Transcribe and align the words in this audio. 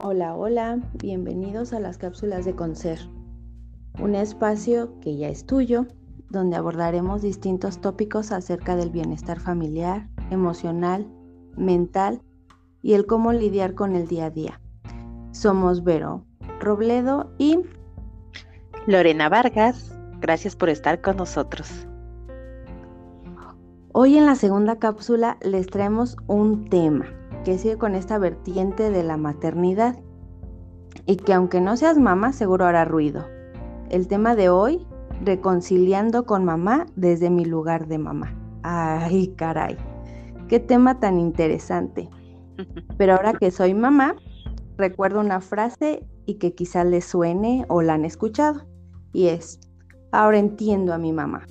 Hola, 0.00 0.36
hola, 0.36 0.78
bienvenidos 0.94 1.72
a 1.72 1.80
las 1.80 1.98
cápsulas 1.98 2.44
de 2.44 2.54
Concer, 2.54 3.00
un 4.00 4.14
espacio 4.14 4.92
que 5.00 5.16
ya 5.16 5.28
es 5.28 5.44
tuyo, 5.44 5.86
donde 6.30 6.54
abordaremos 6.54 7.20
distintos 7.20 7.80
tópicos 7.80 8.30
acerca 8.30 8.76
del 8.76 8.90
bienestar 8.90 9.40
familiar, 9.40 10.08
emocional, 10.30 11.08
mental 11.56 12.22
y 12.80 12.92
el 12.92 13.06
cómo 13.06 13.32
lidiar 13.32 13.74
con 13.74 13.96
el 13.96 14.06
día 14.06 14.26
a 14.26 14.30
día. 14.30 14.60
Somos 15.32 15.82
Vero 15.82 16.24
Robledo 16.60 17.32
y 17.36 17.58
Lorena 18.86 19.28
Vargas. 19.28 19.92
Gracias 20.20 20.54
por 20.54 20.68
estar 20.68 21.00
con 21.00 21.16
nosotros. 21.16 21.88
Hoy 23.92 24.16
en 24.16 24.26
la 24.26 24.36
segunda 24.36 24.78
cápsula 24.78 25.38
les 25.42 25.66
traemos 25.66 26.16
un 26.28 26.70
tema 26.70 27.17
que 27.44 27.58
sigue 27.58 27.78
con 27.78 27.94
esta 27.94 28.18
vertiente 28.18 28.90
de 28.90 29.02
la 29.02 29.16
maternidad 29.16 29.96
y 31.06 31.16
que 31.16 31.32
aunque 31.32 31.60
no 31.60 31.76
seas 31.76 31.98
mamá 31.98 32.32
seguro 32.32 32.66
hará 32.66 32.84
ruido. 32.84 33.26
El 33.90 34.08
tema 34.08 34.34
de 34.34 34.48
hoy, 34.50 34.86
reconciliando 35.24 36.24
con 36.24 36.44
mamá 36.44 36.86
desde 36.96 37.30
mi 37.30 37.44
lugar 37.44 37.88
de 37.88 37.98
mamá. 37.98 38.34
Ay, 38.62 39.28
caray, 39.36 39.76
qué 40.48 40.60
tema 40.60 41.00
tan 41.00 41.18
interesante. 41.18 42.08
Pero 42.98 43.14
ahora 43.14 43.32
que 43.32 43.50
soy 43.50 43.74
mamá, 43.74 44.16
recuerdo 44.76 45.20
una 45.20 45.40
frase 45.40 46.06
y 46.26 46.34
que 46.34 46.54
quizás 46.54 46.86
les 46.86 47.04
suene 47.04 47.64
o 47.68 47.82
la 47.82 47.94
han 47.94 48.04
escuchado. 48.04 48.66
Y 49.12 49.28
es, 49.28 49.58
ahora 50.12 50.38
entiendo 50.38 50.92
a 50.92 50.98
mi 50.98 51.12
mamá. 51.12 51.46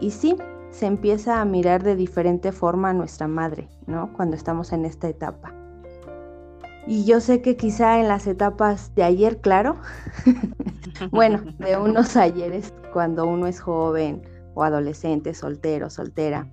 Y 0.00 0.10
sí, 0.10 0.36
se 0.72 0.86
empieza 0.86 1.40
a 1.40 1.44
mirar 1.44 1.84
de 1.84 1.94
diferente 1.94 2.50
forma 2.50 2.90
a 2.90 2.92
nuestra 2.94 3.28
madre, 3.28 3.68
¿no? 3.86 4.12
Cuando 4.14 4.34
estamos 4.34 4.72
en 4.72 4.84
esta 4.84 5.08
etapa. 5.08 5.54
Y 6.86 7.04
yo 7.04 7.20
sé 7.20 7.42
que 7.42 7.56
quizá 7.56 8.00
en 8.00 8.08
las 8.08 8.26
etapas 8.26 8.92
de 8.94 9.04
ayer, 9.04 9.40
claro, 9.40 9.76
bueno, 11.12 11.42
de 11.58 11.76
unos 11.76 12.16
ayeres, 12.16 12.74
cuando 12.92 13.26
uno 13.26 13.46
es 13.46 13.60
joven 13.60 14.22
o 14.54 14.64
adolescente, 14.64 15.34
soltero, 15.34 15.90
soltera, 15.90 16.48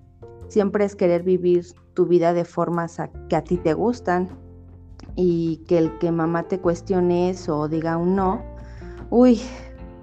siempre 0.49 0.85
es 0.85 0.95
querer 0.95 1.23
vivir 1.23 1.65
tu 1.93 2.05
vida 2.05 2.33
de 2.33 2.45
formas 2.45 3.01
que 3.29 3.35
a 3.35 3.43
ti 3.43 3.57
te 3.57 3.73
gustan 3.73 4.29
y 5.15 5.63
que 5.67 5.77
el 5.77 5.97
que 5.97 6.11
mamá 6.11 6.43
te 6.43 6.59
cuestione 6.59 7.29
eso 7.29 7.57
o 7.57 7.67
diga 7.67 7.97
un 7.97 8.15
no, 8.15 8.43
uy, 9.09 9.41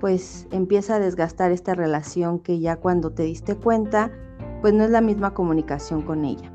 pues 0.06 0.46
empieza 0.52 0.94
a 0.94 1.00
desgastar 1.00 1.50
esta 1.50 1.74
relación 1.74 2.38
que 2.38 2.60
ya 2.60 2.76
cuando 2.76 3.10
te 3.10 3.24
diste 3.24 3.56
cuenta, 3.56 4.12
pues 4.60 4.72
no 4.72 4.84
es 4.84 4.90
la 4.90 5.00
misma 5.00 5.34
comunicación 5.34 6.02
con 6.02 6.24
ella. 6.24 6.52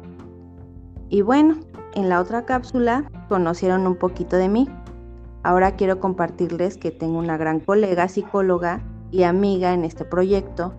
Y 1.10 1.22
bueno, 1.22 1.60
en 1.94 2.08
la 2.08 2.22
otra 2.22 2.46
cápsula 2.46 3.12
conocieron 3.28 3.88
un 3.88 3.98
poquito 3.98 4.38
de 4.38 4.48
mí. 4.48 4.70
Ahora 5.44 5.76
quiero 5.76 6.00
compartirles 6.00 6.78
que 6.78 6.92
tengo 6.92 7.20
una 7.20 7.36
gran 7.36 7.60
colega 7.60 8.08
psicóloga 8.08 8.82
y 9.12 9.24
amiga 9.24 9.74
en 9.74 9.84
este 9.84 10.06
proyecto, 10.06 10.74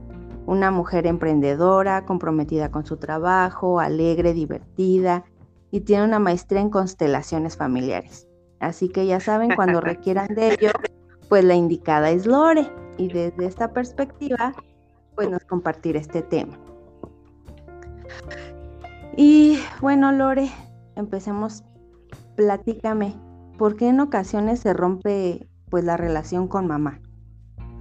una 0.47 0.71
mujer 0.71 1.07
emprendedora, 1.07 2.07
comprometida 2.07 2.71
con 2.71 2.87
su 2.87 2.97
trabajo, 2.97 3.81
alegre, 3.81 4.33
divertida 4.33 5.27
y 5.71 5.81
tiene 5.81 6.05
una 6.05 6.21
maestría 6.21 6.63
en 6.63 6.71
constelaciones 6.71 7.55
familiares. 7.55 8.29
Así 8.61 8.89
que 8.89 9.05
ya 9.05 9.21
saben, 9.21 9.51
cuando 9.55 9.81
requieran 9.83 10.29
de 10.35 10.55
ello, 10.55 10.71
pues 11.33 11.47
la 11.47 11.55
indicada 11.55 12.11
es 12.11 12.27
Lore 12.27 12.71
y 12.99 13.09
desde 13.09 13.47
esta 13.47 13.73
perspectiva 13.73 14.53
pues 15.15 15.31
nos 15.31 15.43
compartir 15.47 15.97
este 15.97 16.21
tema. 16.21 16.59
Y 19.17 19.59
bueno, 19.81 20.13
Lore, 20.13 20.51
empecemos, 20.95 21.65
platícame, 22.37 23.15
¿por 23.57 23.77
qué 23.77 23.89
en 23.89 24.01
ocasiones 24.01 24.61
se 24.61 24.75
rompe 24.75 25.49
pues 25.71 25.85
la 25.85 25.97
relación 25.97 26.49
con 26.49 26.67
mamá? 26.67 27.01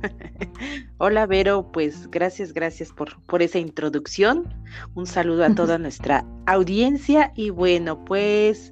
Hola 0.98 1.25
Vero, 1.25 1.74
pues 1.74 2.09
gracias, 2.09 2.54
gracias 2.54 2.94
por, 2.94 3.22
por 3.24 3.42
esa 3.42 3.59
introducción. 3.59 4.46
Un 4.94 5.06
saludo 5.06 5.44
a 5.44 5.54
toda 5.54 5.78
nuestra 5.78 6.25
audiencia 6.46 7.34
y 7.36 7.50
bueno, 7.50 8.06
pues 8.06 8.72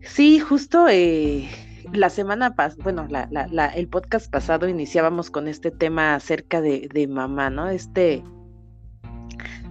sí, 0.00 0.38
justo 0.38 0.88
eh, 0.88 1.46
la 1.92 2.10
semana 2.10 2.54
pasada, 2.54 2.82
bueno, 2.82 3.06
la, 3.08 3.66
el 3.68 3.88
podcast 3.88 4.30
pasado 4.30 4.68
iniciábamos 4.68 5.30
con 5.30 5.48
este 5.48 5.70
tema 5.70 6.14
acerca 6.14 6.60
de, 6.60 6.88
de 6.92 7.06
mamá, 7.06 7.50
¿no? 7.50 7.68
Este 7.68 8.22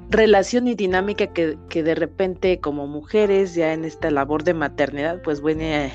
relación 0.10 0.68
y 0.68 0.76
dinámica 0.76 1.28
que, 1.28 1.58
que, 1.70 1.84
de 1.84 1.94
repente 1.94 2.62
como 2.62 2.88
mujeres 2.88 3.56
ya 3.56 3.74
en 3.74 3.84
esta 3.84 4.10
labor 4.10 4.46
de 4.46 4.54
maternidad 4.54 5.22
pues 5.22 5.44
viene 5.44 5.92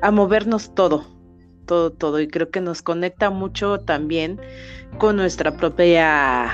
a, 0.00 0.06
a, 0.06 0.10
movernos 0.10 0.74
todo, 0.74 1.04
todo, 1.66 1.90
todo 1.90 2.20
y 2.20 2.28
creo 2.28 2.50
que 2.50 2.62
nos 2.62 2.80
conecta 2.80 3.28
mucho 3.28 3.78
también 3.80 4.40
con 4.98 5.16
nuestra 5.16 5.54
propia 5.54 6.50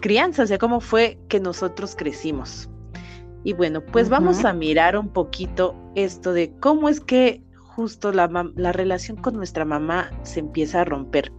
crianza, 0.00 0.44
o 0.44 0.46
sea, 0.46 0.58
cómo 0.58 0.80
fue 0.80 1.18
que 1.28 1.40
nosotros 1.40 1.94
crecimos. 1.94 2.68
Y 3.44 3.52
bueno, 3.52 3.80
pues 3.80 4.06
uh 4.06 4.08
-huh. 4.08 4.12
vamos 4.12 4.44
a 4.44 4.52
mirar 4.52 4.96
un 4.96 5.08
poquito 5.08 5.74
esto 5.94 6.32
de 6.32 6.52
cómo 6.60 6.88
es 6.88 7.00
que 7.00 7.42
justo 7.74 8.12
la, 8.12 8.28
la, 8.54 8.72
relación 8.72 9.16
con 9.16 9.34
nuestra 9.34 9.64
mamá 9.64 10.10
se 10.22 10.40
empieza 10.40 10.82
a 10.82 10.84
romper. 10.84 11.32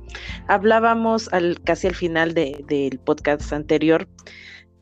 Hablábamos 0.48 1.32
al, 1.32 1.62
casi 1.64 1.88
al 1.88 1.96
final 1.96 2.34
de, 2.34 2.64
del 2.68 3.00
podcast 3.00 3.54
anterior 3.54 4.08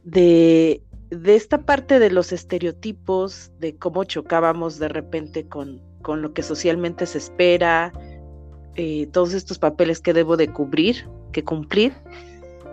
de, 0.04 0.82
de, 1.10 1.36
esta 1.36 1.60
parte 1.60 2.00
de 2.00 2.10
los 2.10 2.32
estereotipos, 2.32 3.52
de 3.60 3.76
cómo 3.76 4.04
chocábamos 4.04 4.80
de 4.80 4.88
repente 4.88 5.48
con, 5.48 5.82
con 6.02 6.22
lo 6.22 6.34
que 6.34 6.44
socialmente 6.44 7.06
se 7.06 7.18
espera, 7.18 7.92
eh, 8.76 9.08
todos 9.12 9.34
estos 9.34 9.60
papeles 9.60 10.00
que 10.00 10.14
debo 10.14 10.38
de 10.38 10.48
cubrir, 10.48 11.08
que 11.34 11.44
cumplir. 11.44 11.94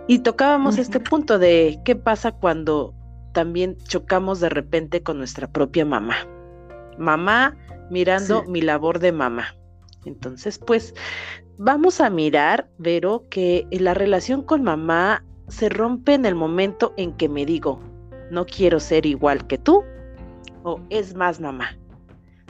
Y 0.07 0.19
tocábamos 0.19 0.75
uh 0.75 0.77
-huh. 0.77 0.81
este 0.81 0.99
punto 0.99 1.37
de 1.37 1.79
qué 1.85 1.95
pasa 1.95 2.31
cuando 2.31 2.95
también 3.33 3.77
chocamos 3.87 4.39
de 4.39 4.49
repente 4.49 5.03
con 5.03 5.17
nuestra 5.17 5.51
propia 5.51 5.85
mamá. 5.85 6.15
Mamá 6.99 7.57
mirando 7.89 8.43
sí. 8.43 8.51
mi 8.51 8.61
labor 8.61 8.99
de 8.99 9.11
mamá. 9.11 9.55
Entonces, 10.05 10.59
pues 10.59 10.93
vamos 11.57 11.99
a 11.99 12.09
mirar, 12.09 12.69
Vero, 12.77 13.25
que 13.29 13.67
la 13.71 13.93
relación 13.93 14.43
con 14.43 14.63
mamá 14.63 15.23
se 15.47 15.69
rompe 15.69 16.13
en 16.13 16.25
el 16.25 16.35
momento 16.35 16.93
en 16.97 17.13
que 17.13 17.27
me 17.27 17.45
digo, 17.45 17.79
no 18.31 18.45
quiero 18.45 18.79
ser 18.79 19.05
igual 19.05 19.45
que 19.47 19.57
tú, 19.57 19.83
o 20.63 20.79
es 20.89 21.15
más 21.15 21.39
mamá, 21.39 21.77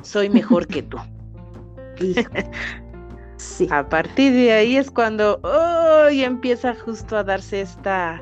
soy 0.03 0.29
mejor 0.29 0.67
que 0.67 0.83
tú. 0.83 0.97
sí. 3.37 3.67
A 3.71 3.87
partir 3.87 4.33
de 4.33 4.51
ahí 4.51 4.77
es 4.77 4.91
cuando 4.91 5.39
oh, 5.43 6.07
empieza 6.09 6.75
justo 6.75 7.17
a 7.17 7.23
darse 7.23 7.61
esta, 7.61 8.21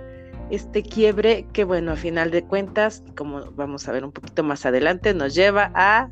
este 0.50 0.84
quiebre 0.84 1.46
que, 1.54 1.64
bueno, 1.64 1.92
a 1.92 1.96
final 1.96 2.32
de 2.32 2.44
cuentas, 2.44 3.04
como 3.16 3.52
vamos 3.52 3.88
a 3.88 3.92
ver 3.92 4.06
un 4.06 4.12
poquito 4.12 4.44
más 4.44 4.66
adelante, 4.66 5.14
nos 5.14 5.36
lleva 5.36 5.72
a 5.76 6.10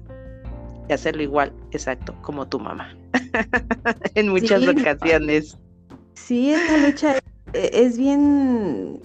hacerlo 0.89 1.23
igual, 1.23 1.53
exacto, 1.71 2.13
como 2.21 2.47
tu 2.47 2.59
mamá. 2.59 2.95
en 4.15 4.29
muchas 4.29 4.63
sí. 4.63 4.69
ocasiones. 4.69 5.57
Sí, 6.13 6.51
esta 6.51 6.77
lucha 6.77 7.17
e, 7.53 7.69
es 7.73 7.97
bien, 7.97 9.01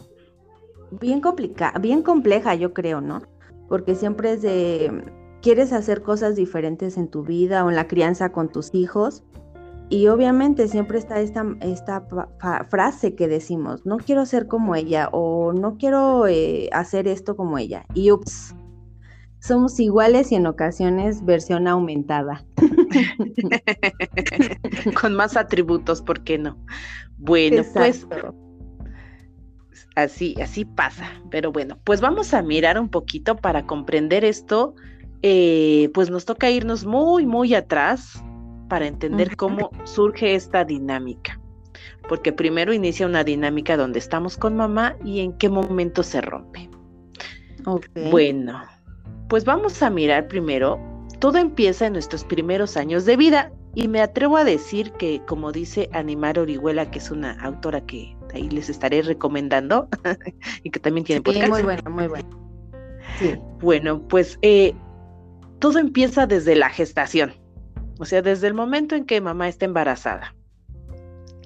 bien 1.01 1.21
complicada, 1.21 1.79
bien 1.79 2.03
compleja, 2.03 2.55
yo 2.55 2.73
creo, 2.73 3.01
¿no? 3.01 3.23
Porque 3.69 3.95
siempre 3.95 4.33
es 4.33 4.43
de, 4.43 5.05
quieres 5.43 5.73
hacer 5.73 6.03
cosas 6.03 6.37
diferentes 6.37 6.97
en 6.97 7.09
tu 7.09 7.23
vida 7.23 7.65
o 7.65 7.71
en 7.71 7.77
la 7.77 7.87
crianza 7.87 8.33
con 8.33 8.51
tus 8.51 8.75
hijos. 8.75 9.23
Y 9.91 10.07
obviamente 10.07 10.69
siempre 10.69 10.99
está 10.99 11.21
esta, 11.21 11.45
esta 11.61 12.07
frase 12.69 13.17
que 13.17 13.27
decimos, 13.27 13.85
no 13.85 13.97
quiero 13.97 14.25
ser 14.25 14.47
como 14.47 14.77
ella 14.77 15.09
o 15.11 15.53
no 15.53 15.77
quiero 15.79 16.29
eh, 16.29 16.71
hacer 16.73 17.09
esto 17.09 17.35
como 17.35 17.59
ella. 17.59 17.85
Y 17.93 18.13
ups, 18.13 18.55
somos 19.41 19.81
iguales 19.81 20.31
y 20.31 20.37
en 20.37 20.47
ocasiones 20.47 21.25
versión 21.25 21.67
aumentada. 21.67 22.45
Con 25.01 25.17
más 25.17 25.37
atributos, 25.37 26.03
¿por 26.03 26.23
qué 26.23 26.39
no? 26.39 26.57
Bueno, 27.19 27.65
pues, 27.75 28.05
Exacto. 28.05 28.33
pues 29.67 29.89
así, 29.97 30.37
así 30.41 30.65
pasa. 30.65 31.11
Pero 31.33 31.51
bueno, 31.51 31.79
pues 31.83 32.01
vamos 32.01 32.33
a 32.33 32.43
mirar 32.43 32.79
un 32.79 32.91
poquito 32.91 33.35
para 33.35 33.67
comprender 33.67 34.25
esto. 34.25 34.77
Eh, 35.23 35.91
pues 35.95 36.11
nos 36.11 36.27
toca 36.27 36.49
irnos 36.49 36.87
muy, 36.87 37.27
muy 37.27 37.55
atrás 37.55 38.23
para 38.71 38.87
entender 38.87 39.37
cómo 39.37 39.71
surge 39.85 40.35
esta 40.35 40.65
dinámica. 40.65 41.39
Porque 42.09 42.33
primero 42.33 42.73
inicia 42.73 43.07
una 43.07 43.25
dinámica 43.25 43.77
donde 43.77 43.99
estamos 43.99 44.39
con 44.39 44.57
mamá 44.57 44.97
y 45.05 45.21
en 45.21 45.35
qué 45.35 45.51
momento 45.51 46.03
se 46.03 46.23
rompe. 46.23 46.71
Okay. 47.67 48.11
Bueno, 48.11 48.63
pues 49.29 49.45
vamos 49.45 49.83
a 49.83 49.91
mirar 49.91 50.29
primero, 50.29 50.81
todo 51.19 51.37
empieza 51.37 51.87
en 51.87 51.93
nuestros 51.93 52.25
primeros 52.25 52.79
años 52.79 53.05
de 53.05 53.17
vida 53.17 53.53
y 53.75 53.89
me 53.89 54.01
atrevo 54.01 54.37
a 54.37 54.45
decir 54.45 54.93
que, 54.93 55.21
como 55.27 55.53
dice 55.53 55.91
Animar 55.93 56.39
Orihuela, 56.39 56.91
que 56.91 56.99
es 56.99 57.11
una 57.11 57.33
autora 57.43 57.85
que 57.85 58.17
ahí 58.33 58.49
les 58.49 58.71
estaré 58.71 59.03
recomendando 59.03 59.89
y 60.63 60.71
que 60.71 60.81
también 60.81 61.05
tiene 61.05 61.19
sí, 61.19 61.23
podcast. 61.25 61.51
Muy 61.51 61.63
bueno, 61.63 61.91
muy 61.91 62.07
bueno. 62.07 62.29
Sí. 63.19 63.35
Bueno, 63.61 64.07
pues 64.09 64.39
eh, 64.43 64.75
todo 65.59 65.79
empieza 65.79 66.27
desde 66.27 66.55
la 66.57 66.71
gestación. 66.71 67.35
O 68.01 68.07
sea, 68.07 68.23
desde 68.23 68.47
el 68.47 68.55
momento 68.55 68.97
en 68.97 69.05
que 69.05 69.21
mamá 69.21 69.47
está 69.47 69.67
embarazada. 69.67 70.35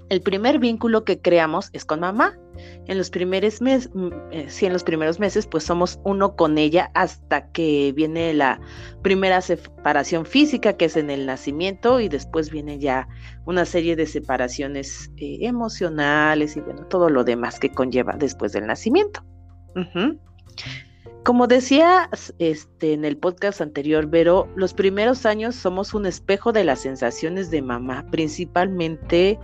El 0.08 0.20
primer 0.20 0.60
vínculo 0.60 1.04
que 1.04 1.20
creamos 1.20 1.70
es 1.72 1.84
con 1.84 1.98
mamá. 1.98 2.38
En 2.86 2.98
los 2.98 3.10
primeros 3.10 3.60
meses, 3.60 3.90
mm, 3.92 4.08
eh, 4.30 4.46
sí, 4.48 4.66
en 4.66 4.72
los 4.72 4.84
primeros 4.84 5.18
meses, 5.18 5.48
pues 5.48 5.64
somos 5.64 5.98
uno 6.04 6.36
con 6.36 6.56
ella 6.56 6.92
hasta 6.94 7.50
que 7.50 7.92
viene 7.96 8.32
la 8.34 8.60
primera 9.02 9.40
separación 9.40 10.24
física, 10.26 10.74
que 10.74 10.84
es 10.84 10.96
en 10.96 11.10
el 11.10 11.26
nacimiento, 11.26 11.98
y 11.98 12.08
después 12.08 12.50
viene 12.50 12.78
ya 12.78 13.08
una 13.46 13.64
serie 13.64 13.96
de 13.96 14.06
separaciones 14.06 15.10
eh, 15.16 15.38
emocionales 15.40 16.56
y 16.56 16.60
bueno, 16.60 16.86
todo 16.86 17.08
lo 17.08 17.24
demás 17.24 17.58
que 17.58 17.70
conlleva 17.70 18.14
después 18.16 18.52
del 18.52 18.66
nacimiento. 18.66 19.24
Como 21.24 21.46
decía 21.46 22.10
este, 22.38 22.92
en 22.92 23.06
el 23.06 23.16
podcast 23.16 23.62
anterior, 23.62 24.06
Vero, 24.06 24.46
los 24.56 24.74
primeros 24.74 25.24
años 25.24 25.54
somos 25.54 25.94
un 25.94 26.04
espejo 26.04 26.52
de 26.52 26.64
las 26.64 26.80
sensaciones 26.80 27.50
de 27.50 27.62
mamá, 27.62 28.04
principalmente 28.10 29.38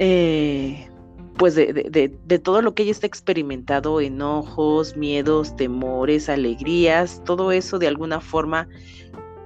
eh, 0.00 0.88
pues 1.36 1.54
de, 1.54 2.40
todo 2.42 2.60
lo 2.60 2.74
que 2.74 2.82
ella 2.82 2.90
está 2.90 3.06
experimentado, 3.06 4.00
enojos, 4.00 4.96
miedos, 4.96 5.54
temores, 5.54 6.28
alegrías, 6.28 7.22
todo 7.24 7.52
eso 7.52 7.78
de 7.78 7.86
alguna 7.86 8.20
forma 8.20 8.68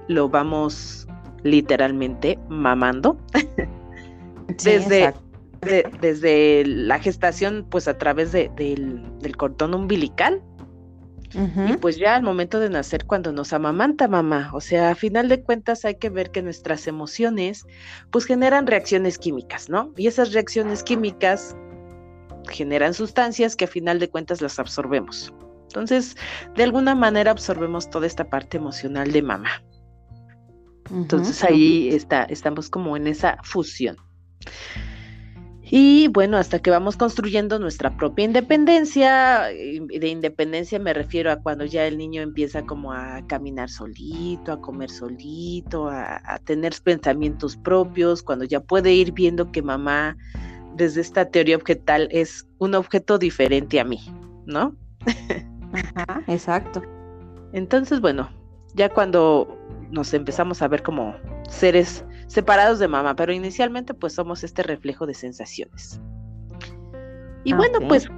lo 0.07 0.29
vamos 0.29 1.07
literalmente 1.43 2.39
mamando. 2.49 3.19
desde, 4.63 5.13
desde 6.01 6.65
la 6.65 6.97
gestación, 6.97 7.67
pues 7.69 7.87
a 7.87 7.99
través 7.99 8.31
del, 8.31 8.49
del 8.55 9.37
cordón 9.37 9.75
umbilical 9.75 10.41
y 11.33 11.77
pues 11.77 11.97
ya 11.97 12.15
al 12.15 12.23
momento 12.23 12.59
de 12.59 12.69
nacer, 12.69 13.05
cuando 13.05 13.31
nos 13.31 13.51
amamanta 13.51 14.07
mamá, 14.07 14.49
o 14.53 14.61
sea, 14.61 14.91
a 14.91 14.95
final 14.95 15.27
de 15.27 15.43
cuentas 15.43 15.83
hay 15.83 15.95
que 15.95 16.09
ver 16.09 16.31
que 16.31 16.41
nuestras 16.41 16.87
emociones 16.87 17.65
pues 18.11 18.25
generan 18.25 18.65
reacciones 18.65 19.17
químicas, 19.17 19.69
¿no? 19.69 19.93
Y 19.97 20.07
esas 20.07 20.31
reacciones 20.33 20.83
químicas 20.83 21.55
generan 22.49 22.93
sustancias 22.93 23.55
que 23.55 23.65
a 23.65 23.67
final 23.67 23.99
de 23.99 24.09
cuentas 24.09 24.41
las 24.41 24.57
absorbemos. 24.57 25.33
Entonces, 25.63 26.15
de 26.55 26.63
alguna 26.63 26.95
manera 26.95 27.31
absorbemos 27.31 27.89
toda 27.89 28.07
esta 28.07 28.29
parte 28.29 28.57
emocional 28.57 29.11
de 29.11 29.21
mamá. 29.21 29.63
Entonces 30.89 31.43
ahí 31.43 31.89
está, 31.89 32.23
estamos 32.23 32.69
como 32.69 32.95
en 32.95 33.07
esa 33.07 33.37
fusión. 33.43 33.97
Y 35.69 36.07
bueno, 36.07 36.37
hasta 36.37 36.59
que 36.59 36.69
vamos 36.69 36.95
construyendo 36.95 37.59
nuestra 37.59 37.97
propia 37.97 38.23
independencia, 38.23 39.43
de 39.43 40.07
independencia 40.07 40.79
me 40.79 40.93
refiero 40.93 41.29
a 41.29 41.37
cuando 41.37 41.65
ya 41.65 41.85
el 41.85 41.97
niño 41.97 42.21
empieza 42.21 42.65
como 42.65 42.93
a 42.93 43.25
caminar 43.27 43.69
solito, 43.69 44.53
a 44.53 44.61
comer 44.61 44.89
solito, 44.89 45.89
a, 45.89 46.39
tener 46.45 46.73
pensamientos 46.81 47.57
propios, 47.57 48.23
cuando 48.23 48.45
ya 48.45 48.61
puede 48.61 48.93
ir 48.93 49.11
viendo 49.11 49.51
que 49.51 49.61
mamá 49.61 50.15
desde 50.75 51.01
esta 51.01 51.25
teoría 51.25 51.57
objetal 51.57 52.07
es 52.11 52.47
un 52.59 52.73
objeto 52.73 53.17
diferente 53.17 53.79
a 53.81 53.83
mí, 53.83 53.99
¿no? 54.45 54.73
Ajá, 55.73 56.23
exacto. 56.27 56.81
Entonces, 57.51 57.99
bueno, 57.99 58.29
ya 58.73 58.87
cuando 58.87 59.57
nos 59.91 60.13
empezamos 60.13 60.61
a 60.61 60.67
ver 60.69 60.81
como 60.83 61.13
seres 61.49 62.05
separados 62.27 62.79
de 62.79 62.87
mamá, 62.87 63.15
pero 63.15 63.33
inicialmente 63.33 63.93
pues 63.93 64.13
somos 64.13 64.43
este 64.43 64.63
reflejo 64.63 65.05
de 65.05 65.13
sensaciones. 65.13 65.99
Y 67.43 67.53
bueno, 67.53 67.79
pues 67.87 68.09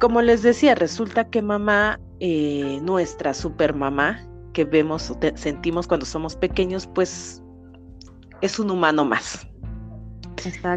como 0.00 0.22
les 0.22 0.42
decía, 0.42 0.74
resulta 0.74 1.28
que 1.28 1.42
mamá, 1.42 2.00
eh, 2.20 2.78
nuestra 2.82 3.34
super 3.34 3.74
mamá, 3.74 4.26
que 4.52 4.64
vemos, 4.64 5.12
sentimos 5.34 5.86
cuando 5.86 6.06
somos 6.06 6.36
pequeños, 6.36 6.86
pues 6.86 7.42
es 8.40 8.58
un 8.58 8.70
humano 8.70 9.04
más. 9.04 9.46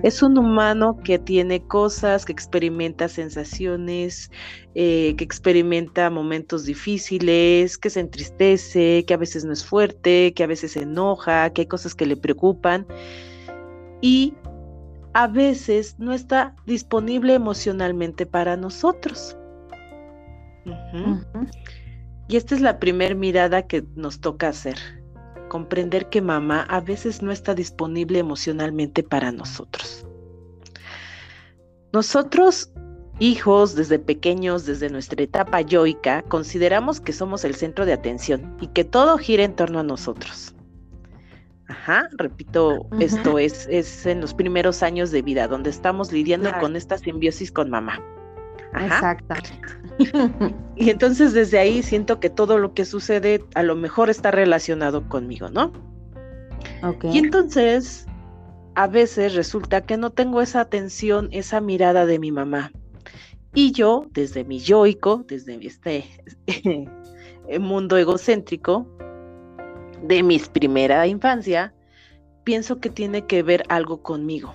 Es 0.04 0.22
un 0.22 0.38
humano 0.38 0.98
que 1.04 1.20
tiene 1.20 1.62
cosas, 1.62 2.26
que 2.26 2.32
experimenta 2.32 3.08
sensaciones, 3.08 4.32
eh, 4.76 5.16
que 5.18 5.24
experimenta 5.24 6.10
momentos 6.10 6.66
difíciles, 6.66 7.78
que 7.78 7.90
se 7.90 8.00
entristece, 8.00 9.06
que 9.06 9.14
a 9.14 9.18
veces 9.18 9.46
no 9.46 9.54
es 9.54 9.66
fuerte, 9.66 10.34
que 10.34 10.44
a 10.44 10.48
veces 10.48 10.74
se 10.74 10.84
enoja, 10.84 11.52
que 11.52 11.62
hay 11.62 11.68
cosas 11.68 11.96
que 11.96 12.06
le 12.06 12.18
preocupan. 12.18 12.86
Y 14.02 14.34
a 15.14 15.28
veces 15.28 15.96
no 16.00 16.14
está 16.14 16.56
disponible 16.66 17.34
emocionalmente 17.34 18.26
para 18.26 18.58
nosotros. 18.58 19.38
Y 22.28 22.38
esta 22.38 22.56
es 22.56 22.62
la 22.62 22.80
primera 22.80 23.16
mirada 23.16 23.68
que 23.68 23.84
nos 23.96 24.20
toca 24.20 24.50
hacer 24.50 25.03
comprender 25.54 26.10
que 26.10 26.20
mamá 26.20 26.66
a 26.68 26.82
veces 26.82 27.22
no 27.22 27.32
está 27.32 27.54
disponible 27.54 28.18
emocionalmente 28.18 29.04
para 29.04 29.32
nosotros. 29.32 30.04
Nosotros, 31.92 32.72
hijos, 33.20 33.76
desde 33.76 34.00
pequeños, 34.00 34.66
desde 34.66 34.90
nuestra 34.90 35.22
etapa 35.22 35.62
yoica, 35.62 36.24
consideramos 36.24 37.00
que 37.00 37.14
somos 37.14 37.46
el 37.46 37.54
centro 37.54 37.86
de 37.86 37.94
atención 37.94 38.58
y 38.62 38.68
que 38.70 38.84
todo 38.84 39.16
gira 39.20 39.44
en 39.44 39.56
torno 39.56 39.78
a 39.78 39.84
nosotros. 39.84 40.56
Ajá, 41.68 42.10
repito, 42.18 42.88
esto 43.00 43.38
es, 43.38 43.68
es 43.70 44.08
en 44.08 44.22
los 44.22 44.34
primeros 44.34 44.82
años 44.82 45.12
de 45.12 45.22
vida, 45.22 45.48
donde 45.48 45.70
estamos 45.70 46.12
lidiando 46.12 46.52
con 46.60 46.76
esta 46.76 46.98
simbiosis 46.98 47.52
con 47.52 47.70
mamá. 47.70 48.04
Exactamente. 48.74 49.52
y 50.76 50.90
entonces 50.90 51.34
desde 51.34 51.60
ahí 51.60 51.84
siento 51.84 52.20
que 52.20 52.30
todo 52.30 52.58
lo 52.58 52.74
que 52.74 52.86
sucede 52.86 53.44
a 53.56 53.64
lo 53.64 53.76
mejor 53.76 54.10
está 54.10 54.32
relacionado 54.32 55.08
conmigo, 55.10 55.50
¿no? 55.50 55.72
Y 57.04 57.18
entonces 57.18 58.06
a 58.76 58.88
veces 58.88 59.36
resulta 59.36 59.82
que 59.82 59.96
no 59.96 60.10
tengo 60.10 60.42
esa 60.42 60.62
atención, 60.62 61.30
esa 61.32 61.62
mirada 61.62 62.06
de 62.06 62.20
mi 62.20 62.32
mamá. 62.32 62.72
Y 63.54 63.72
yo, 63.72 64.08
desde 64.12 64.44
mi 64.44 64.60
yoico, 64.60 65.24
desde 65.28 65.60
este 65.66 66.06
mundo 67.60 67.98
egocéntrico 67.98 68.88
de 70.02 70.24
mi 70.24 70.40
primera 70.40 71.08
infancia, 71.08 71.74
pienso 72.44 72.80
que 72.80 72.90
tiene 72.90 73.26
que 73.26 73.44
ver 73.44 73.64
algo 73.70 74.02
conmigo 74.02 74.54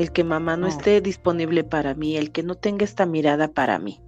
el 0.00 0.12
que 0.12 0.24
mamá 0.24 0.56
no 0.56 0.66
esté 0.66 1.00
disponible 1.00 1.64
para 1.64 1.94
mí, 1.94 2.16
el 2.16 2.32
que 2.32 2.42
no 2.42 2.54
tenga 2.54 2.84
esta 2.84 3.06
mirada 3.06 3.48
para 3.48 3.78
mí. 3.78 4.00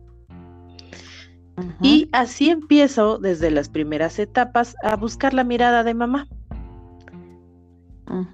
Y 1.80 2.08
así 2.12 2.50
empiezo 2.50 3.18
desde 3.18 3.50
las 3.50 3.68
primeras 3.68 4.18
etapas 4.18 4.74
a 4.82 4.96
buscar 4.96 5.34
la 5.34 5.44
mirada 5.44 5.84
de 5.84 5.94
mamá. 5.94 6.28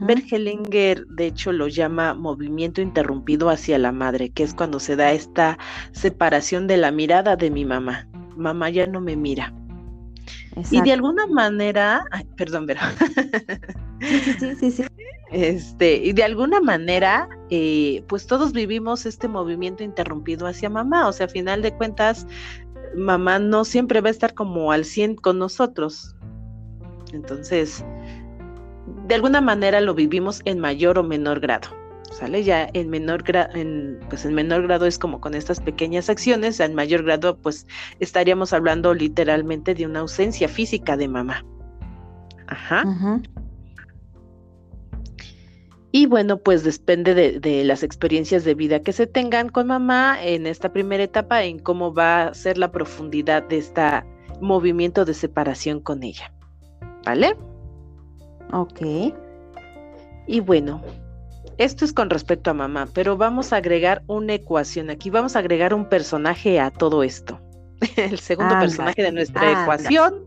Bergelinger, 0.01 1.07
de 1.07 1.27
hecho, 1.27 1.53
lo 1.53 1.69
llama 1.69 2.13
movimiento 2.15 2.81
interrumpido 2.81 3.49
hacia 3.49 3.79
la 3.79 3.93
madre, 3.93 4.31
que 4.31 4.43
es 4.43 4.53
cuando 4.53 4.81
se 4.81 4.97
da 4.97 5.13
esta 5.13 5.57
separación 5.93 6.67
de 6.67 6.79
la 6.79 6.91
mirada 6.91 7.37
de 7.37 7.51
mi 7.51 7.65
mamá. 7.65 8.09
Mamá 8.37 8.71
ya 8.71 8.87
no 8.87 9.01
me 9.01 9.15
mira. 9.15 9.53
Y 10.71 10.81
de 10.81 10.93
alguna 10.93 11.27
manera, 11.29 12.05
perdón, 12.37 12.67
pero. 12.67 12.81
sí, 14.01 14.33
sí, 14.39 14.55
sí, 14.57 14.71
sí. 14.73 14.85
Este, 15.31 15.97
y 15.97 16.13
de 16.13 16.25
alguna 16.25 16.61
manera, 16.61 17.29
eh, 17.51 18.03
pues 18.09 18.27
todos 18.27 18.53
vivimos 18.53 19.05
este 19.05 19.29
movimiento 19.29 19.85
interrumpido 19.85 20.47
hacia 20.47 20.71
mamá. 20.71 21.07
O 21.07 21.13
sea, 21.13 21.27
a 21.27 21.29
final 21.29 21.61
de 21.61 21.75
cuentas, 21.75 22.27
mamá 22.97 23.39
no 23.39 23.65
siempre 23.65 24.01
va 24.01 24.09
a 24.09 24.13
estar 24.13 24.35
como 24.35 24.73
al 24.73 24.85
100 24.85 25.17
con 25.17 25.39
nosotros. 25.39 26.17
Entonces, 27.13 27.85
de 29.07 29.15
alguna 29.15 29.41
manera 29.41 29.81
lo 29.81 29.95
vivimos 29.95 30.41
en 30.45 30.59
mayor 30.59 30.99
o 30.99 31.03
menor 31.03 31.41
grado. 31.41 31.69
¿Sale? 32.11 32.43
Ya 32.43 32.69
en 32.73 32.89
menor 32.89 33.23
grado, 33.23 33.53
pues 34.09 34.25
en 34.25 34.35
menor 34.35 34.63
grado 34.63 34.87
es 34.87 34.99
como 34.99 35.21
con 35.21 35.35
estas 35.35 35.61
pequeñas 35.61 36.09
acciones, 36.09 36.59
en 36.59 36.75
mayor 36.75 37.05
grado 37.05 37.37
pues 37.37 37.67
estaríamos 38.01 38.53
hablando 38.53 38.95
literalmente 38.95 39.75
de 39.75 39.87
una 39.87 40.01
ausencia 40.01 40.49
física 40.49 40.97
de 40.97 41.07
mamá. 41.07 41.45
Ajá. 42.47 42.83
Y 45.99 46.07
bueno, 46.07 46.39
pues 46.39 46.63
depende 46.63 47.13
de, 47.13 47.65
las 47.65 47.83
experiencias 47.83 48.45
de 48.45 48.55
vida 48.55 48.79
que 48.79 48.93
se 48.93 49.09
tengan 49.09 49.49
con 49.49 49.67
mamá 49.67 50.17
en 50.23 50.47
esta 50.47 50.73
primera 50.73 51.03
etapa, 51.03 51.43
en 51.43 51.59
cómo 51.59 51.93
va 51.93 52.29
a 52.29 52.35
ser 52.35 52.57
la 52.57 52.71
profundidad 52.71 53.43
de 53.49 53.59
este 53.59 53.83
movimiento 54.41 55.05
de 55.05 55.13
separación 55.13 55.81
con 55.81 56.05
ella. 56.05 56.33
¿Vale? 57.05 57.37
Ok. 58.53 58.81
Y 60.29 60.39
bueno, 60.39 60.81
esto 61.57 61.85
es 61.85 61.93
con 61.93 62.11
respecto 62.11 62.53
a 62.53 62.55
mamá, 62.55 62.87
pero 62.95 63.17
vamos 63.17 63.53
a 63.53 63.57
agregar 63.57 64.05
una 64.07 64.35
ecuación 64.35 64.91
aquí, 64.91 65.11
vamos 65.11 65.35
a 65.35 65.41
agregar 65.41 65.75
un 65.75 65.89
personaje 65.89 66.61
a 66.61 66.71
todo 66.71 67.03
esto. 67.03 67.41
El 67.97 68.21
segundo 68.21 68.57
personaje 68.61 69.03
de 69.03 69.11
nuestra 69.11 69.63
ecuación 69.63 70.25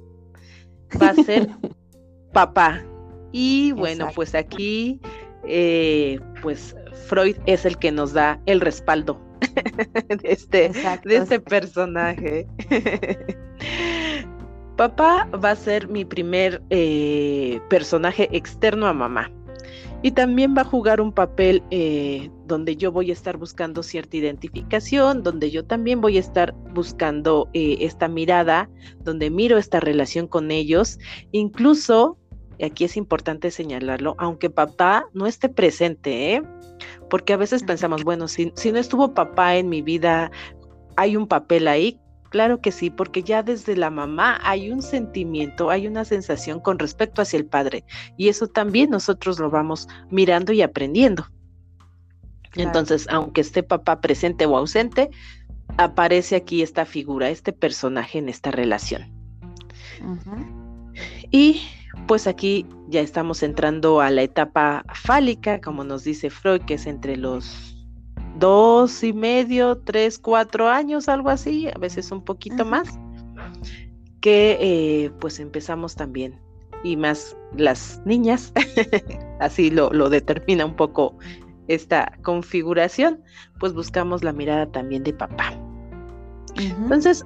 va 1.02 1.12
a 1.12 1.14
ser 1.14 1.48
papá. 2.34 2.84
Y 3.32 3.72
bueno, 3.72 4.10
pues 4.14 4.36
aquí 4.36 5.00
eh, 5.48 6.20
pues 6.42 6.76
Freud 7.08 7.36
es 7.46 7.66
el 7.66 7.78
que 7.78 7.92
nos 7.92 8.14
da 8.14 8.40
el 8.46 8.62
respaldo 8.62 9.20
de 10.10 10.20
este, 10.24 10.72
de 11.04 11.16
este 11.16 11.40
personaje. 11.40 12.48
Papá 14.78 15.28
va 15.44 15.52
a 15.52 15.56
ser 15.56 15.88
mi 15.88 16.06
primer 16.06 16.62
eh, 16.70 17.60
personaje 17.70 18.30
externo 18.36 18.88
a 18.88 18.94
mamá. 18.94 19.32
Y 20.04 20.12
también 20.12 20.56
va 20.58 20.62
a 20.62 20.66
jugar 20.66 21.00
un 21.00 21.12
papel 21.12 21.62
eh, 21.70 22.32
donde 22.48 22.76
yo 22.76 22.92
voy 22.92 23.12
a 23.12 23.14
estar 23.14 23.38
buscando 23.38 23.84
cierta 23.84 24.18
identificación, 24.18 25.22
donde 25.22 25.52
yo 25.52 25.64
también 25.64 26.02
voy 26.02 26.18
a 26.18 26.20
estar 26.20 26.56
buscando 26.74 27.48
eh, 27.54 27.78
esta 27.82 28.08
mirada, 28.08 28.68
donde 29.04 29.30
miro 29.30 29.60
esta 29.60 29.80
relación 29.80 30.26
con 30.26 30.50
ellos. 30.50 30.98
Incluso, 31.32 32.18
aquí 32.62 32.86
es 32.86 32.98
importante 32.98 33.52
señalarlo, 33.52 34.16
aunque 34.18 34.50
papá 34.50 35.06
no 35.14 35.28
esté 35.28 35.50
presente, 35.50 36.36
¿eh? 36.36 36.44
porque 37.10 37.34
a 37.34 37.38
veces 37.38 37.64
pensamos, 37.64 38.04
bueno, 38.04 38.28
si, 38.28 38.52
si 38.56 38.72
no 38.72 38.80
estuvo 38.80 39.14
papá 39.14 39.56
en 39.56 39.70
mi 39.70 39.82
vida, 39.82 40.32
hay 40.96 41.16
un 41.16 41.28
papel 41.28 41.68
ahí, 41.68 42.00
Claro 42.32 42.62
que 42.62 42.72
sí, 42.72 42.90
porque 42.90 43.24
ya 43.24 43.44
desde 43.44 43.76
la 43.76 43.90
mamá 43.90 44.40
hay 44.44 44.72
un 44.72 44.82
sentimiento, 44.82 45.70
hay 45.70 45.86
una 45.86 46.06
sensación 46.06 46.62
con 46.62 46.80
respecto 46.80 47.22
hacia 47.22 47.36
el 47.36 47.46
padre 47.46 47.84
y 48.16 48.30
eso 48.30 48.48
también 48.48 48.90
nosotros 48.90 49.38
lo 49.38 49.50
vamos 49.50 49.90
mirando 50.10 50.54
y 50.54 50.62
aprendiendo. 50.62 51.28
Entonces, 52.56 53.06
aunque 53.10 53.42
esté 53.42 53.64
papá 53.64 54.00
presente 54.00 54.46
o 54.46 54.56
ausente, 54.56 55.10
aparece 55.78 56.38
aquí 56.38 56.62
esta 56.62 56.86
figura, 56.86 57.30
este 57.30 57.52
personaje 57.52 58.20
en 58.20 58.30
esta 58.30 58.50
relación. 58.52 59.12
Y 61.32 61.62
pues 62.12 62.28
aquí 62.28 62.66
ya 62.90 63.00
estamos 63.00 63.42
entrando 63.42 64.02
a 64.02 64.10
la 64.10 64.24
etapa 64.24 64.84
fálica, 64.94 65.62
como 65.62 65.86
nos 65.86 66.04
dice 66.04 66.30
Freud, 66.30 66.60
que 66.64 66.74
es 66.74 66.86
entre 66.86 67.16
los 67.16 67.88
dos 68.38 69.02
y 69.02 69.14
medio, 69.14 69.78
tres, 69.78 70.20
cuatro 70.20 70.68
años, 70.68 71.08
algo 71.08 71.30
así, 71.30 71.70
a 71.70 71.80
veces 71.80 72.12
un 72.12 72.22
poquito 72.22 72.66
más, 72.66 73.00
que 74.20 74.58
eh, 74.60 75.12
pues 75.22 75.40
empezamos 75.40 75.96
también, 75.96 76.38
y 76.84 76.98
más 76.98 77.38
las 77.56 78.02
niñas, 78.04 78.52
así 79.40 79.72
lo, 79.72 79.90
lo 79.94 80.10
determina 80.10 80.66
un 80.66 80.76
poco 80.76 81.18
esta 81.70 82.12
configuración, 82.24 83.24
pues 83.58 83.72
buscamos 83.72 84.22
la 84.22 84.34
mirada 84.34 84.70
también 84.70 85.04
de 85.04 85.14
papá. 85.14 85.54
Entonces, 86.58 87.26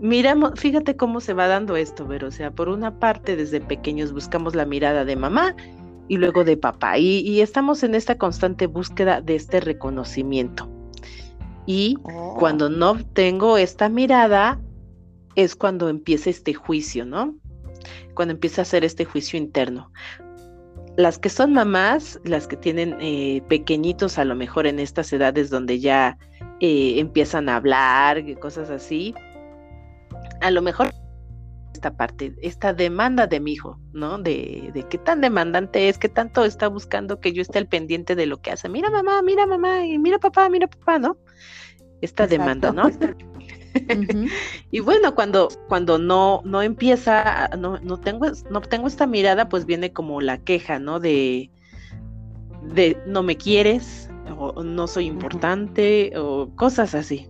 miramos, 0.00 0.52
fíjate 0.56 0.96
cómo 0.96 1.20
se 1.20 1.34
va 1.34 1.48
dando 1.48 1.76
esto, 1.76 2.06
pero 2.06 2.28
o 2.28 2.30
sea, 2.30 2.50
por 2.50 2.68
una 2.68 2.98
parte 2.98 3.36
desde 3.36 3.60
pequeños 3.60 4.12
buscamos 4.12 4.54
la 4.54 4.64
mirada 4.64 5.04
de 5.04 5.16
mamá 5.16 5.54
y 6.08 6.16
luego 6.16 6.44
de 6.44 6.56
papá. 6.56 6.98
Y, 6.98 7.40
estamos 7.40 7.82
en 7.82 7.94
esta 7.94 8.16
constante 8.16 8.66
búsqueda 8.66 9.20
de 9.20 9.36
este 9.36 9.60
reconocimiento. 9.60 10.68
Y 11.66 11.96
oh. 12.04 12.34
cuando 12.38 12.70
no 12.70 12.96
tengo 13.12 13.58
esta 13.58 13.88
mirada, 13.88 14.58
es 15.34 15.54
cuando 15.54 15.88
empieza 15.88 16.30
este 16.30 16.54
juicio, 16.54 17.04
¿no? 17.04 17.36
Cuando 18.14 18.32
empieza 18.32 18.62
a 18.62 18.64
hacer 18.64 18.84
este 18.84 19.04
juicio 19.04 19.38
interno. 19.38 19.92
Las 20.96 21.18
que 21.18 21.28
son 21.28 21.52
mamás, 21.52 22.18
las 22.24 22.48
que 22.48 22.56
tienen 22.56 22.96
eh, 23.00 23.42
pequeñitos 23.48 24.18
a 24.18 24.24
lo 24.24 24.34
mejor 24.34 24.66
en 24.66 24.80
estas 24.80 25.12
edades 25.12 25.48
donde 25.50 25.78
ya 25.78 26.18
eh, 26.58 26.94
empiezan 26.98 27.48
a 27.48 27.56
hablar, 27.56 28.24
cosas 28.40 28.68
así, 28.68 29.14
a 30.40 30.50
lo 30.50 30.62
mejor 30.62 30.90
esta 31.74 31.96
parte, 31.96 32.34
esta 32.42 32.72
demanda 32.72 33.26
de 33.26 33.40
mi 33.40 33.52
hijo, 33.52 33.78
¿no? 33.92 34.18
De, 34.18 34.70
de 34.74 34.82
qué 34.88 34.98
tan 34.98 35.20
demandante 35.20 35.88
es, 35.88 35.98
qué 35.98 36.08
tanto 36.08 36.44
está 36.44 36.68
buscando 36.68 37.20
que 37.20 37.32
yo 37.32 37.40
esté 37.40 37.58
al 37.58 37.68
pendiente 37.68 38.16
de 38.16 38.26
lo 38.26 38.40
que 38.40 38.50
hace. 38.50 38.68
Mira 38.68 38.90
mamá, 38.90 39.22
mira 39.22 39.46
mamá, 39.46 39.86
y 39.86 39.98
mira 39.98 40.18
papá, 40.18 40.48
mira 40.48 40.66
papá, 40.66 40.98
¿no? 40.98 41.16
Esta 42.00 42.26
demanda, 42.26 42.72
¿no? 42.72 42.90
y 44.70 44.80
bueno, 44.80 45.14
cuando, 45.14 45.48
cuando 45.68 45.98
no, 45.98 46.42
no 46.44 46.62
empieza, 46.62 47.48
no, 47.56 47.78
no 47.78 47.98
tengo, 47.98 48.26
no 48.50 48.60
tengo 48.60 48.88
esta 48.88 49.06
mirada, 49.06 49.48
pues 49.48 49.64
viene 49.64 49.92
como 49.92 50.20
la 50.20 50.38
queja, 50.38 50.78
¿no? 50.78 50.98
De, 50.98 51.50
de 52.74 53.00
no 53.06 53.22
me 53.22 53.36
quieres, 53.36 54.10
o 54.36 54.62
no 54.62 54.86
soy 54.86 55.06
importante, 55.06 56.12
o 56.16 56.50
cosas 56.56 56.94
así. 56.94 57.28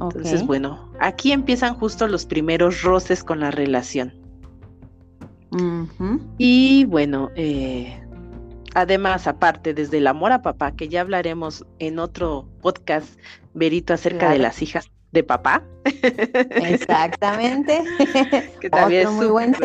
Entonces, 0.00 0.46
bueno, 0.46 0.92
aquí 1.00 1.32
empiezan 1.32 1.74
justo 1.74 2.06
los 2.06 2.24
primeros 2.24 2.82
roces 2.82 3.24
con 3.24 3.40
la 3.40 3.50
relación. 3.50 4.14
Y 6.36 6.84
bueno, 6.84 7.30
eh, 7.34 8.00
además, 8.74 9.26
aparte, 9.26 9.74
desde 9.74 9.98
el 9.98 10.06
amor 10.06 10.32
a 10.32 10.42
papá, 10.42 10.72
que 10.72 10.88
ya 10.88 11.00
hablaremos 11.00 11.64
en 11.78 11.98
otro 11.98 12.48
podcast, 12.60 13.18
Verito, 13.54 13.94
acerca 13.94 14.30
de 14.30 14.38
las 14.38 14.62
hijas 14.62 14.90
de 15.12 15.24
papá. 15.24 15.64
Exactamente. 16.62 17.82
que 18.60 18.70
también 18.70 19.08
es 19.08 19.12
muy 19.12 19.26
buen 19.26 19.56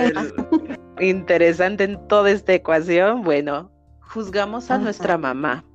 interesante 0.99 1.83
en 1.83 2.07
toda 2.07 2.31
esta 2.31 2.53
ecuación. 2.53 3.23
Bueno, 3.23 3.71
juzgamos 4.01 4.71
a 4.71 4.77
nuestra 4.77 5.17
mamá 5.17 5.65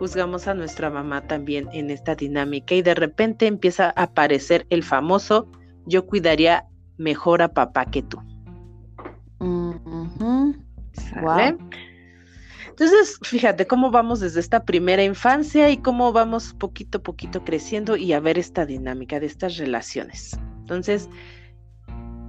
juzgamos 0.00 0.48
a 0.48 0.54
nuestra 0.54 0.88
mamá 0.88 1.20
también 1.26 1.68
en 1.74 1.90
esta 1.90 2.14
dinámica 2.14 2.74
y 2.74 2.80
de 2.80 2.94
repente 2.94 3.46
empieza 3.46 3.92
a 3.94 4.04
aparecer 4.04 4.66
el 4.70 4.82
famoso 4.82 5.46
yo 5.84 6.06
cuidaría 6.06 6.64
mejor 6.96 7.42
a 7.42 7.52
papá 7.52 7.84
que 7.84 8.02
tú. 8.02 8.18
Entonces, 12.70 13.18
fíjate 13.22 13.66
cómo 13.66 13.90
vamos 13.90 14.20
desde 14.20 14.40
esta 14.40 14.64
primera 14.64 15.04
infancia 15.04 15.68
y 15.68 15.76
cómo 15.76 16.12
vamos 16.14 16.54
poquito 16.54 16.96
a 16.98 17.02
poquito 17.02 17.44
creciendo 17.44 17.94
y 17.94 18.14
a 18.14 18.20
ver 18.20 18.38
esta 18.38 18.64
dinámica 18.64 19.20
de 19.20 19.26
estas 19.26 19.58
relaciones. 19.58 20.38
Entonces, 20.60 21.10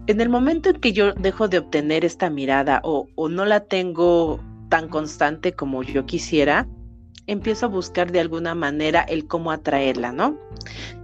en 0.07 0.19
el 0.19 0.27
momento 0.27 0.71
en 0.71 0.81
que 0.81 0.91
yo 0.91 1.13
dejo 1.13 1.47
de 1.47 1.59
obtener 1.59 2.03
esta 2.03 2.29
mirada 2.29 2.81
o, 2.83 3.07
o 3.15 3.29
no 3.29 3.45
la 3.45 3.61
tengo 3.61 4.41
tan 4.67 4.89
constante 4.89 5.53
como 5.53 5.83
yo 5.83 6.05
quisiera, 6.05 6.67
empiezo 7.31 7.65
a 7.65 7.69
buscar 7.69 8.11
de 8.11 8.19
alguna 8.19 8.53
manera 8.55 9.01
el 9.01 9.25
cómo 9.25 9.51
atraerla, 9.51 10.11
¿no? 10.11 10.37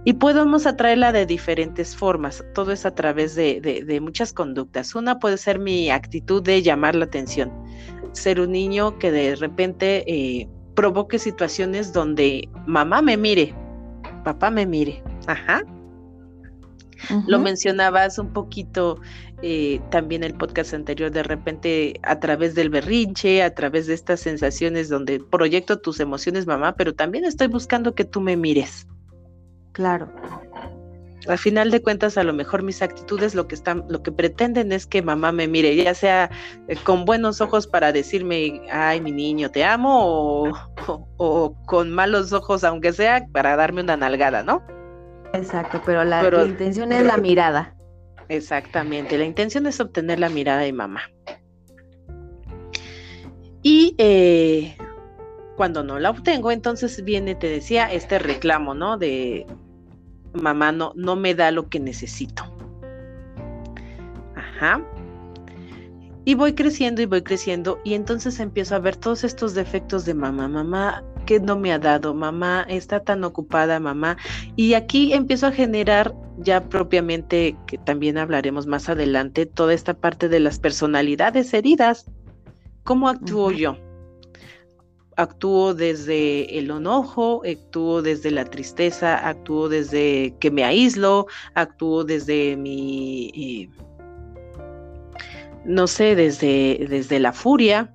Y 0.04 0.12
podemos 0.14 0.66
atraerla 0.66 1.10
de 1.10 1.24
diferentes 1.24 1.96
formas, 1.96 2.44
todo 2.54 2.72
es 2.72 2.84
a 2.84 2.94
través 2.94 3.34
de, 3.34 3.98
muchas 4.02 4.32
conductas. 4.32 4.94
Una 4.94 5.18
puede 5.18 5.38
ser 5.38 5.58
mi 5.58 5.90
actitud 5.90 6.42
de 6.42 6.62
llamar 6.62 6.94
la 6.94 7.06
atención, 7.06 7.50
ser 8.12 8.40
un 8.40 8.52
niño 8.52 8.98
que 8.98 9.10
de 9.10 9.36
repente 9.36 10.04
eh, 10.06 10.48
provoque 10.74 11.18
situaciones 11.18 11.92
donde 11.94 12.48
mamá 12.66 13.00
me 13.00 13.16
mire, 13.16 13.54
papá 14.22 14.50
me 14.50 14.66
mire, 14.66 15.02
ajá. 15.26 15.62
Lo 17.26 17.38
mencionabas 17.38 18.18
un 18.18 18.32
poquito 18.32 19.00
eh, 19.42 19.80
también 19.90 20.24
el 20.24 20.34
podcast 20.34 20.74
anterior, 20.74 21.10
de 21.12 21.22
repente 21.22 22.00
a 22.02 22.18
través 22.18 22.54
del 22.56 22.70
berrinche, 22.70 23.42
a 23.42 23.54
través 23.54 23.86
de 23.86 23.94
estas 23.94 24.20
sensaciones 24.20 24.88
donde 24.88 25.20
proyecto 25.20 25.78
tus 25.78 26.00
emociones, 26.00 26.46
mamá, 26.46 26.74
pero 26.74 26.94
también 26.94 27.24
estoy 27.24 27.46
buscando 27.46 27.94
que 27.94 28.04
tú 28.04 28.20
me 28.20 28.36
mires. 28.36 28.88
Claro. 29.72 30.12
Al 31.28 31.38
final 31.38 31.70
de 31.70 31.82
cuentas, 31.82 32.18
a 32.18 32.24
lo 32.24 32.32
mejor 32.32 32.64
mis 32.64 32.82
actitudes 32.82 33.36
lo 33.36 33.46
que 33.46 33.54
están, 33.54 33.84
lo 33.88 34.02
que 34.02 34.10
pretenden 34.10 34.72
es 34.72 34.86
que 34.86 35.02
mamá 35.02 35.30
me 35.30 35.46
mire, 35.46 35.76
ya 35.76 35.94
sea 35.94 36.30
eh, 36.66 36.76
con 36.82 37.04
buenos 37.04 37.40
ojos 37.40 37.68
para 37.68 37.92
decirme, 37.92 38.62
ay, 38.72 39.00
mi 39.00 39.12
niño, 39.12 39.50
te 39.50 39.62
amo, 39.62 40.50
o, 41.16 41.54
con 41.66 41.92
malos 41.92 42.32
ojos, 42.32 42.64
aunque 42.64 42.92
sea, 42.92 43.26
para 43.32 43.54
darme 43.54 43.82
una 43.82 43.96
nalgada, 43.96 44.42
¿no? 44.42 44.62
Exacto, 45.32 45.80
pero 45.84 46.02
la 46.02 46.26
intención 46.44 46.90
es 46.90 47.04
la 47.04 47.18
mirada. 47.18 47.77
Exactamente, 48.28 49.16
la 49.16 49.24
intención 49.24 49.66
es 49.66 49.80
obtener 49.80 50.20
la 50.20 50.28
mirada 50.28 50.60
de 50.60 50.72
mamá. 50.72 51.02
Y 53.62 53.94
eh, 53.98 54.76
cuando 55.56 55.82
no 55.82 55.98
la 55.98 56.10
obtengo, 56.10 56.50
entonces 56.50 57.02
viene, 57.04 57.34
te 57.34 57.48
decía, 57.48 57.92
este 57.92 58.18
reclamo, 58.18 58.74
¿no? 58.74 58.98
De 58.98 59.46
mamá 60.32 60.72
no, 60.72 60.92
no 60.94 61.16
me 61.16 61.34
da 61.34 61.50
lo 61.50 61.68
que 61.68 61.80
necesito. 61.80 62.44
Ajá. 64.36 64.84
Y 66.24 66.34
voy 66.34 66.54
creciendo 66.54 67.00
y 67.00 67.06
voy 67.06 67.22
creciendo 67.22 67.80
y 67.84 67.94
entonces 67.94 68.38
empiezo 68.38 68.76
a 68.76 68.80
ver 68.80 68.96
todos 68.96 69.24
estos 69.24 69.54
defectos 69.54 70.04
de 70.04 70.14
mamá. 70.14 70.46
Mamá 70.46 71.02
que 71.28 71.40
no 71.40 71.58
me 71.58 71.74
ha 71.74 71.78
dado, 71.78 72.14
mamá 72.14 72.64
está 72.70 73.00
tan 73.00 73.22
ocupada, 73.22 73.78
mamá. 73.78 74.16
Y 74.56 74.72
aquí 74.72 75.12
empiezo 75.12 75.48
a 75.48 75.52
generar 75.52 76.14
ya 76.38 76.66
propiamente, 76.70 77.54
que 77.66 77.76
también 77.76 78.16
hablaremos 78.16 78.66
más 78.66 78.88
adelante, 78.88 79.44
toda 79.44 79.74
esta 79.74 79.92
parte 79.92 80.30
de 80.30 80.40
las 80.40 80.58
personalidades 80.58 81.52
heridas. 81.52 82.10
¿Cómo 82.82 83.10
actúo 83.10 83.50
yo? 83.50 83.76
Actúo 85.18 85.74
desde 85.74 86.58
el 86.58 86.70
enojo, 86.70 87.42
actúo 87.44 88.00
desde 88.00 88.30
la 88.30 88.46
tristeza, 88.46 89.28
actúo 89.28 89.68
desde 89.68 90.34
que 90.40 90.50
me 90.50 90.64
aíslo, 90.64 91.26
actúo 91.54 92.04
desde 92.04 92.56
mi... 92.56 93.30
Eh, 93.36 93.70
no 95.66 95.86
sé, 95.88 96.14
desde, 96.14 96.86
desde 96.88 97.20
la 97.20 97.34
furia, 97.34 97.92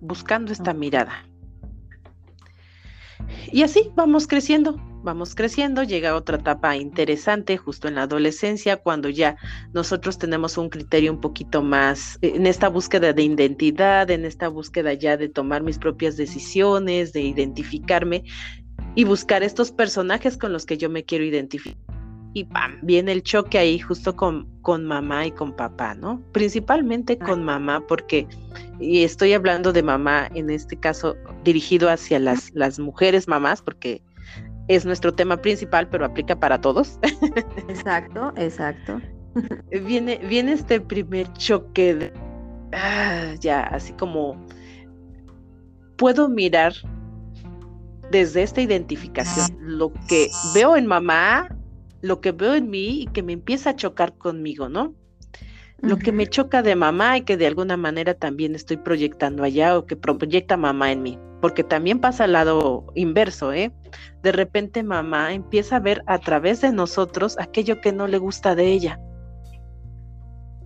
buscando 0.00 0.52
esta 0.52 0.72
mirada. 0.72 1.26
Y 3.52 3.62
así 3.62 3.90
vamos 3.94 4.26
creciendo, 4.26 4.80
vamos 5.02 5.34
creciendo, 5.34 5.82
llega 5.82 6.16
otra 6.16 6.38
etapa 6.38 6.76
interesante 6.76 7.56
justo 7.56 7.88
en 7.88 7.96
la 7.96 8.02
adolescencia, 8.02 8.76
cuando 8.76 9.08
ya 9.08 9.36
nosotros 9.72 10.18
tenemos 10.18 10.58
un 10.58 10.68
criterio 10.68 11.12
un 11.12 11.20
poquito 11.20 11.62
más 11.62 12.18
en 12.22 12.46
esta 12.46 12.68
búsqueda 12.68 13.12
de 13.12 13.22
identidad, 13.22 14.10
en 14.10 14.24
esta 14.24 14.48
búsqueda 14.48 14.94
ya 14.94 15.16
de 15.16 15.28
tomar 15.28 15.62
mis 15.62 15.78
propias 15.78 16.16
decisiones, 16.16 17.12
de 17.12 17.22
identificarme 17.22 18.24
y 18.94 19.04
buscar 19.04 19.42
estos 19.42 19.72
personajes 19.72 20.36
con 20.36 20.52
los 20.52 20.66
que 20.66 20.76
yo 20.76 20.90
me 20.90 21.04
quiero 21.04 21.24
identificar. 21.24 21.93
Y 22.34 22.44
¡pam! 22.44 22.78
viene 22.82 23.12
el 23.12 23.22
choque 23.22 23.58
ahí 23.58 23.78
justo 23.78 24.14
con, 24.16 24.48
con 24.62 24.84
mamá 24.84 25.26
y 25.26 25.30
con 25.30 25.54
papá, 25.54 25.94
¿no? 25.94 26.20
Principalmente 26.32 27.16
con 27.16 27.44
mamá, 27.44 27.86
porque, 27.86 28.26
y 28.80 29.04
estoy 29.04 29.32
hablando 29.32 29.72
de 29.72 29.82
mamá 29.82 30.28
en 30.34 30.50
este 30.50 30.76
caso 30.76 31.16
dirigido 31.44 31.88
hacia 31.88 32.18
las, 32.18 32.52
las 32.54 32.78
mujeres 32.80 33.28
mamás, 33.28 33.62
porque 33.62 34.02
es 34.68 34.84
nuestro 34.84 35.14
tema 35.14 35.36
principal, 35.36 35.88
pero 35.88 36.04
aplica 36.04 36.38
para 36.38 36.60
todos. 36.60 36.98
Exacto, 37.68 38.32
exacto. 38.36 39.00
viene, 39.86 40.18
viene 40.28 40.52
este 40.52 40.80
primer 40.80 41.32
choque 41.34 41.94
de, 41.94 42.12
ah, 42.72 43.34
ya, 43.40 43.62
así 43.62 43.92
como 43.92 44.36
puedo 45.96 46.28
mirar 46.28 46.72
desde 48.10 48.42
esta 48.42 48.60
identificación 48.60 49.56
lo 49.60 49.92
que 50.08 50.30
veo 50.54 50.76
en 50.76 50.86
mamá, 50.86 51.48
lo 52.04 52.20
que 52.20 52.32
veo 52.32 52.54
en 52.54 52.68
mí 52.68 53.00
y 53.00 53.06
que 53.06 53.22
me 53.22 53.32
empieza 53.32 53.70
a 53.70 53.76
chocar 53.76 54.12
conmigo, 54.18 54.68
¿no? 54.68 54.94
Lo 55.78 55.96
que 55.96 56.12
me 56.12 56.26
choca 56.26 56.62
de 56.62 56.76
mamá 56.76 57.16
y 57.16 57.22
que 57.22 57.38
de 57.38 57.46
alguna 57.46 57.78
manera 57.78 58.12
también 58.12 58.54
estoy 58.54 58.76
proyectando 58.76 59.42
allá 59.42 59.78
o 59.78 59.86
que 59.86 59.96
proyecta 59.96 60.58
mamá 60.58 60.92
en 60.92 61.02
mí, 61.02 61.18
porque 61.40 61.64
también 61.64 62.00
pasa 62.00 62.24
al 62.24 62.32
lado 62.32 62.84
inverso, 62.94 63.54
¿eh? 63.54 63.72
De 64.22 64.32
repente 64.32 64.82
mamá 64.82 65.32
empieza 65.32 65.76
a 65.76 65.80
ver 65.80 66.02
a 66.06 66.18
través 66.18 66.60
de 66.60 66.72
nosotros 66.72 67.38
aquello 67.38 67.80
que 67.80 67.92
no 67.92 68.06
le 68.06 68.18
gusta 68.18 68.54
de 68.54 68.66
ella. 68.66 69.00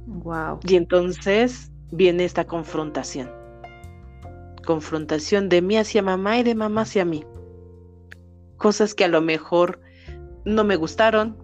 Wow. 0.07 0.59
Y 0.67 0.75
entonces 0.75 1.71
viene 1.93 2.25
esta 2.25 2.49
confrontación. 2.49 3.31
Confrontación 4.67 5.49
de 5.49 5.63
mí 5.63 5.77
hacia 5.77 6.03
mamá 6.03 6.39
y 6.39 6.43
de 6.43 6.57
mamá 6.57 6.81
hacia 6.81 7.05
mí. 7.05 7.25
Cosas 8.57 8.93
que 8.93 9.05
a 9.05 9.09
lo 9.09 9.21
mejor 9.21 9.81
no 10.49 10.65
me 10.65 10.77
gustaron, 10.77 11.37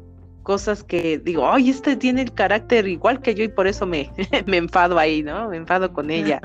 cosas 0.43 0.85
que 0.85 1.19
digo, 1.19 1.51
ay, 1.51 1.71
este 1.71 1.97
tiene 1.97 2.23
el 2.23 2.33
carácter 2.33 2.87
igual 2.87 3.21
que 3.21 3.35
yo 3.35 3.45
y 3.45 3.49
por 3.49 3.67
eso 3.67 3.87
me, 3.87 4.11
me 4.47 4.57
enfado 4.59 4.99
ahí, 4.99 5.23
¿no? 5.23 5.49
Me 5.49 5.57
enfado 5.57 5.93
con 5.93 6.11
ella. 6.11 6.41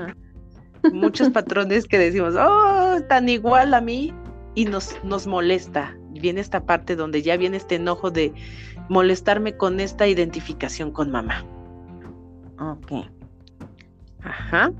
Muchos 0.91 1.29
patrones 1.31 1.87
que 1.87 1.99
decimos, 1.99 2.35
oh, 2.37 2.97
tan 3.07 3.29
igual 3.29 3.73
a 3.73 3.81
mí 3.81 4.13
y 4.55 4.65
nos, 4.65 4.95
nos 5.03 5.27
molesta. 5.27 5.95
Viene 6.11 6.41
esta 6.41 6.65
parte 6.65 6.95
donde 6.95 7.21
ya 7.21 7.37
viene 7.37 7.57
este 7.57 7.75
enojo 7.75 8.09
de 8.09 8.33
molestarme 8.89 9.55
con 9.55 9.79
esta 9.79 10.07
identificación 10.07 10.91
con 10.91 11.11
mamá. 11.11 11.45
Ok. 12.59 13.05
Ajá. 14.23 14.71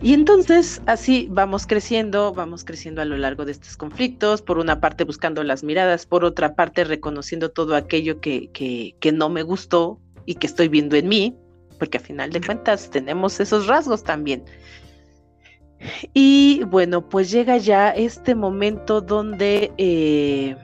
Y 0.00 0.14
entonces 0.14 0.80
así 0.86 1.26
vamos 1.30 1.66
creciendo, 1.66 2.32
vamos 2.32 2.64
creciendo 2.64 3.02
a 3.02 3.04
lo 3.04 3.16
largo 3.16 3.44
de 3.44 3.52
estos 3.52 3.76
conflictos, 3.76 4.42
por 4.42 4.58
una 4.58 4.80
parte 4.80 5.04
buscando 5.04 5.42
las 5.42 5.64
miradas, 5.64 6.06
por 6.06 6.24
otra 6.24 6.54
parte 6.54 6.84
reconociendo 6.84 7.50
todo 7.50 7.74
aquello 7.74 8.20
que, 8.20 8.50
que, 8.52 8.94
que 9.00 9.12
no 9.12 9.28
me 9.28 9.42
gustó 9.42 10.00
y 10.24 10.36
que 10.36 10.46
estoy 10.46 10.68
viendo 10.68 10.96
en 10.96 11.08
mí, 11.08 11.36
porque 11.78 11.98
a 11.98 12.00
final 12.00 12.30
de 12.30 12.40
cuentas 12.40 12.90
tenemos 12.90 13.40
esos 13.40 13.66
rasgos 13.66 14.04
también. 14.04 14.44
Y 16.14 16.62
bueno, 16.64 17.08
pues 17.08 17.30
llega 17.30 17.58
ya 17.58 17.90
este 17.90 18.34
momento 18.34 19.00
donde 19.00 19.72
eh, 19.78 20.56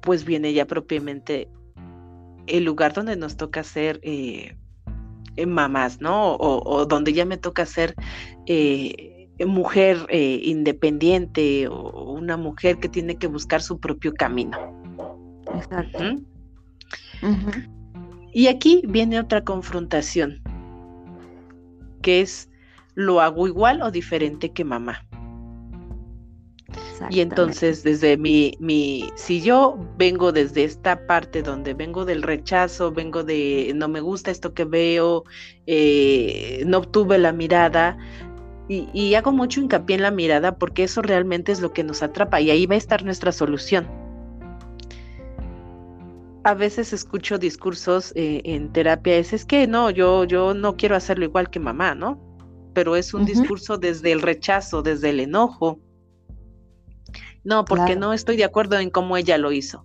pues 0.00 0.24
viene 0.24 0.52
ya 0.52 0.66
propiamente 0.66 1.48
el 2.46 2.64
lugar 2.64 2.92
donde 2.92 3.16
nos 3.16 3.36
toca 3.36 3.62
ser 3.62 4.00
eh, 4.02 4.56
mamás, 5.46 6.00
¿no? 6.00 6.36
O, 6.36 6.86
donde 6.86 7.12
ya 7.12 7.24
me 7.24 7.36
toca 7.36 7.66
ser 7.66 7.94
eh, 8.46 9.28
mujer 9.46 10.06
independiente 10.10 11.66
o 11.68 12.12
una 12.12 12.36
mujer 12.36 12.78
que 12.78 12.88
tiene 12.88 13.16
que 13.16 13.26
buscar 13.26 13.62
su 13.62 13.78
propio 13.78 14.14
camino. 14.14 14.56
Exacto. 15.54 16.20
Y 18.32 18.46
aquí 18.46 18.82
viene 18.86 19.20
otra 19.20 19.44
confrontación, 19.44 20.40
que 22.00 22.20
es 22.20 22.48
lo 22.94 23.20
hago 23.20 23.46
igual 23.46 23.82
o 23.82 23.90
diferente 23.90 24.50
que 24.50 24.64
mamá. 24.64 25.06
Y 27.10 27.20
entonces 27.20 27.82
desde 27.82 28.16
mi, 28.16 28.56
mi, 28.60 29.10
si 29.14 29.40
yo 29.40 29.78
vengo 29.96 30.32
desde 30.32 30.64
esta 30.64 31.06
parte 31.06 31.42
donde 31.42 31.74
vengo 31.74 32.04
del 32.04 32.22
rechazo, 32.22 32.92
vengo 32.92 33.22
de 33.22 33.72
no 33.74 33.88
me 33.88 34.00
gusta 34.00 34.30
esto 34.30 34.54
que 34.54 34.64
veo, 34.64 35.24
eh, 35.66 36.62
no 36.66 36.78
obtuve 36.78 37.18
la 37.18 37.32
mirada, 37.32 37.96
y, 38.68 38.88
y, 38.92 39.14
hago 39.16 39.32
mucho 39.32 39.60
hincapié 39.60 39.96
en 39.96 40.02
la 40.02 40.10
mirada 40.10 40.56
porque 40.56 40.84
eso 40.84 41.02
realmente 41.02 41.52
es 41.52 41.60
lo 41.60 41.72
que 41.72 41.82
nos 41.82 42.02
atrapa 42.02 42.40
y 42.40 42.50
ahí 42.50 42.64
va 42.64 42.76
a 42.76 42.78
estar 42.78 43.04
nuestra 43.04 43.32
solución. 43.32 43.86
A 46.44 46.54
veces 46.54 46.92
escucho 46.92 47.38
discursos 47.38 48.12
eh, 48.14 48.40
en 48.44 48.72
terapia, 48.72 49.16
es, 49.16 49.32
es 49.32 49.44
que 49.44 49.66
no, 49.66 49.90
yo, 49.90 50.24
yo 50.24 50.54
no 50.54 50.76
quiero 50.76 50.96
hacerlo 50.96 51.24
igual 51.24 51.50
que 51.50 51.60
mamá, 51.60 51.94
¿no? 51.94 52.32
pero 52.72 52.96
es 52.96 53.14
un 53.14 53.24
discurso 53.24 53.78
desde 53.78 54.12
el 54.12 54.22
rechazo, 54.22 54.82
desde 54.82 55.10
el 55.10 55.20
enojo. 55.20 55.80
No, 57.44 57.64
porque 57.64 57.96
no 57.96 58.12
estoy 58.12 58.36
de 58.36 58.44
acuerdo 58.44 58.78
en 58.78 58.90
cómo 58.90 59.16
ella 59.16 59.38
lo 59.38 59.52
hizo. 59.52 59.84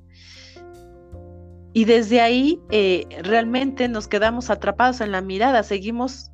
Y 1.73 1.85
desde 1.85 2.21
ahí 2.21 2.59
eh, 2.71 3.05
realmente 3.21 3.87
nos 3.87 4.07
quedamos 4.07 4.49
atrapados 4.49 5.01
en 5.01 5.11
la 5.11 5.21
mirada, 5.21 5.63
seguimos 5.63 6.31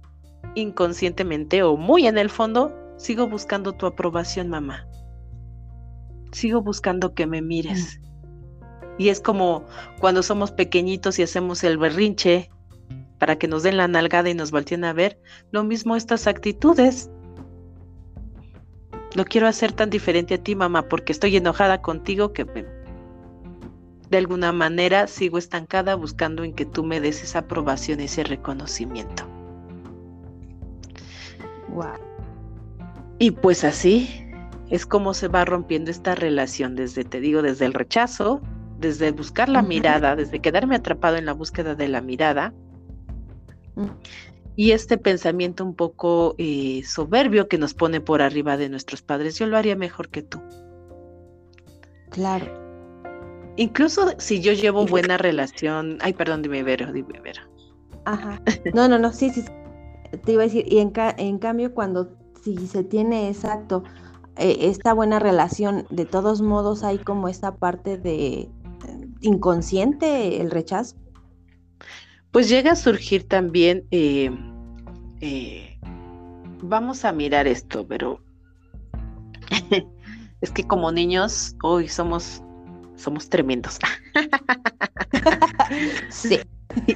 inconscientemente 0.55 1.63
o 1.63 1.75
muy 1.75 2.07
en 2.07 2.17
el 2.17 2.29
fondo, 2.29 2.73
sigo 2.97 3.27
buscando 3.27 3.73
tu 3.73 3.85
aprobación, 3.85 4.49
mamá. 4.49 4.87
Sigo 6.31 6.61
buscando 6.61 7.13
que 7.13 7.27
me 7.27 7.41
mires. 7.41 7.99
Mm. 7.99 8.03
Y 8.99 9.09
es 9.09 9.19
como 9.19 9.65
cuando 9.99 10.23
somos 10.23 10.51
pequeñitos 10.51 11.19
y 11.19 11.23
hacemos 11.23 11.63
el 11.63 11.77
berrinche 11.77 12.49
para 13.17 13.37
que 13.37 13.47
nos 13.47 13.63
den 13.63 13.77
la 13.77 13.87
nalgada 13.87 14.29
y 14.29 14.33
nos 14.33 14.51
volteen 14.51 14.83
a 14.83 14.93
ver. 14.93 15.19
Lo 15.51 15.63
mismo 15.63 15.95
estas 15.95 16.27
actitudes. 16.27 17.09
No 19.15 19.25
quiero 19.25 19.47
hacer 19.47 19.71
tan 19.71 19.89
diferente 19.89 20.35
a 20.35 20.37
ti, 20.37 20.55
mamá, 20.55 20.87
porque 20.87 21.11
estoy 21.11 21.35
enojada 21.37 21.81
contigo 21.81 22.33
que 22.33 22.45
de 24.09 24.17
alguna 24.17 24.51
manera 24.51 25.07
sigo 25.07 25.37
estancada 25.37 25.95
buscando 25.95 26.43
en 26.43 26.53
que 26.53 26.65
tú 26.65 26.83
me 26.83 26.99
des 26.99 27.23
esa 27.23 27.39
aprobación, 27.39 27.99
ese 27.99 28.23
reconocimiento. 28.23 29.23
Wow. 31.69 31.93
Y 33.19 33.31
pues 33.31 33.63
así 33.63 34.25
es 34.69 34.85
como 34.85 35.13
se 35.13 35.27
va 35.27 35.45
rompiendo 35.45 35.91
esta 35.91 36.15
relación 36.15 36.75
desde, 36.75 37.03
te 37.03 37.19
digo, 37.19 37.41
desde 37.41 37.65
el 37.65 37.73
rechazo, 37.73 38.41
desde 38.79 39.11
buscar 39.11 39.49
la 39.49 39.61
mirada, 39.61 40.15
desde 40.15 40.39
quedarme 40.39 40.75
atrapado 40.75 41.17
en 41.17 41.25
la 41.25 41.33
búsqueda 41.33 41.75
de 41.75 41.87
la 41.87 42.01
mirada, 42.01 42.53
Mm. 43.75 43.87
Y 44.55 44.71
este 44.71 44.97
pensamiento 44.97 45.63
un 45.63 45.73
poco 45.73 46.35
eh, 46.37 46.83
soberbio 46.85 47.47
que 47.47 47.57
nos 47.57 47.73
pone 47.73 48.01
por 48.01 48.21
arriba 48.21 48.55
de 48.57 48.69
nuestros 48.69 49.01
padres, 49.01 49.37
yo 49.37 49.47
lo 49.47 49.57
haría 49.57 49.75
mejor 49.75 50.09
que 50.09 50.21
tú. 50.21 50.39
Claro. 52.11 52.45
Incluso 53.55 54.13
si 54.17 54.41
yo 54.41 54.53
llevo 54.53 54.85
buena 54.85 55.17
relación, 55.17 55.97
ay, 56.01 56.13
perdón, 56.13 56.41
dime 56.41 56.63
Vero, 56.63 56.91
dime 56.91 57.19
Vero. 57.21 57.41
Ajá. 58.05 58.41
No, 58.73 58.87
no, 58.87 58.99
no, 58.99 59.11
sí, 59.11 59.29
sí, 59.29 59.43
te 60.23 60.33
iba 60.33 60.43
a 60.43 60.45
decir, 60.45 60.65
y 60.67 60.79
en, 60.79 60.91
en 61.17 61.39
cambio 61.39 61.73
cuando 61.73 62.15
si 62.43 62.67
se 62.67 62.83
tiene 62.83 63.29
exacto 63.29 63.83
eh, 64.35 64.57
esta 64.61 64.93
buena 64.93 65.19
relación, 65.19 65.85
de 65.89 66.05
todos 66.05 66.41
modos 66.41 66.83
hay 66.83 66.97
como 66.99 67.27
esta 67.27 67.55
parte 67.55 67.97
de 67.97 68.41
eh, 68.41 68.49
inconsciente, 69.21 70.41
el 70.41 70.51
rechazo 70.51 70.95
pues 72.33 72.49
llega 72.49 72.71
a 72.71 72.75
surgir 72.75 73.27
también, 73.27 73.85
eh, 73.91 74.31
eh, 75.21 75.77
vamos 76.63 77.05
a 77.05 77.13
mirar 77.13 77.45
esto, 77.45 77.85
pero 77.87 78.19
es 80.41 80.51
que 80.51 80.63
como 80.63 80.91
niños, 80.91 81.55
hoy 81.61 81.87
somos, 81.87 82.41
somos 82.95 83.29
tremendos. 83.29 83.77
sí. 86.09 86.39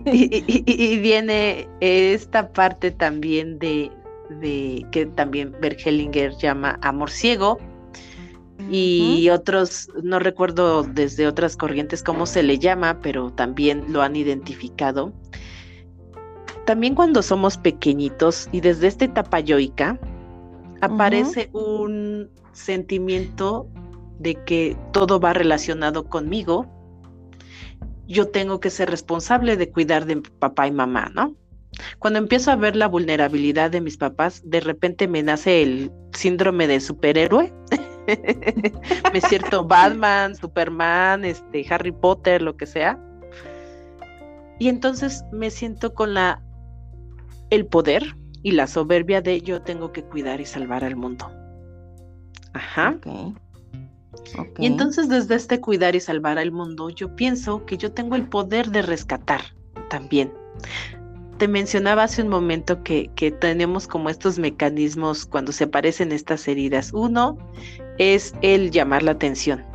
Y, 0.05 0.97
viene 0.97 1.69
esta 1.81 2.51
parte 2.51 2.89
también 2.89 3.59
de, 3.59 3.91
de 4.41 4.83
que 4.91 5.05
también 5.05 5.55
Bergelinger 5.61 6.35
llama 6.37 6.79
amor 6.81 7.11
ciego, 7.11 7.59
y 8.69 9.29
otros, 9.29 9.89
no 10.03 10.19
recuerdo 10.19 10.83
desde 10.83 11.27
otras 11.27 11.55
corrientes 11.55 12.03
cómo 12.03 12.25
se 12.25 12.43
le 12.43 12.59
llama, 12.59 12.99
pero 13.01 13.31
también 13.31 13.85
lo 13.89 14.01
han 14.01 14.15
identificado. 14.15 15.13
También 16.65 16.95
cuando 16.95 17.21
somos 17.21 17.57
pequeñitos 17.57 18.49
y 18.51 18.61
desde 18.61 18.87
esta 18.87 19.05
etapa 19.05 19.39
yoica, 19.39 19.99
aparece 20.81 21.49
un 21.53 22.29
sentimiento 22.51 23.69
de 24.19 24.35
que 24.43 24.75
todo 24.91 25.19
va 25.19 25.33
relacionado 25.33 26.09
conmigo, 26.09 26.67
yo 28.07 28.29
tengo 28.29 28.59
que 28.59 28.69
ser 28.69 28.89
responsable 28.89 29.57
de 29.57 29.69
cuidar 29.69 30.05
de 30.05 30.21
papá 30.39 30.67
y 30.67 30.71
mamá, 30.71 31.11
¿no? 31.13 31.35
Cuando 31.99 32.19
empiezo 32.19 32.51
a 32.51 32.55
ver 32.55 32.75
la 32.75 32.87
vulnerabilidad 32.87 33.69
de 33.69 33.81
mis 33.81 33.97
papás, 33.97 34.41
de 34.43 34.61
repente 34.61 35.07
me 35.07 35.21
nace 35.21 35.61
el 35.61 35.91
síndrome 36.13 36.67
de 36.67 36.79
superhéroe. 36.79 37.53
me 39.13 39.21
siento 39.21 39.65
Batman, 39.65 40.35
Superman, 40.35 41.25
este, 41.25 41.65
Harry 41.69 41.91
Potter, 41.91 42.41
lo 42.41 42.55
que 42.57 42.65
sea. 42.65 42.99
Y 44.59 44.69
entonces 44.69 45.23
me 45.31 45.49
siento 45.51 45.93
con 45.93 46.13
la 46.13 46.41
el 47.49 47.65
poder 47.65 48.15
y 48.43 48.51
la 48.51 48.67
soberbia 48.67 49.21
de 49.21 49.41
yo 49.41 49.61
tengo 49.61 49.91
que 49.91 50.03
cuidar 50.03 50.41
y 50.41 50.45
salvar 50.45 50.83
al 50.83 50.95
mundo. 50.95 51.31
Ajá. 52.53 52.97
Y 54.57 54.65
entonces 54.65 55.09
desde 55.09 55.35
este 55.35 55.61
cuidar 55.61 55.95
y 55.95 55.99
salvar 55.99 56.37
al 56.37 56.51
mundo, 56.51 56.89
yo 56.89 57.15
pienso 57.15 57.65
que 57.65 57.77
yo 57.77 57.91
tengo 57.91 58.15
el 58.15 58.27
poder 58.27 58.69
de 58.69 58.81
rescatar 58.81 59.41
también. 59.89 60.33
Te 61.37 61.47
mencionaba 61.47 62.03
hace 62.03 62.23
un 62.23 62.29
momento 62.29 62.83
que, 62.83 63.11
tenemos 63.39 63.87
como 63.87 64.09
estos 64.09 64.39
mecanismos 64.39 65.25
cuando 65.25 65.51
se 65.51 65.65
aparecen 65.65 66.11
estas 66.11 66.47
heridas. 66.47 66.91
Uno 66.93 67.37
es 67.97 68.33
el 68.41 68.71
llamar 68.71 69.03
la 69.03 69.11
atención. 69.11 69.65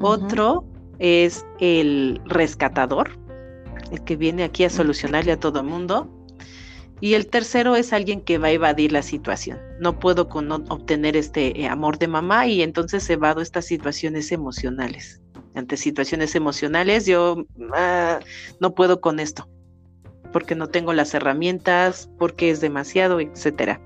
Otro 0.00 0.64
es 0.98 1.44
el 1.60 2.20
rescatador, 2.26 3.18
el 3.90 4.02
que 4.04 4.16
viene 4.16 4.44
aquí 4.44 4.64
a 4.64 4.70
solucionarle 4.70 5.32
a 5.32 5.40
todo 5.40 5.62
mundo. 5.62 6.12
Y 7.00 7.14
el 7.14 7.26
tercero 7.26 7.76
es 7.76 7.92
alguien 7.92 8.22
que 8.22 8.38
va 8.38 8.48
a 8.48 8.52
evadir 8.52 8.92
la 8.92 9.02
situación. 9.02 9.58
No 9.80 9.98
puedo 9.98 10.28
con 10.28 10.50
obtener 10.50 11.16
este 11.16 11.60
eh, 11.60 11.68
amor 11.68 11.98
de 11.98 12.08
mamá 12.08 12.46
y 12.46 12.62
entonces 12.62 13.08
evado 13.10 13.42
estas 13.42 13.66
situaciones 13.66 14.32
emocionales. 14.32 15.20
Ante 15.54 15.76
situaciones 15.76 16.34
emocionales 16.34 17.06
yo 17.06 17.44
ah, 17.74 18.20
no 18.60 18.74
puedo 18.74 19.00
con 19.00 19.20
esto 19.20 19.46
porque 20.36 20.54
no 20.54 20.68
tengo 20.68 20.92
las 20.92 21.14
herramientas, 21.14 22.10
porque 22.18 22.50
es 22.50 22.60
demasiado, 22.60 23.20
etcétera. 23.20 23.80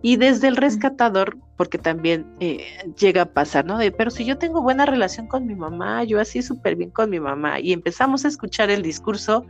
Y 0.00 0.16
desde 0.16 0.48
el 0.48 0.56
rescatador, 0.56 1.38
porque 1.56 1.78
también 1.78 2.26
eh, 2.40 2.64
llega 2.98 3.22
a 3.22 3.32
pasar, 3.32 3.64
¿no? 3.64 3.78
De, 3.78 3.90
pero 3.90 4.10
si 4.10 4.24
yo 4.24 4.38
tengo 4.38 4.62
buena 4.62 4.86
relación 4.86 5.26
con 5.26 5.46
mi 5.46 5.56
mamá, 5.56 6.04
yo 6.04 6.20
así 6.20 6.40
súper 6.40 6.76
bien 6.76 6.90
con 6.90 7.10
mi 7.10 7.18
mamá, 7.18 7.58
y 7.60 7.72
empezamos 7.72 8.24
a 8.24 8.28
escuchar 8.28 8.70
el 8.70 8.82
discurso, 8.82 9.44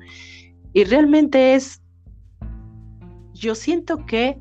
y 0.72 0.84
realmente 0.84 1.54
es, 1.54 1.82
yo 3.34 3.54
siento 3.54 4.06
que 4.06 4.38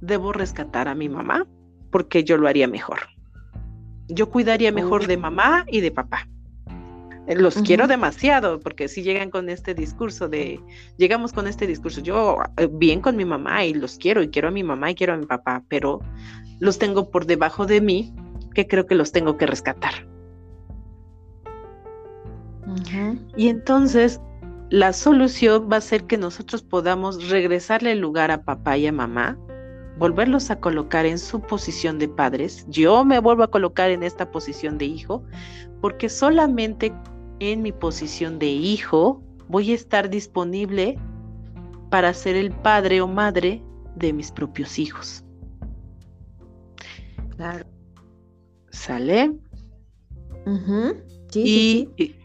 debo 0.00 0.32
rescatar 0.32 0.88
a 0.88 0.94
mi 0.94 1.08
mamá 1.08 1.46
porque 1.90 2.24
yo 2.24 2.36
lo 2.36 2.48
haría 2.48 2.68
mejor. 2.68 2.98
Yo 4.08 4.30
cuidaría 4.30 4.72
mejor 4.72 5.06
de 5.06 5.16
mamá 5.16 5.64
y 5.68 5.80
de 5.80 5.90
papá. 5.90 6.28
Los 7.36 7.56
quiero 7.56 7.86
demasiado, 7.86 8.58
porque 8.58 8.88
si 8.88 9.02
llegan 9.02 9.30
con 9.30 9.50
este 9.50 9.74
discurso 9.74 10.28
de, 10.28 10.60
llegamos 10.96 11.32
con 11.32 11.46
este 11.46 11.66
discurso, 11.66 12.00
yo 12.00 12.38
eh, 12.56 12.68
bien 12.72 13.00
con 13.00 13.16
mi 13.16 13.26
mamá 13.26 13.66
y 13.66 13.74
los 13.74 13.98
quiero 13.98 14.22
y 14.22 14.28
quiero 14.28 14.48
a 14.48 14.50
mi 14.50 14.62
mamá 14.62 14.90
y 14.90 14.94
quiero 14.94 15.12
a 15.12 15.16
mi 15.18 15.26
papá, 15.26 15.62
pero 15.68 16.00
los 16.58 16.78
tengo 16.78 17.10
por 17.10 17.26
debajo 17.26 17.66
de 17.66 17.82
mí, 17.82 18.14
que 18.54 18.66
creo 18.66 18.86
que 18.86 18.94
los 18.94 19.12
tengo 19.12 19.36
que 19.36 19.46
rescatar. 19.46 20.06
Y 23.36 23.48
entonces 23.48 24.20
la 24.70 24.92
solución 24.92 25.68
va 25.70 25.76
a 25.76 25.80
ser 25.80 26.04
que 26.04 26.18
nosotros 26.18 26.62
podamos 26.62 27.30
regresarle 27.30 27.92
el 27.92 28.00
lugar 28.00 28.30
a 28.30 28.42
papá 28.42 28.76
y 28.76 28.86
a 28.86 28.92
mamá, 28.92 29.38
volverlos 29.98 30.50
a 30.50 30.60
colocar 30.60 31.06
en 31.06 31.18
su 31.18 31.40
posición 31.40 31.98
de 31.98 32.08
padres. 32.08 32.66
Yo 32.68 33.04
me 33.04 33.18
vuelvo 33.18 33.42
a 33.42 33.50
colocar 33.50 33.90
en 33.90 34.02
esta 34.02 34.30
posición 34.30 34.78
de 34.78 34.86
hijo, 34.86 35.22
porque 35.80 36.08
solamente 36.08 36.92
en 37.40 37.62
mi 37.62 37.72
posición 37.72 38.38
de 38.38 38.46
hijo 38.46 39.22
voy 39.48 39.72
a 39.72 39.74
estar 39.74 40.10
disponible 40.10 40.98
para 41.90 42.12
ser 42.12 42.36
el 42.36 42.52
padre 42.52 43.00
o 43.00 43.08
madre 43.08 43.62
de 43.96 44.12
mis 44.12 44.30
propios 44.30 44.78
hijos. 44.78 45.24
Claro. 47.36 47.66
¿Sale? 48.70 49.32
sí, 51.30 51.88
sí 51.96 52.18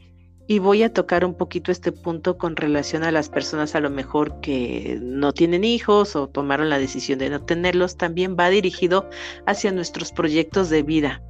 y 0.48 0.60
voy 0.60 0.84
a 0.84 0.92
tocar 0.92 1.24
un 1.24 1.36
poquito 1.36 1.72
este 1.72 1.92
punto 1.92 2.38
con 2.38 2.56
relación 2.56 3.04
a 3.04 3.12
las 3.12 3.30
personas 3.30 3.76
a 3.76 3.80
lo 3.80 3.90
mejor 3.90 4.42
que 4.42 5.00
no 5.02 5.34
tienen 5.34 5.64
hijos 5.64 6.16
o 6.16 6.28
tomaron 6.28 6.70
la 6.70 6.80
decisión 6.80 7.20
de 7.20 7.30
no 7.30 7.46
tenerlos, 7.46 7.98
también 7.98 8.36
va 8.38 8.50
dirigido 8.50 9.10
hacia 9.46 9.72
nuestros 9.72 10.12
proyectos 10.12 10.70
de 10.70 10.84
vida. 10.84 11.22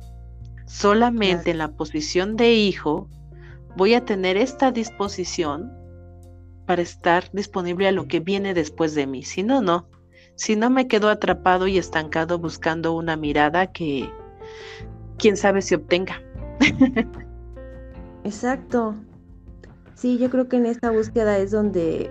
Solamente 0.65 1.51
en 1.51 1.59
la 1.59 1.71
posición 1.75 2.35
de 2.35 2.53
hijo 2.53 3.07
voy 3.75 3.93
a 3.93 4.05
tener 4.05 4.38
esta 4.38 4.71
disposición 4.71 5.71
para 6.65 6.81
estar 6.81 7.29
disponible 7.33 7.88
a 7.88 7.91
lo 7.91 8.07
que 8.07 8.19
viene 8.19 8.53
después 8.53 8.95
de 8.95 9.07
mí. 9.07 9.23
Si 9.23 9.43
no, 9.43 9.62
no. 9.62 9.88
Si 10.36 10.55
no 10.55 10.69
me 10.69 10.88
quedo 10.88 11.09
atrapado 11.09 11.67
y 11.67 11.77
estancado 11.77 12.39
buscando 12.39 12.93
una 12.93 13.15
mirada 13.15 13.71
que 13.71 14.09
quién 15.17 15.38
sabe 15.38 15.62
si 15.62 15.75
obtenga. 15.75 16.21
Exacto. 18.23 18.95
Sí, 19.95 20.17
yo 20.17 20.29
creo 20.29 20.47
que 20.47 20.57
en 20.57 20.65
esta 20.65 20.91
búsqueda 20.91 21.38
es 21.38 21.51
donde 21.51 22.09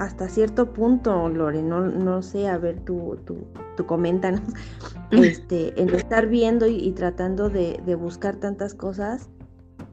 hasta 0.00 0.28
cierto 0.28 0.72
punto, 0.72 1.28
Lore, 1.28 1.62
no, 1.62 1.80
no 1.80 2.22
sé, 2.22 2.48
a 2.48 2.56
ver, 2.56 2.80
tú, 2.80 3.18
tú, 3.26 3.36
tú 3.76 3.84
coméntanos, 3.84 4.40
este, 5.10 5.78
en 5.80 5.90
estar 5.90 6.26
viendo 6.26 6.66
y, 6.66 6.90
tratando 6.92 7.50
de, 7.50 7.80
buscar 7.96 8.36
tantas 8.36 8.72
cosas, 8.74 9.28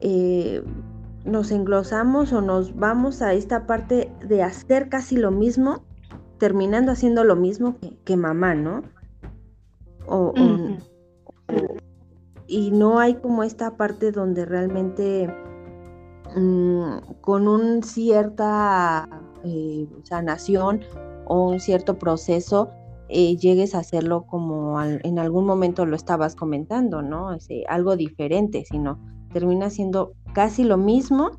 eh, 0.00 0.62
nos 1.24 1.50
englosamos 1.50 2.32
o 2.32 2.40
nos 2.40 2.76
vamos 2.76 3.22
a 3.22 3.34
esta 3.34 3.66
parte 3.66 4.10
de 4.26 4.42
hacer 4.42 4.88
casi 4.88 5.16
lo 5.16 5.30
mismo, 5.30 5.82
terminando 6.38 6.92
haciendo 6.92 7.24
lo 7.24 7.36
mismo 7.36 7.76
que, 8.04 8.16
mamá, 8.16 8.54
¿no? 8.54 8.82
o, 10.08 10.32
y 12.46 12.70
no 12.70 12.98
hay 12.98 13.14
como 13.14 13.42
esta 13.42 13.76
parte 13.76 14.10
donde 14.10 14.44
realmente 14.44 15.28
mm, 16.34 17.20
con 17.20 17.46
un 17.46 17.82
cierta 17.82 19.08
eh, 19.44 19.86
sanación 20.04 20.80
o 21.26 21.50
un 21.50 21.60
cierto 21.60 21.98
proceso 21.98 22.70
eh, 23.10 23.36
llegues 23.36 23.74
a 23.74 23.78
hacerlo 23.78 24.26
como 24.26 24.82
en 24.82 25.18
algún 25.18 25.46
momento 25.46 25.86
lo 25.86 25.96
estabas 25.96 26.34
comentando, 26.34 27.00
¿no? 27.00 27.36
algo 27.68 27.96
diferente, 27.96 28.64
sino 28.66 28.98
termina 29.32 29.70
siendo 29.70 30.12
casi 30.32 30.64
lo 30.64 30.76
mismo 30.76 31.30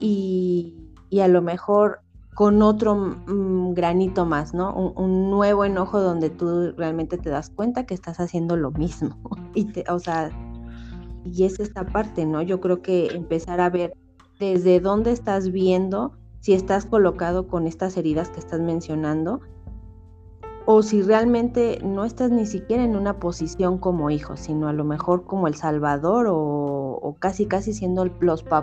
y, 0.00 0.74
y 1.10 1.20
a 1.20 1.28
lo 1.28 1.42
mejor 1.42 2.00
con 2.36 2.60
otro 2.60 2.94
mm, 2.94 3.72
granito 3.72 4.26
más, 4.26 4.52
¿no? 4.52 4.74
Un, 4.74 5.30
nuevo 5.30 5.64
enojo 5.64 6.00
donde 6.02 6.28
tú 6.28 6.72
realmente 6.76 7.16
te 7.16 7.30
das 7.30 7.48
cuenta 7.48 7.86
que 7.86 7.94
estás 7.94 8.20
haciendo 8.20 8.56
lo 8.56 8.70
mismo. 8.70 9.16
Y 9.54 9.64
te, 9.72 9.84
o 9.90 9.98
sea, 9.98 10.30
y 11.24 11.44
es 11.44 11.58
esta 11.60 11.86
parte, 11.86 12.26
¿no? 12.26 12.42
Yo 12.42 12.60
creo 12.60 12.82
que 12.82 13.06
empezar 13.06 13.58
a 13.62 13.70
ver 13.70 13.94
desde 14.38 14.80
dónde 14.80 15.12
estás 15.12 15.50
viendo, 15.50 16.12
si 16.40 16.52
estás 16.52 16.84
colocado 16.84 17.48
con 17.48 17.66
estas 17.66 17.96
heridas 17.96 18.28
que 18.28 18.40
estás 18.40 18.60
mencionando, 18.60 19.40
o 20.66 20.82
si 20.82 21.00
realmente 21.00 21.78
no 21.84 22.04
estás 22.04 22.30
ni 22.30 22.44
siquiera 22.44 22.84
en 22.84 22.96
una 22.96 23.20
posición 23.20 23.78
como 23.78 24.10
hijo, 24.10 24.36
sino 24.36 24.68
a 24.68 24.72
lo 24.72 24.84
mejor 24.84 25.24
como 25.24 25.46
el 25.46 25.54
salvador 25.54 26.26
o, 26.28 27.16
casi 27.20 27.46
casi 27.46 27.72
siendo 27.72 28.02
el, 28.02 28.12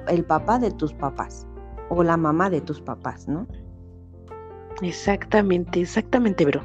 el 0.10 0.26
papá 0.26 0.60
de 0.60 0.72
tus 0.72 0.94
papás 0.94 1.48
o 1.90 2.04
la 2.04 2.18
mamá 2.18 2.50
de 2.50 2.60
tus 2.60 2.82
papás, 2.82 3.28
¿no? 3.30 3.48
Exactamente, 4.82 5.80
exactamente, 5.80 6.46
bro. 6.46 6.62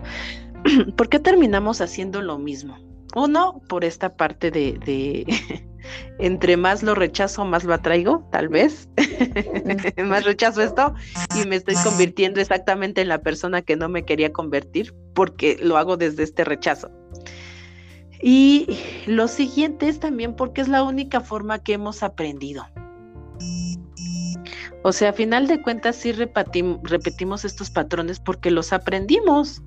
¿Por 0.96 1.08
qué 1.08 1.20
terminamos 1.20 1.80
haciendo 1.80 2.20
lo 2.20 2.38
mismo? 2.38 2.87
Uno, 3.14 3.62
por 3.68 3.84
esta 3.84 4.16
parte 4.16 4.50
de, 4.50 5.26
entre 6.18 6.56
más 6.56 6.82
lo 6.82 6.94
rechazo, 6.94 7.44
más 7.44 7.64
lo 7.64 7.74
atraigo, 7.74 8.28
tal 8.30 8.48
vez. 8.48 8.88
más 10.04 10.24
rechazo 10.24 10.62
esto 10.62 10.94
y 11.34 11.46
me 11.48 11.56
estoy 11.56 11.74
convirtiendo 11.82 12.40
exactamente 12.40 13.00
en 13.00 13.08
la 13.08 13.20
persona 13.20 13.62
que 13.62 13.76
no 13.76 13.88
me 13.88 14.04
quería 14.04 14.32
convertir 14.32 14.94
porque 15.14 15.58
lo 15.60 15.78
hago 15.78 15.96
desde 15.96 16.22
este 16.22 16.44
rechazo. 16.44 16.90
Y 18.20 18.66
lo 19.06 19.28
siguiente 19.28 19.88
es 19.88 20.00
también 20.00 20.34
porque 20.34 20.60
es 20.60 20.68
la 20.68 20.82
única 20.82 21.20
forma 21.20 21.60
que 21.60 21.74
hemos 21.74 22.02
aprendido. 22.02 22.66
O 24.82 24.92
sea, 24.92 25.10
a 25.10 25.12
final 25.12 25.46
de 25.46 25.60
cuentas 25.62 25.96
sí 25.96 26.12
repetimos 26.12 27.44
estos 27.44 27.70
patrones 27.70 28.20
porque 28.20 28.50
los 28.50 28.72
aprendimos. 28.72 29.62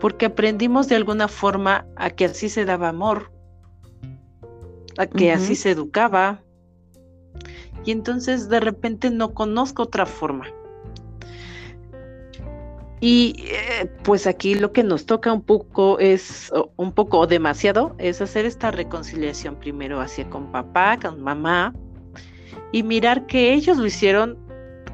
Porque 0.00 0.26
aprendimos 0.26 0.88
de 0.88 0.96
alguna 0.96 1.28
forma 1.28 1.86
a 1.96 2.10
que 2.10 2.26
así 2.26 2.48
se 2.48 2.64
daba 2.64 2.88
amor, 2.88 3.32
a 4.96 5.06
que 5.06 5.32
así 5.32 5.56
se 5.56 5.70
educaba. 5.70 6.42
Y 7.84 7.90
entonces 7.90 8.48
de 8.48 8.60
repente 8.60 9.10
no 9.10 9.34
conozco 9.34 9.84
otra 9.84 10.06
forma. 10.06 10.46
Y 13.00 13.44
eh, 13.46 13.90
pues 14.02 14.26
aquí 14.26 14.54
lo 14.54 14.72
que 14.72 14.82
nos 14.82 15.06
toca 15.06 15.32
un 15.32 15.42
poco 15.42 15.98
es, 16.00 16.50
un 16.76 16.92
poco 16.92 17.20
o 17.20 17.26
demasiado, 17.26 17.94
es 17.98 18.20
hacer 18.20 18.44
esta 18.44 18.72
reconciliación 18.72 19.54
primero 19.56 20.00
hacia 20.00 20.28
con 20.28 20.50
papá, 20.50 20.98
con 21.00 21.22
mamá, 21.22 21.74
y 22.72 22.82
mirar 22.82 23.26
que 23.26 23.54
ellos 23.54 23.78
lo 23.78 23.86
hicieron 23.86 24.36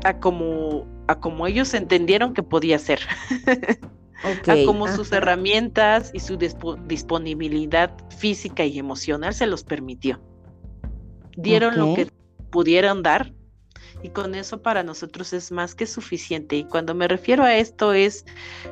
a 0.04 0.18
como, 0.18 0.86
a 1.08 1.18
como 1.18 1.46
ellos 1.46 1.72
entendieron 1.72 2.34
que 2.34 2.42
podía 2.42 2.78
ser. 2.78 3.00
a 4.24 4.64
como 4.64 4.88
sus 4.88 5.12
herramientas 5.12 6.10
y 6.14 6.20
su 6.20 6.36
disponibilidad 6.36 7.92
física 8.16 8.64
y 8.64 8.78
emocional 8.78 9.34
se 9.34 9.46
los 9.46 9.64
permitió. 9.64 10.20
Dieron 11.36 11.78
lo 11.78 11.94
que 11.94 12.08
pudieron 12.50 13.02
dar 13.02 13.32
y 14.02 14.10
con 14.10 14.34
eso 14.34 14.62
para 14.62 14.82
nosotros 14.82 15.32
es 15.32 15.50
más 15.50 15.74
que 15.74 15.86
suficiente. 15.86 16.56
Y 16.56 16.64
cuando 16.64 16.94
me 16.94 17.08
refiero 17.08 17.42
a 17.44 17.56
esto 17.56 17.92
es 17.92 18.24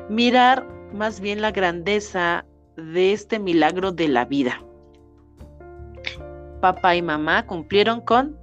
mirar 0.09 0.67
más 0.93 1.19
bien 1.19 1.41
la 1.41 1.51
grandeza 1.51 2.45
de 2.77 3.13
este 3.13 3.39
milagro 3.39 3.91
de 3.91 4.07
la 4.07 4.25
vida. 4.25 4.63
Papá 6.61 6.95
y 6.95 7.01
mamá 7.01 7.45
cumplieron 7.45 8.01
con 8.01 8.37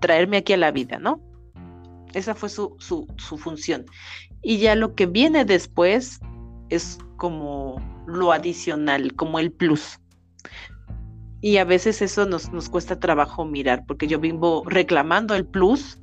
traerme 0.00 0.38
aquí 0.38 0.52
a 0.52 0.58
la 0.58 0.70
vida, 0.70 0.98
¿no? 0.98 1.20
Esa 2.12 2.34
fue 2.34 2.48
su, 2.48 2.76
su, 2.78 3.08
su 3.16 3.38
función. 3.38 3.86
Y 4.44 4.58
ya 4.58 4.74
lo 4.74 4.94
que 4.94 5.06
viene 5.06 5.44
después 5.44 6.20
es 6.68 6.98
como 7.16 7.80
lo 8.06 8.32
adicional, 8.32 9.14
como 9.14 9.38
el 9.38 9.50
plus. 9.50 9.98
Y 11.40 11.56
a 11.56 11.64
veces 11.64 12.00
eso 12.02 12.26
nos, 12.26 12.52
nos 12.52 12.68
cuesta 12.68 13.00
trabajo 13.00 13.44
mirar, 13.44 13.84
porque 13.86 14.06
yo 14.06 14.18
vivo 14.18 14.62
reclamando 14.66 15.34
el 15.34 15.44
plus, 15.44 15.98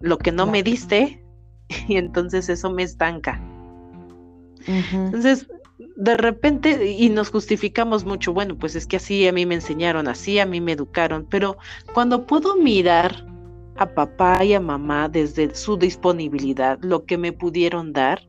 lo 0.00 0.18
que 0.18 0.32
no 0.32 0.46
me 0.46 0.62
diste, 0.62 1.24
y 1.88 1.96
entonces 1.96 2.48
eso 2.48 2.70
me 2.70 2.82
estanca. 2.82 3.40
Entonces, 4.66 5.48
de 5.96 6.16
repente, 6.16 6.90
y 6.90 7.08
nos 7.08 7.30
justificamos 7.30 8.04
mucho, 8.04 8.32
bueno, 8.32 8.56
pues 8.56 8.74
es 8.74 8.86
que 8.86 8.96
así 8.96 9.26
a 9.26 9.32
mí 9.32 9.46
me 9.46 9.56
enseñaron, 9.56 10.08
así 10.08 10.38
a 10.38 10.46
mí 10.46 10.60
me 10.60 10.72
educaron, 10.72 11.26
pero 11.28 11.56
cuando 11.92 12.26
puedo 12.26 12.56
mirar 12.56 13.26
a 13.76 13.86
papá 13.86 14.44
y 14.44 14.54
a 14.54 14.60
mamá 14.60 15.08
desde 15.08 15.54
su 15.54 15.76
disponibilidad, 15.76 16.78
lo 16.82 17.04
que 17.04 17.18
me 17.18 17.32
pudieron 17.32 17.92
dar, 17.92 18.20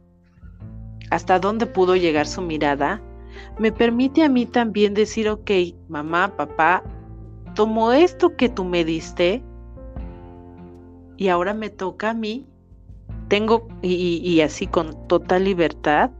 hasta 1.11 1.39
dónde 1.39 1.65
pudo 1.65 1.95
llegar 1.95 2.27
su 2.27 2.41
mirada, 2.41 3.01
me 3.59 3.71
permite 3.71 4.23
a 4.23 4.29
mí 4.29 4.45
también 4.45 4.93
decir, 4.93 5.29
ok, 5.29 5.51
mamá, 5.89 6.35
papá, 6.35 6.83
tomo 7.55 7.91
esto 7.91 8.35
que 8.35 8.49
tú 8.49 8.63
me 8.63 8.83
diste 8.83 9.43
y 11.17 11.27
ahora 11.27 11.53
me 11.53 11.69
toca 11.69 12.11
a 12.11 12.13
mí, 12.13 12.47
tengo, 13.27 13.67
y, 13.81 14.41
así 14.41 14.67
con 14.67 15.07
total 15.07 15.43
libertad, 15.45 16.11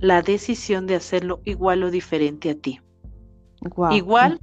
la 0.00 0.22
decisión 0.22 0.86
de 0.86 0.96
hacerlo 0.96 1.40
igual 1.44 1.82
o 1.82 1.90
diferente 1.90 2.50
a 2.50 2.54
ti. 2.54 2.80
Igual 3.90 4.40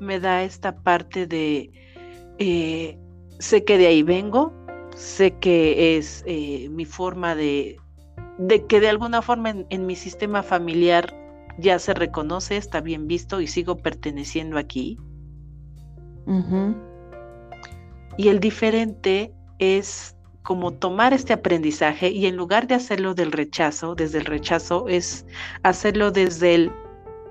me 0.00 0.18
da 0.18 0.42
esta 0.42 0.82
parte 0.82 1.26
de, 1.26 1.70
eh, 2.40 2.98
sé 3.38 3.64
que 3.64 3.76
de 3.76 3.86
ahí 3.86 4.02
vengo, 4.02 4.52
sé 4.96 5.32
que 5.38 5.96
es 5.98 6.24
eh, 6.26 6.68
mi 6.70 6.86
forma 6.86 7.34
de, 7.34 7.76
de 8.38 8.66
que 8.66 8.80
de 8.80 8.88
alguna 8.88 9.20
forma 9.20 9.54
en, 9.68 9.86
mi 9.86 9.94
sistema 9.94 10.42
familiar 10.42 11.14
ya 11.58 11.78
se 11.78 11.92
reconoce, 11.92 12.56
está 12.56 12.80
bien 12.80 13.06
visto 13.06 13.42
y 13.42 13.46
sigo 13.46 13.76
perteneciendo 13.76 14.56
aquí. 14.56 14.98
Y 18.16 18.28
el 18.28 18.40
diferente 18.40 19.34
es 19.58 20.16
como 20.42 20.72
tomar 20.72 21.12
este 21.12 21.34
aprendizaje 21.34 22.08
y 22.08 22.24
en 22.24 22.36
lugar 22.36 22.66
de 22.66 22.76
hacerlo 22.76 23.14
del 23.14 23.32
rechazo, 23.32 23.94
desde 23.94 24.18
el 24.18 24.24
rechazo, 24.24 24.88
es 24.88 25.26
hacerlo 25.62 26.10
desde 26.10 26.54
el, 26.54 26.72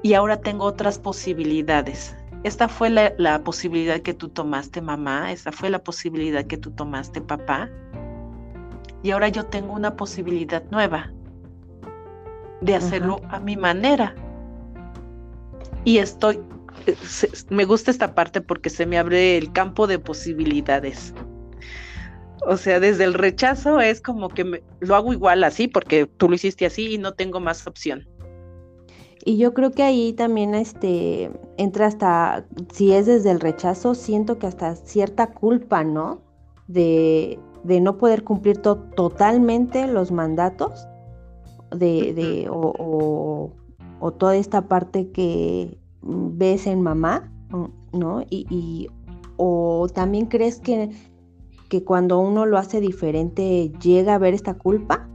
y 0.03 0.13
ahora 0.13 0.39
tengo 0.39 0.65
otras 0.65 0.99
posibilidades. 0.99 2.15
Esta 2.43 2.67
fue 2.67 2.89
la, 2.89 3.13
la 3.17 3.43
posibilidad 3.43 3.99
que 4.01 4.13
tú 4.13 4.29
tomaste, 4.29 4.81
mamá, 4.81 5.31
esta 5.31 5.51
fue 5.51 5.69
la 5.69 5.83
posibilidad 5.83 6.45
que 6.45 6.57
tú 6.57 6.71
tomaste, 6.71 7.21
papá 7.21 7.69
y 9.03 9.11
ahora 9.11 9.29
yo 9.29 9.45
tengo 9.45 9.73
una 9.73 9.95
posibilidad 9.95 10.63
nueva 10.71 11.11
de 12.61 12.75
hacerlo 12.75 13.21
a 13.29 13.39
mi 13.39 13.55
manera. 13.55 14.13
Y 15.85 15.99
estoy, 15.99 16.39
eh, 16.85 16.95
me 17.49 17.63
gusta 17.63 17.91
esta 17.91 18.13
parte 18.13 18.41
porque 18.41 18.69
se 18.69 18.85
me 18.85 18.97
abre 18.97 19.37
el 19.37 19.51
campo 19.53 19.87
de 19.87 19.99
posibilidades. 19.99 21.13
O 22.45 22.57
sea, 22.57 22.79
desde 22.79 23.05
el 23.05 23.13
rechazo 23.13 23.79
es 23.79 24.01
como 24.01 24.29
que 24.29 24.63
lo 24.79 24.95
hago 24.95 25.13
igual 25.13 25.43
así 25.43 25.67
porque 25.67 26.05
tú 26.05 26.27
lo 26.27 26.35
hiciste 26.35 26.65
así 26.65 26.95
y 26.95 26.97
no 26.97 27.13
tengo 27.13 27.39
más 27.39 27.65
opción. 27.67 28.07
Y 29.29 29.37
yo 29.37 29.53
creo 29.53 29.69
que 29.69 29.83
ahí 29.83 30.13
también 30.13 30.55
este 30.55 31.29
entra 31.57 31.85
hasta 31.85 32.47
si 32.73 32.93
es 32.93 33.05
desde 33.05 33.29
el 33.29 33.39
rechazo, 33.39 33.93
siento 33.93 34.39
que 34.39 34.47
hasta 34.47 34.75
cierta 34.75 35.27
culpa, 35.27 35.83
¿no? 35.83 36.21
De 36.67 37.37
de 37.63 37.81
no 37.81 37.97
poder 37.97 38.23
cumplir 38.23 38.57
totalmente 38.57 39.87
los 39.87 40.11
mandatos 40.11 40.87
de, 41.71 42.47
o, 42.49 43.51
toda 44.17 44.35
esta 44.35 44.67
parte 44.67 45.11
que 45.11 45.77
ves 46.01 46.67
en 46.67 46.81
mamá, 46.81 47.31
¿no? 47.93 48.23
Y, 48.29 48.87
o 49.37 49.87
también 49.93 50.25
crees 50.25 50.59
que, 50.59 50.89
que 51.69 51.83
cuando 51.83 52.19
uno 52.19 52.45
lo 52.45 52.57
hace 52.57 52.81
diferente 52.81 53.71
llega 53.81 54.15
a 54.15 54.17
ver 54.17 54.33
esta 54.33 54.55
culpa 54.55 55.07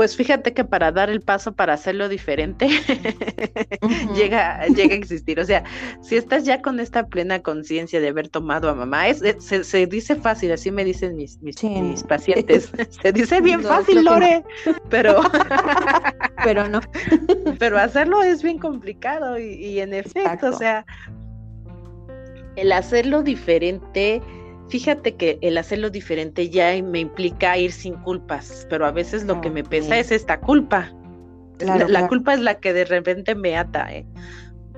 pues 0.00 0.16
fíjate 0.16 0.54
que 0.54 0.64
para 0.64 0.92
dar 0.92 1.10
el 1.10 1.20
paso 1.20 1.52
para 1.52 1.74
hacerlo 1.74 2.08
diferente, 2.08 2.68
llega, 4.16 4.64
llega 4.68 4.94
a 4.94 4.96
existir. 4.96 5.38
O 5.38 5.44
sea, 5.44 5.62
si 6.00 6.16
estás 6.16 6.44
ya 6.44 6.62
con 6.62 6.80
esta 6.80 7.06
plena 7.06 7.42
conciencia 7.42 8.00
de 8.00 8.08
haber 8.08 8.30
tomado 8.30 8.70
a 8.70 8.74
mamá, 8.74 9.08
es, 9.08 9.20
se, 9.44 9.86
dice 9.86 10.16
fácil, 10.16 10.52
así 10.52 10.70
me 10.70 10.86
dicen 10.86 11.16
mis, 11.16 11.38
mis, 11.42 12.02
pacientes. 12.04 12.72
se 13.02 13.12
dice 13.12 13.42
bien 13.42 13.62
fácil, 13.62 14.02
Lore, 14.02 14.42
pero, 14.88 15.20
pero 16.44 16.66
no. 16.66 16.80
pero 17.58 17.78
hacerlo 17.78 18.22
es 18.22 18.42
bien 18.42 18.58
complicado 18.58 19.38
y, 19.38 19.80
en 19.80 19.92
efecto, 19.92 20.48
o 20.48 20.56
sea, 20.56 20.86
el 22.56 22.72
hacerlo 22.72 23.22
diferente 23.22 24.22
Fíjate 24.70 25.16
que 25.16 25.38
el 25.42 25.58
hacerlo 25.58 25.90
diferente 25.90 26.48
ya 26.48 26.80
me 26.82 27.00
implica 27.00 27.58
ir 27.58 27.72
sin 27.72 27.94
culpas, 27.96 28.66
pero 28.70 28.86
a 28.86 28.92
veces 28.92 29.24
lo 29.24 29.40
que 29.40 29.50
me 29.50 29.64
pesa 29.64 29.98
es 29.98 30.12
esta 30.12 30.40
culpa. 30.40 30.92
la, 31.58 32.06
culpa 32.06 32.34
es 32.34 32.40
la 32.40 32.60
que 32.60 32.72
de 32.72 32.84
repente 32.84 33.34
me 33.34 33.56
ata, 33.56 33.92
¿eh? 33.92 34.06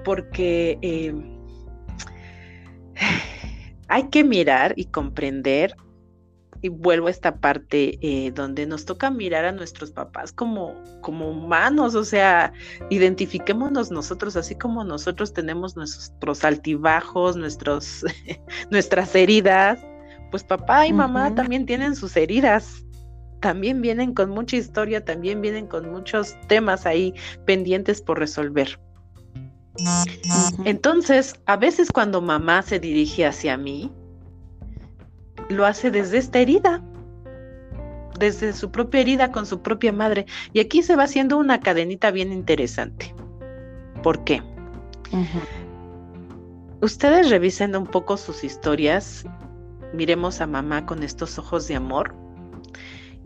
porque 0.02 0.78
em, 0.80 1.36
hay 3.88 4.08
que 4.08 4.24
mirar 4.24 4.72
y 4.76 4.86
comprender 4.86 5.76
y 6.62 6.68
vuelvo 6.68 7.08
a 7.08 7.10
esta 7.10 7.36
parte 7.36 7.98
eh, 8.00 8.30
donde 8.30 8.66
nos 8.66 8.84
toca 8.84 9.10
mirar 9.10 9.44
a 9.44 9.52
nuestros 9.52 9.90
papás 9.90 10.32
como, 10.32 10.80
como 11.00 11.28
humanos, 11.28 11.96
o 11.96 12.04
sea, 12.04 12.52
identifiquémonos 12.88 13.90
nosotros, 13.90 14.36
así 14.36 14.54
como 14.54 14.84
nosotros 14.84 15.32
tenemos 15.32 15.76
nuestros 15.76 16.44
altibajos, 16.44 17.36
nuestros, 17.36 18.04
nuestras 18.70 19.14
heridas, 19.16 19.80
pues 20.30 20.44
papá 20.44 20.86
y 20.86 20.92
mamá 20.92 21.34
también 21.34 21.66
tienen 21.66 21.96
sus 21.96 22.16
heridas, 22.16 22.84
también 23.40 23.82
vienen 23.82 24.14
con 24.14 24.30
mucha 24.30 24.56
historia, 24.56 25.04
también 25.04 25.40
vienen 25.40 25.66
con 25.66 25.90
muchos 25.90 26.36
temas 26.46 26.86
ahí 26.86 27.12
pendientes 27.44 28.00
por 28.00 28.20
resolver. 28.20 28.78
Entonces, 30.64 31.34
a 31.46 31.56
veces 31.56 31.90
cuando 31.90 32.20
mamá 32.20 32.62
se 32.62 32.78
dirige 32.78 33.26
hacia 33.26 33.56
mí, 33.56 33.90
lo 35.48 35.66
hace 35.66 35.90
desde 35.90 36.18
esta 36.18 36.38
herida, 36.38 36.82
desde 38.18 38.52
su 38.52 38.70
propia 38.70 39.00
herida 39.00 39.32
con 39.32 39.46
su 39.46 39.62
propia 39.62 39.92
madre. 39.92 40.26
Y 40.52 40.60
aquí 40.60 40.82
se 40.82 40.96
va 40.96 41.04
haciendo 41.04 41.38
una 41.38 41.60
cadenita 41.60 42.10
bien 42.10 42.32
interesante. 42.32 43.14
¿Por 44.02 44.24
qué? 44.24 44.42
Ustedes 46.80 47.30
revisen 47.30 47.76
un 47.76 47.86
poco 47.86 48.16
sus 48.16 48.44
historias, 48.44 49.24
miremos 49.92 50.40
a 50.40 50.46
mamá 50.46 50.86
con 50.86 51.02
estos 51.02 51.38
ojos 51.38 51.68
de 51.68 51.76
amor 51.76 52.14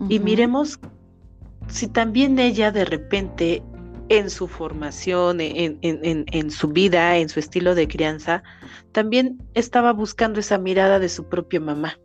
y 0.09 0.18
miremos 0.18 0.79
si 1.68 1.88
también 1.88 2.38
ella 2.38 2.70
de 2.70 2.85
repente 2.85 3.62
en 4.09 4.31
su 4.31 4.46
formación, 4.46 5.40
en, 5.40 5.79
en, 5.83 6.50
su 6.50 6.68
vida, 6.68 7.16
en 7.16 7.29
su 7.29 7.40
estilo 7.40 7.74
de 7.74 7.88
crianza, 7.88 8.42
también 8.92 9.38
estaba 9.55 9.92
buscando 9.92 10.38
esa 10.38 10.59
mirada 10.59 10.98
de 10.98 11.09
su 11.09 11.29
propia 11.29 11.61
mamá. 11.61 11.98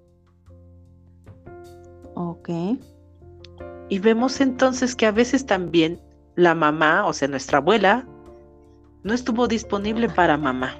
Ok. 2.41 2.80
Y 3.89 3.99
vemos 3.99 4.41
entonces 4.41 4.95
que 4.95 5.06
a 5.06 5.12
veces 5.12 5.45
también 5.45 5.99
la 6.36 6.56
mamá, 6.56 7.06
o 7.06 7.13
sea, 7.13 7.27
nuestra 7.27 7.60
abuela, 7.60 8.08
no 9.04 9.13
estuvo 9.13 9.47
disponible 9.47 10.10
para 10.10 10.38
mamá. 10.38 10.75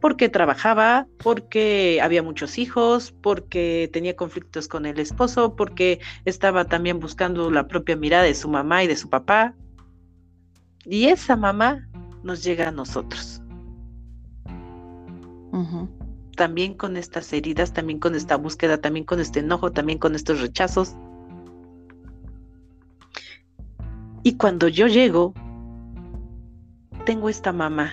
porque 0.00 0.28
trabajaba, 0.28 1.06
porque 1.22 2.00
había 2.02 2.22
muchos 2.22 2.58
hijos, 2.58 3.12
porque 3.22 3.90
tenía 3.92 4.16
conflictos 4.16 4.66
con 4.68 4.86
el 4.86 4.98
esposo, 4.98 5.56
porque 5.56 6.00
estaba 6.24 6.64
también 6.64 7.00
buscando 7.00 7.50
la 7.50 7.66
propia 7.68 7.96
mirada 7.96 8.24
de 8.24 8.34
su 8.34 8.48
mamá 8.48 8.82
y 8.84 8.86
de 8.86 8.96
su 8.96 9.10
papá. 9.10 9.54
Y 10.86 11.06
esa 11.06 11.36
mamá 11.36 11.86
nos 12.22 12.42
llega 12.42 12.68
a 12.68 12.72
nosotros. 12.72 13.42
También 16.40 16.72
con 16.72 16.96
estas 16.96 17.30
heridas, 17.34 17.74
también 17.74 17.98
con 17.98 18.14
esta 18.14 18.36
búsqueda, 18.36 18.80
también 18.80 19.04
con 19.04 19.20
este 19.20 19.40
enojo, 19.40 19.72
también 19.72 19.98
con 19.98 20.14
estos 20.14 20.40
rechazos. 20.40 20.96
Y 24.22 24.38
cuando 24.38 24.68
yo 24.68 24.86
llego, 24.86 25.34
tengo 27.04 27.28
esta 27.28 27.52
mamá 27.52 27.92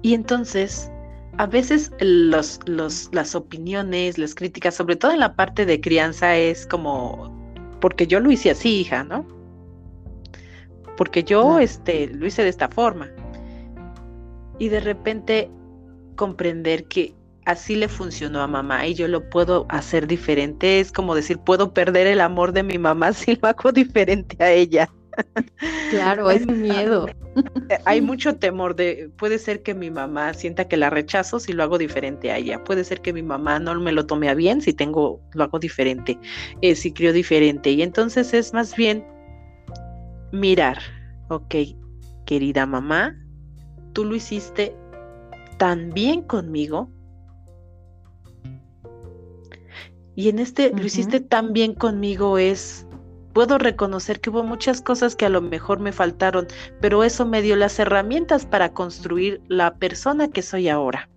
y 0.00 0.14
entonces, 0.14 0.90
a 1.36 1.46
veces 1.46 1.92
los, 2.00 2.60
los, 2.66 3.10
las 3.12 3.34
opiniones, 3.34 4.16
las 4.16 4.34
críticas, 4.34 4.74
sobre 4.74 4.96
todo 4.96 5.12
en 5.12 5.20
la 5.20 5.36
parte 5.36 5.66
de 5.66 5.82
crianza, 5.82 6.34
es 6.34 6.66
como, 6.66 7.30
porque 7.78 8.06
yo 8.06 8.20
lo 8.20 8.30
hice 8.30 8.50
así, 8.50 8.80
hija, 8.80 9.04
¿no? 9.04 9.26
Porque 10.96 11.22
yo 11.22 11.58
este, 11.58 12.08
lo 12.08 12.26
hice 12.26 12.42
de 12.42 12.48
esta 12.48 12.68
forma. 12.68 13.10
Y 14.58 14.68
de 14.68 14.80
repente 14.80 15.50
comprender 16.16 16.84
que 16.84 17.14
así 17.44 17.74
le 17.74 17.88
funcionó 17.88 18.40
a 18.40 18.46
mamá 18.46 18.86
y 18.86 18.94
yo 18.94 19.08
lo 19.08 19.28
puedo 19.28 19.66
hacer 19.68 20.06
diferente, 20.06 20.80
es 20.80 20.92
como 20.92 21.14
decir, 21.14 21.38
puedo 21.38 21.72
perder 21.74 22.06
el 22.06 22.20
amor 22.20 22.52
de 22.52 22.62
mi 22.62 22.78
mamá 22.78 23.12
si 23.12 23.36
lo 23.36 23.48
hago 23.48 23.72
diferente 23.72 24.42
a 24.42 24.52
ella. 24.52 24.88
Claro, 25.90 26.30
es 26.30 26.46
miedo. 26.46 27.06
Eh, 27.68 27.78
hay 27.84 28.00
mucho 28.00 28.36
temor 28.36 28.74
de, 28.76 29.10
puede 29.18 29.38
ser 29.38 29.62
que 29.62 29.74
mi 29.74 29.90
mamá 29.90 30.32
sienta 30.32 30.68
que 30.68 30.78
la 30.78 30.88
rechazo 30.88 31.38
si 31.38 31.52
lo 31.52 31.62
hago 31.62 31.76
diferente 31.76 32.30
a 32.30 32.38
ella, 32.38 32.64
puede 32.64 32.82
ser 32.84 33.02
que 33.02 33.12
mi 33.12 33.22
mamá 33.22 33.58
no 33.58 33.78
me 33.78 33.92
lo 33.92 34.06
tome 34.06 34.28
a 34.30 34.34
bien 34.34 34.62
si 34.62 34.72
tengo, 34.72 35.20
lo 35.32 35.44
hago 35.44 35.58
diferente, 35.58 36.18
eh, 36.62 36.74
si 36.74 36.92
creo 36.92 37.12
diferente. 37.12 37.70
Y 37.70 37.82
entonces 37.82 38.32
es 38.32 38.54
más 38.54 38.74
bien 38.74 39.04
mirar, 40.32 40.78
ok, 41.28 41.54
querida 42.24 42.64
mamá, 42.64 43.21
tú 43.92 44.04
lo 44.04 44.14
hiciste 44.14 44.76
tan 45.58 45.90
bien 45.90 46.22
conmigo. 46.22 46.90
Y 50.14 50.28
en 50.28 50.38
este, 50.38 50.70
lo 50.70 50.84
hiciste 50.84 51.20
tan 51.20 51.52
bien 51.52 51.74
conmigo 51.74 52.36
es 52.36 52.86
Puedo 53.32 53.56
reconocer 53.56 54.20
que 54.20 54.30
hubo 54.30 54.42
muchas 54.42 54.82
cosas 54.82 55.16
que 55.16 55.24
a 55.24 55.30
lo 55.30 55.40
mejor 55.40 55.80
me 55.80 55.92
faltaron, 55.92 56.46
pero 56.80 57.02
eso 57.02 57.24
me 57.24 57.40
dio 57.40 57.56
las 57.56 57.78
herramientas 57.78 58.44
para 58.44 58.72
construir 58.74 59.40
la 59.48 59.74
persona 59.74 60.28
que 60.28 60.42
soy 60.42 60.68
ahora. 60.68 61.08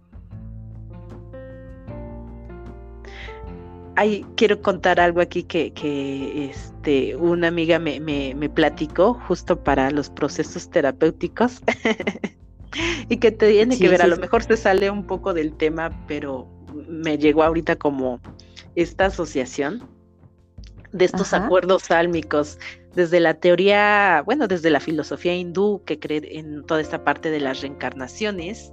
Ay, 3.98 4.26
quiero 4.36 4.62
contar 4.62 5.00
algo 5.00 5.22
aquí 5.22 5.44
que, 5.44 5.72
que 5.72 6.50
este, 6.50 7.16
una 7.16 7.48
amiga 7.48 7.80
me, 7.80 8.00
me, 8.00 8.50
platicó 8.50 9.14
justo 9.28 9.62
para 9.62 9.90
los 9.92 10.10
procesos 10.10 10.70
terapéuticos 10.70 11.62
y 13.10 13.18
que 13.18 13.32
tiene 13.32 13.78
que 13.78 13.90
ver, 13.90 14.02
a 14.02 14.08
lo 14.08 14.18
mejor 14.18 14.44
se 14.44 14.58
sale 14.58 14.90
un 14.90 15.06
poco 15.06 15.34
del 15.34 15.54
tema, 15.54 15.92
pero 16.08 16.48
me 16.88 17.18
llegó 17.18 17.44
ahorita 17.44 17.76
como 17.76 18.20
esta 18.76 19.06
asociación 19.06 19.88
de 20.92 21.06
estos 21.06 21.34
acuerdos 21.34 21.84
sálmicos, 21.84 22.58
desde 22.96 23.20
la 23.20 23.34
teoría, 23.34 24.24
bueno, 24.26 24.48
desde 24.48 24.70
la 24.70 24.80
filosofía 24.80 25.36
hindú 25.36 25.84
que 25.86 26.00
cree 26.00 26.40
en 26.40 26.66
toda 26.66 26.80
esta 26.80 27.04
parte 27.04 27.30
de 27.30 27.42
las 27.42 27.62
reencarnaciones, 27.62 28.72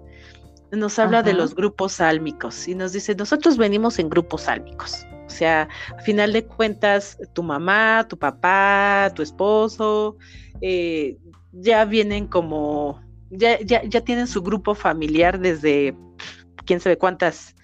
nos 0.70 0.98
habla 0.98 1.22
de 1.22 1.34
los 1.34 1.54
grupos 1.54 1.94
sálmicos 1.94 2.68
y 2.68 2.74
nos 2.74 2.92
dice, 2.92 3.14
nosotros 3.14 3.58
venimos 3.58 3.98
en 3.98 4.08
grupos 4.08 4.42
sálmicos. 4.42 5.04
O 5.26 5.30
sea, 5.30 5.68
a 5.96 6.02
final 6.02 6.32
de 6.32 6.46
cuentas, 6.46 7.18
tu 7.32 7.42
mamá, 7.42 8.06
tu 8.08 8.16
papá, 8.16 9.12
tu 9.14 9.22
esposo, 9.22 10.16
eh, 10.60 11.18
ya 11.52 11.84
vienen 11.84 12.26
como, 12.26 13.00
ya, 13.32 13.58
ya, 13.60 13.82
ya, 13.84 14.00
tienen 14.00 14.26
su 14.26 14.42
grupo 14.42 14.74
familiar 14.74 15.38
desde 15.40 15.96
quién 16.64 16.80
sabe 16.80 16.96
cuántas 16.96 17.54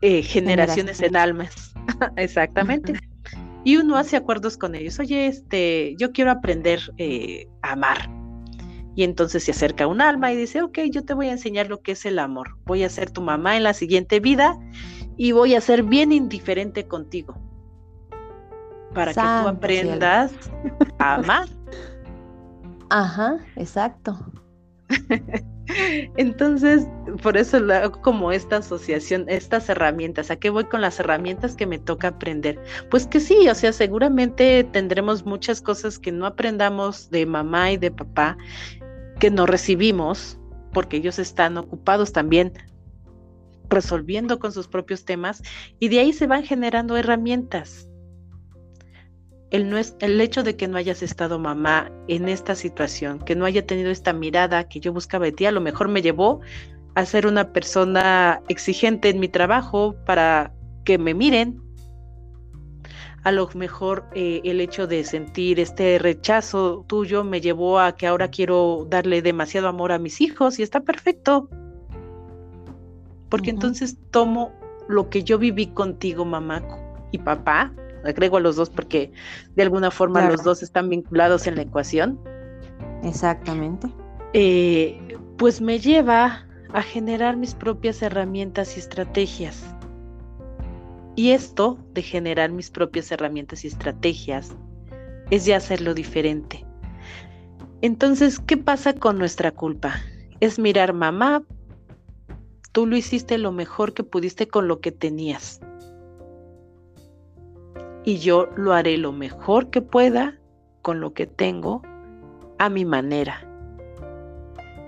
eh, 0.00 0.22
generaciones 0.22 1.00
en 1.02 1.16
almas. 1.16 1.74
Exactamente 2.16 2.98
y 3.64 3.76
uno 3.76 3.96
hace 3.96 4.16
acuerdos 4.16 4.56
con 4.56 4.74
ellos. 4.74 4.98
Oye, 4.98 5.26
este, 5.26 5.94
yo 5.98 6.12
quiero 6.12 6.30
aprender 6.30 6.80
eh, 6.96 7.48
a 7.62 7.72
amar. 7.72 8.10
Y 8.94 9.04
entonces 9.04 9.44
se 9.44 9.50
acerca 9.50 9.86
un 9.86 10.00
alma 10.00 10.32
y 10.32 10.36
dice, 10.36 10.62
ok, 10.62 10.78
yo 10.90 11.04
te 11.04 11.12
voy 11.14 11.28
a 11.28 11.32
enseñar 11.32 11.68
lo 11.68 11.82
que 11.82 11.92
es 11.92 12.06
el 12.06 12.18
amor. 12.18 12.56
Voy 12.64 12.82
a 12.82 12.88
ser 12.88 13.10
tu 13.10 13.20
mamá 13.20 13.58
en 13.58 13.64
la 13.64 13.74
siguiente 13.74 14.20
vida 14.20 14.58
y 15.18 15.32
voy 15.32 15.54
a 15.54 15.60
ser 15.60 15.82
bien 15.82 16.12
indiferente 16.12 16.86
contigo. 16.86 17.36
Para 18.94 19.12
que 19.12 19.20
tú 19.20 19.48
aprendas 19.48 20.32
a 20.98 21.16
amar. 21.16 21.48
Ajá, 22.88 23.36
exacto. 23.54 24.18
Entonces, 26.16 26.86
por 27.22 27.36
eso 27.36 27.58
hago 27.72 28.00
como 28.00 28.32
esta 28.32 28.58
asociación, 28.58 29.26
estas 29.28 29.68
herramientas. 29.68 30.30
¿A 30.30 30.36
qué 30.36 30.50
voy 30.50 30.64
con 30.64 30.80
las 30.80 30.98
herramientas 30.98 31.54
que 31.54 31.66
me 31.66 31.78
toca 31.78 32.08
aprender? 32.08 32.58
Pues 32.90 33.06
que 33.06 33.20
sí, 33.20 33.48
o 33.48 33.54
sea, 33.54 33.72
seguramente 33.72 34.64
tendremos 34.64 35.26
muchas 35.26 35.60
cosas 35.60 35.98
que 35.98 36.12
no 36.12 36.26
aprendamos 36.26 37.10
de 37.10 37.26
mamá 37.26 37.72
y 37.72 37.76
de 37.76 37.90
papá, 37.90 38.38
que 39.20 39.30
no 39.30 39.46
recibimos, 39.46 40.38
porque 40.72 40.98
ellos 40.98 41.18
están 41.18 41.56
ocupados 41.58 42.12
también 42.12 42.52
resolviendo 43.68 44.38
con 44.38 44.52
sus 44.52 44.68
propios 44.68 45.04
temas, 45.04 45.42
y 45.78 45.88
de 45.88 46.00
ahí 46.00 46.12
se 46.12 46.26
van 46.26 46.44
generando 46.44 46.96
herramientas 46.96 47.88
el, 49.50 49.70
no 49.70 49.78
es, 49.78 49.96
el 50.00 50.20
hecho 50.20 50.42
de 50.42 50.56
que 50.56 50.68
no 50.68 50.76
hayas 50.76 51.02
estado 51.02 51.38
mamá 51.38 51.90
en 52.06 52.28
esta 52.28 52.54
situación, 52.54 53.18
que 53.18 53.34
no 53.34 53.44
haya 53.44 53.66
tenido 53.66 53.90
esta 53.90 54.12
mirada 54.12 54.68
que 54.68 54.80
yo 54.80 54.92
buscaba 54.92 55.24
de 55.26 55.32
ti, 55.32 55.46
a 55.46 55.52
lo 55.52 55.60
mejor 55.60 55.88
me 55.88 56.02
llevó 56.02 56.40
a 56.94 57.06
ser 57.06 57.26
una 57.26 57.52
persona 57.52 58.42
exigente 58.48 59.08
en 59.08 59.20
mi 59.20 59.28
trabajo 59.28 59.94
para 60.04 60.52
que 60.84 60.98
me 60.98 61.14
miren. 61.14 61.62
A 63.24 63.32
lo 63.32 63.48
mejor 63.54 64.08
eh, 64.14 64.40
el 64.44 64.60
hecho 64.60 64.86
de 64.86 65.04
sentir 65.04 65.60
este 65.60 65.98
rechazo 65.98 66.84
tuyo 66.86 67.24
me 67.24 67.40
llevó 67.40 67.78
a 67.80 67.96
que 67.96 68.06
ahora 68.06 68.28
quiero 68.28 68.86
darle 68.88 69.22
demasiado 69.22 69.68
amor 69.68 69.92
a 69.92 69.98
mis 69.98 70.20
hijos 70.20 70.58
y 70.58 70.62
está 70.62 70.80
perfecto. 70.80 71.48
Porque 73.28 73.50
entonces 73.50 73.98
tomo 74.10 74.52
lo 74.88 75.10
que 75.10 75.22
yo 75.22 75.38
viví 75.38 75.66
contigo, 75.66 76.24
mamá 76.24 76.62
y 77.12 77.18
papá, 77.18 77.72
agrego 78.04 78.36
a 78.36 78.40
los 78.40 78.56
dos 78.56 78.70
porque 78.70 79.12
de 79.54 79.62
alguna 79.62 79.90
forma 79.90 80.28
los 80.28 80.42
dos 80.42 80.62
están 80.62 80.88
vinculados 80.88 81.46
en 81.46 81.56
la 81.56 81.62
ecuación. 81.62 82.18
Exactamente. 83.02 83.88
Eh, 84.32 85.16
pues 85.36 85.60
me 85.60 85.78
lleva 85.78 86.46
a 86.72 86.82
generar 86.82 87.36
mis 87.36 87.54
propias 87.54 88.02
herramientas 88.02 88.76
y 88.76 88.80
estrategias. 88.80 89.64
Y 91.16 91.30
esto 91.30 91.78
de 91.94 92.02
generar 92.02 92.52
mis 92.52 92.70
propias 92.70 93.10
herramientas 93.10 93.64
y 93.64 93.68
estrategias 93.68 94.54
es 95.30 95.44
ya 95.44 95.56
hacerlo 95.56 95.94
diferente. 95.94 96.64
Entonces, 97.80 98.38
¿qué 98.40 98.56
pasa 98.56 98.92
con 98.92 99.18
nuestra 99.18 99.50
culpa? 99.50 99.94
Es 100.40 100.58
mirar, 100.58 100.92
mamá, 100.92 101.42
tú 102.72 102.86
lo 102.86 102.96
hiciste 102.96 103.38
lo 103.38 103.52
mejor 103.52 103.94
que 103.94 104.04
pudiste 104.04 104.46
con 104.46 104.68
lo 104.68 104.80
que 104.80 104.92
tenías 104.92 105.60
y 108.04 108.18
yo 108.18 108.48
lo 108.56 108.72
haré 108.72 108.96
lo 108.98 109.12
mejor 109.12 109.70
que 109.70 109.82
pueda 109.82 110.38
con 110.82 111.00
lo 111.00 111.12
que 111.12 111.26
tengo 111.26 111.82
a 112.58 112.68
mi 112.68 112.84
manera. 112.84 113.44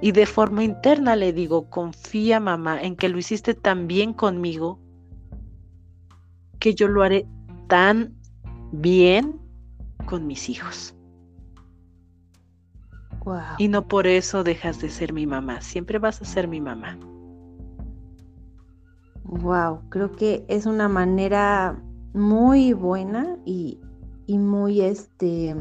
Y 0.00 0.12
de 0.12 0.26
forma 0.26 0.64
interna 0.64 1.16
le 1.16 1.32
digo, 1.32 1.68
confía 1.68 2.40
mamá 2.40 2.80
en 2.80 2.96
que 2.96 3.08
lo 3.08 3.18
hiciste 3.18 3.54
tan 3.54 3.86
bien 3.86 4.14
conmigo 4.14 4.78
que 6.58 6.74
yo 6.74 6.88
lo 6.88 7.02
haré 7.02 7.26
tan 7.68 8.14
bien 8.72 9.38
con 10.06 10.26
mis 10.26 10.48
hijos. 10.48 10.94
Y 13.58 13.68
no 13.68 13.86
por 13.86 14.06
eso 14.06 14.42
dejas 14.42 14.80
de 14.80 14.88
ser 14.88 15.12
mi 15.12 15.26
mamá, 15.26 15.60
siempre 15.60 15.98
vas 15.98 16.20
a 16.22 16.24
ser 16.24 16.48
mi 16.48 16.60
mamá. 16.60 16.98
Wow, 19.24 19.82
creo 19.90 20.10
que 20.12 20.44
es 20.48 20.66
una 20.66 20.88
manera 20.88 21.80
muy 22.12 22.72
buena 22.72 23.36
y, 23.44 23.80
muy 24.28 24.80
este, 24.80 25.56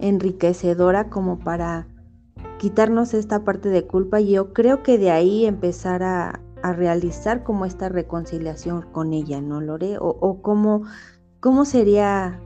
enriquecedora 0.00 1.08
como 1.08 1.38
para 1.38 1.86
quitarnos 2.58 3.14
esta 3.14 3.44
parte 3.44 3.70
de 3.70 3.86
culpa 3.86 4.20
y 4.20 4.32
yo 4.32 4.52
creo 4.52 4.82
que 4.82 4.98
de 4.98 5.10
ahí 5.10 5.46
empezar 5.46 6.02
a, 6.02 6.40
realizar 6.74 7.44
como 7.44 7.64
esta 7.64 7.88
reconciliación 7.88 8.82
con 8.90 9.12
ella, 9.12 9.40
¿no, 9.40 9.60
Lore? 9.60 9.98
O, 9.98 10.16
o 10.20 10.42
cómo, 10.42 10.82
cómo 11.38 11.64
sería 11.64 12.40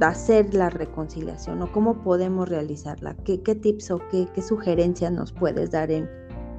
hacer 0.00 0.52
la 0.52 0.68
reconciliación 0.68 1.62
o 1.62 1.70
cómo 1.70 2.02
podemos 2.02 2.48
realizarla. 2.48 3.14
¿Qué, 3.24 3.42
qué 3.42 3.54
tips 3.54 3.92
o 3.92 4.00
qué, 4.10 4.26
qué, 4.34 4.42
sugerencias 4.42 5.12
nos 5.12 5.32
puedes 5.32 5.70
dar 5.70 5.92
en, 5.92 6.10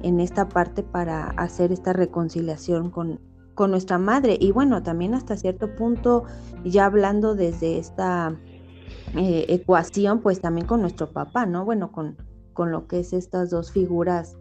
en 0.02 0.18
esta 0.20 0.48
parte 0.48 0.82
para 0.82 1.26
hacer 1.30 1.72
esta 1.72 1.92
reconciliación 1.92 2.90
con, 2.90 3.20
con 3.58 3.72
nuestra 3.72 3.98
madre. 3.98 4.38
Y 4.40 4.52
bueno, 4.52 4.84
también 4.84 5.14
hasta 5.14 5.36
cierto 5.36 5.74
punto, 5.74 6.22
ya 6.64 6.84
hablando 6.84 7.34
desde 7.34 7.76
esta 7.76 8.38
eh, 9.16 9.46
ecuación, 9.48 10.20
pues 10.20 10.40
también 10.40 10.64
con 10.68 10.80
nuestro 10.80 11.10
papá, 11.10 11.44
¿no? 11.44 11.64
Bueno, 11.64 11.90
con, 11.90 12.16
con 12.52 12.70
lo 12.70 12.86
que 12.86 13.00
es 13.00 13.12
estas 13.12 13.50
dos 13.50 13.72
figuras 13.72 14.36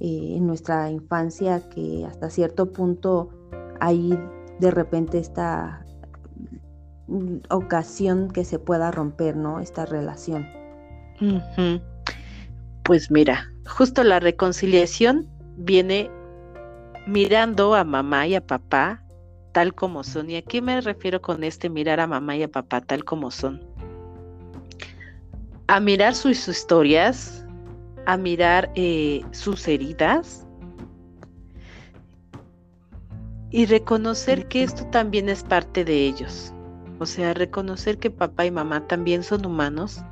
eh, 0.00 0.34
en 0.34 0.48
nuestra 0.48 0.90
infancia 0.90 1.62
que 1.70 2.04
hasta 2.06 2.28
cierto 2.28 2.72
punto 2.72 3.28
hay 3.78 4.18
de 4.58 4.72
repente 4.72 5.20
esta 5.20 5.86
mm, 7.06 7.36
ocasión 7.50 8.32
que 8.32 8.44
se 8.44 8.58
pueda 8.58 8.90
romper, 8.90 9.36
¿no? 9.36 9.60
Esta 9.60 9.86
relación. 9.86 10.44
Pues 12.82 13.12
mira, 13.12 13.46
justo 13.64 14.02
la 14.02 14.18
reconciliación 14.18 15.28
viene 15.56 16.10
mirando 17.06 17.74
a 17.74 17.84
mamá 17.84 18.26
y 18.26 18.34
a 18.34 18.46
papá 18.46 19.02
tal 19.52 19.74
como 19.74 20.04
son. 20.04 20.28
¿Y 20.28 20.36
a 20.36 20.42
qué 20.42 20.60
me 20.60 20.80
refiero 20.80 21.22
con 21.22 21.44
este 21.44 21.70
mirar 21.70 22.00
a 22.00 22.06
mamá 22.06 22.36
y 22.36 22.42
a 22.42 22.48
papá 22.48 22.80
tal 22.80 23.04
como 23.04 23.30
son? 23.30 23.64
A 25.68 25.80
mirar 25.80 26.14
sus 26.14 26.46
historias, 26.48 27.46
a 28.04 28.16
mirar 28.16 28.70
eh, 28.74 29.24
sus 29.30 29.66
heridas 29.66 30.46
y 33.50 33.66
reconocer 33.66 34.46
que 34.48 34.62
esto 34.62 34.84
también 34.90 35.28
es 35.28 35.42
parte 35.42 35.84
de 35.84 36.06
ellos. 36.06 36.52
O 36.98 37.06
sea, 37.06 37.34
reconocer 37.34 37.98
que 37.98 38.10
papá 38.10 38.46
y 38.46 38.50
mamá 38.50 38.86
también 38.86 39.22
son 39.22 39.44
humanos, 39.46 40.02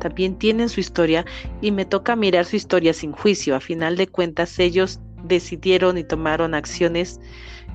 también 0.00 0.36
tienen 0.36 0.68
su 0.68 0.80
historia 0.80 1.24
y 1.60 1.70
me 1.70 1.84
toca 1.84 2.16
mirar 2.16 2.44
su 2.44 2.56
historia 2.56 2.92
sin 2.92 3.12
juicio. 3.12 3.54
A 3.56 3.60
final 3.60 3.96
de 3.96 4.06
cuentas, 4.06 4.58
ellos 4.58 5.00
decidieron 5.24 5.98
y 5.98 6.04
tomaron 6.04 6.54
acciones 6.54 7.20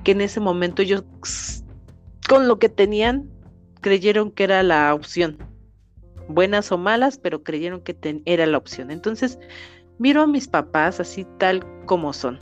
que 0.04 0.12
en 0.12 0.22
ese 0.22 0.40
momento 0.40 0.82
ellos, 0.82 1.04
con 2.28 2.48
lo 2.48 2.58
que 2.60 2.70
tenían, 2.70 3.30
creyeron 3.82 4.32
que 4.32 4.46
era 4.46 4.64
la 4.64 4.94
opción 4.94 5.38
buenas 6.30 6.72
o 6.72 6.78
malas, 6.78 7.18
pero 7.18 7.44
creyeron 7.44 7.82
que 7.82 7.98
era 8.26 8.46
la 8.46 8.58
opción. 8.58 8.92
Entonces, 8.92 9.38
miro 9.98 10.22
a 10.22 10.28
mis 10.28 10.48
papás 10.48 11.00
así 11.00 11.26
tal 11.38 11.66
como 11.86 12.14
son, 12.14 12.40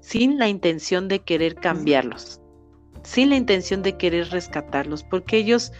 sin 0.00 0.38
la 0.38 0.48
intención 0.48 1.08
de 1.08 1.18
querer 1.18 1.56
cambiarlos, 1.56 2.40
sin 3.02 3.30
la 3.30 3.36
intención 3.36 3.82
de 3.82 3.96
querer 3.96 4.28
rescatarlos, 4.28 5.02
porque 5.02 5.38
ellos 5.38 5.72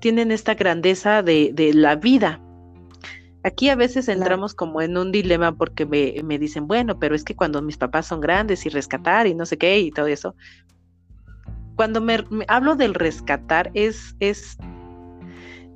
tienen 0.00 0.30
esta 0.30 0.54
grandeza 0.54 1.22
de, 1.22 1.70
la 1.72 1.96
vida. 1.96 2.42
Aquí 3.46 3.68
a 3.68 3.76
veces 3.76 4.08
entramos 4.08 4.54
como 4.54 4.82
en 4.82 4.98
un 4.98 5.12
dilema 5.12 5.56
porque 5.56 5.86
me, 5.86 6.16
me, 6.24 6.36
dicen, 6.36 6.66
bueno, 6.66 6.98
pero 6.98 7.14
es 7.14 7.22
que 7.22 7.36
cuando 7.36 7.62
mis 7.62 7.76
papás 7.76 8.08
son 8.08 8.20
grandes 8.20 8.66
y 8.66 8.70
rescatar 8.70 9.28
y 9.28 9.34
no 9.34 9.46
sé 9.46 9.56
qué 9.56 9.78
y 9.78 9.92
todo 9.92 10.08
eso. 10.08 10.34
Cuando 11.76 12.00
me, 12.00 12.24
me 12.28 12.44
hablo 12.48 12.74
del 12.74 12.92
rescatar 12.92 13.70
es, 13.74 14.16
es 14.18 14.58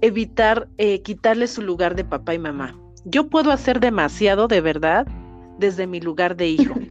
evitar 0.00 0.66
eh, 0.78 1.00
quitarle 1.02 1.46
su 1.46 1.62
lugar 1.62 1.94
de 1.94 2.04
papá 2.04 2.34
y 2.34 2.40
mamá. 2.40 2.76
Yo 3.04 3.28
puedo 3.28 3.52
hacer 3.52 3.78
demasiado 3.78 4.48
de 4.48 4.60
verdad 4.60 5.06
desde 5.60 5.86
mi 5.86 6.00
lugar 6.00 6.36
de 6.36 6.48
hijo. 6.48 6.74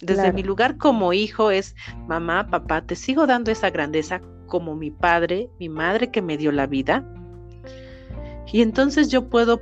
Desde 0.00 0.32
mi 0.32 0.42
lugar 0.42 0.76
como 0.76 1.12
hijo 1.12 1.50
es, 1.50 1.74
mamá, 2.08 2.48
papá, 2.48 2.82
te 2.82 2.94
sigo 2.94 3.26
dando 3.26 3.50
esa 3.50 3.70
grandeza 3.70 4.20
como 4.46 4.74
mi 4.74 4.90
padre, 4.90 5.48
mi 5.58 5.68
madre 5.68 6.10
que 6.10 6.20
me 6.20 6.36
dio 6.36 6.52
la 6.52 6.66
vida. 6.66 7.04
Y 8.52 8.62
entonces 8.62 9.10
yo 9.10 9.28
puedo 9.28 9.60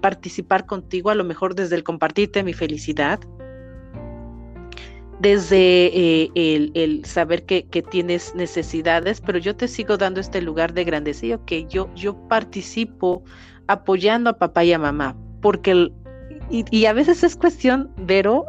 participar 0.00 0.66
contigo, 0.66 1.10
a 1.10 1.14
lo 1.14 1.24
mejor 1.24 1.54
desde 1.54 1.76
el 1.76 1.84
compartirte 1.84 2.42
mi 2.42 2.52
felicidad, 2.52 3.20
desde 5.20 5.86
eh, 5.86 6.70
el, 6.74 7.04
saber 7.04 7.44
que, 7.44 7.62
tienes 7.90 8.34
necesidades, 8.34 9.20
pero 9.20 9.38
yo 9.38 9.56
te 9.56 9.68
sigo 9.68 9.96
dando 9.96 10.20
este 10.20 10.42
lugar 10.42 10.74
de 10.74 10.84
grandeza 10.84 11.26
y 11.26 11.38
que 11.46 11.66
yo, 11.66 11.92
yo 11.94 12.16
participo 12.28 13.24
apoyando 13.66 14.30
a 14.30 14.38
papá 14.38 14.64
y 14.64 14.72
a 14.72 14.78
mamá, 14.78 15.16
porque, 15.40 15.90
y, 16.50 16.84
a 16.86 16.92
veces 16.92 17.22
es 17.22 17.36
cuestión, 17.36 17.90
Vero, 17.96 18.44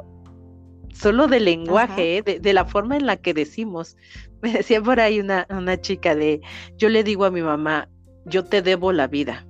solo 0.93 1.27
del 1.27 1.45
lenguaje, 1.45 2.17
¿eh? 2.17 2.39
de, 2.39 2.53
la 2.53 2.65
forma 2.65 2.97
en 2.97 3.05
la 3.05 3.17
que 3.17 3.33
decimos. 3.33 3.95
Me 4.41 4.51
decía 4.51 4.81
por 4.81 4.99
ahí 4.99 5.19
una, 5.19 5.47
una 5.49 5.79
chica 5.79 6.15
de, 6.15 6.41
yo 6.77 6.89
le 6.89 7.03
digo 7.03 7.25
a 7.25 7.31
mi 7.31 7.41
mamá, 7.41 7.89
yo 8.25 8.45
te 8.45 8.61
debo 8.61 8.91
la 8.91 9.07
vida. 9.07 9.44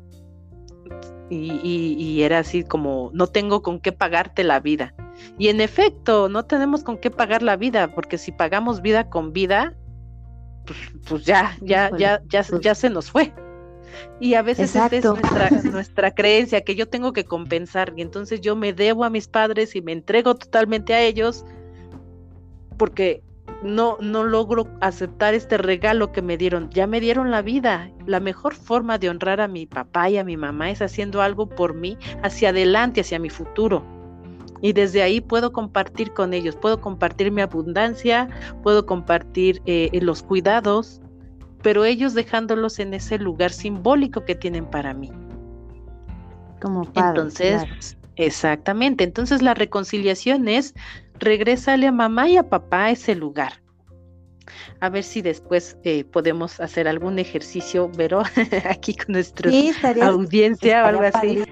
Y, 1.30 1.60
y, 1.64 2.22
era 2.22 2.40
así 2.40 2.64
como, 2.64 3.10
no 3.14 3.26
tengo 3.26 3.64
con 3.64 3.80
qué 3.80 3.92
pagarte 3.92 4.44
la 4.44 4.60
vida. 4.60 4.94
Y 5.40 5.48
en 5.48 5.60
efecto, 5.60 6.30
no 6.30 6.46
tenemos 6.46 6.84
con 6.84 6.98
qué 6.98 7.10
pagar 7.10 7.42
la 7.42 7.56
vida, 7.56 7.88
porque 7.96 8.20
si 8.20 8.32
pagamos 8.32 8.82
vida 8.82 9.10
con 9.10 9.34
vida, 9.34 9.74
pues, 10.66 10.80
pues 11.08 11.26
ya, 11.26 11.58
ya, 11.62 11.90
ya, 11.98 12.22
ya, 12.30 12.44
pues 12.44 12.62
ya 12.62 12.76
se 12.76 12.92
nos 12.92 13.10
fue. 13.10 13.34
Y 14.20 14.36
a 14.36 14.44
veces 14.44 14.76
esa 14.76 14.88
es 14.88 15.04
nuestra, 15.04 15.50
nuestra 15.72 16.12
creencia, 16.14 16.62
que 16.62 16.76
yo 16.76 16.88
tengo 16.88 17.12
que 17.12 17.26
compensar, 17.26 17.94
y 17.96 18.04
entonces 18.04 18.42
yo 18.42 18.56
me 18.56 18.74
debo 18.74 19.04
a 19.04 19.10
mis 19.10 19.28
padres 19.28 19.76
y 19.76 19.82
me 19.82 19.94
entrego 19.94 20.36
totalmente 20.36 20.94
a 20.94 21.02
ellos, 21.02 21.44
porque 22.78 23.24
no, 23.64 23.98
no 24.00 24.24
logro 24.24 24.68
aceptar 24.82 25.34
este 25.34 25.58
regalo 25.58 26.12
que 26.12 26.22
me 26.22 26.38
dieron. 26.38 26.70
Ya 26.70 26.88
me 26.88 27.00
dieron 27.00 27.32
la 27.32 27.42
vida. 27.42 27.90
La 28.06 28.20
mejor 28.20 28.54
forma 28.54 28.98
de 28.98 29.10
honrar 29.10 29.42
a 29.42 29.48
mi 29.48 29.66
papá 29.66 30.10
y 30.10 30.18
a 30.18 30.24
mi 30.24 30.38
mamá 30.38 30.70
es 30.72 30.82
haciendo 30.82 31.22
algo 31.22 31.50
por 31.50 31.74
mí 31.74 31.98
hacia 32.24 32.50
adelante, 32.50 33.02
hacia 33.02 33.20
mi 33.20 33.30
futuro. 33.30 33.84
Y 34.62 34.74
desde 34.74 35.04
ahí 35.04 35.22
puedo 35.22 35.52
compartir 35.52 36.14
con 36.14 36.34
ellos, 36.34 36.56
puedo 36.56 36.80
compartir 36.82 37.32
mi 37.32 37.42
abundancia, 37.42 38.30
puedo 38.64 38.86
compartir 38.86 39.62
eh, 39.66 39.90
los 40.02 40.24
cuidados, 40.24 41.02
pero 41.62 41.86
ellos 41.86 42.14
dejándolos 42.14 42.80
en 42.80 42.94
ese 42.94 43.18
lugar 43.20 43.52
simbólico 43.52 44.24
que 44.26 44.36
tienen 44.36 44.66
para 44.66 44.94
mí. 44.94 45.12
Como 46.62 46.84
padre, 46.86 47.10
Entonces, 47.10 47.98
exactamente. 48.16 49.04
Entonces 49.04 49.42
la 49.42 49.54
reconciliación 49.54 50.48
es 50.48 50.74
regrésale 51.20 51.88
a 51.88 51.92
mamá 51.92 52.30
y 52.30 52.38
a 52.38 52.50
papá 52.50 52.86
a 52.86 52.92
ese 52.92 53.16
lugar. 53.16 53.62
A 54.80 54.90
ver 54.90 55.04
si 55.04 55.22
después 55.22 55.78
eh, 55.84 56.04
podemos 56.04 56.60
hacer 56.60 56.88
algún 56.88 57.18
ejercicio, 57.20 57.90
Vero, 57.90 58.24
aquí 58.70 58.96
con 58.96 59.14
nuestra 59.14 59.52
audiencia 60.02 60.84
o 60.84 60.88
algo 60.88 61.04
así 61.04 61.44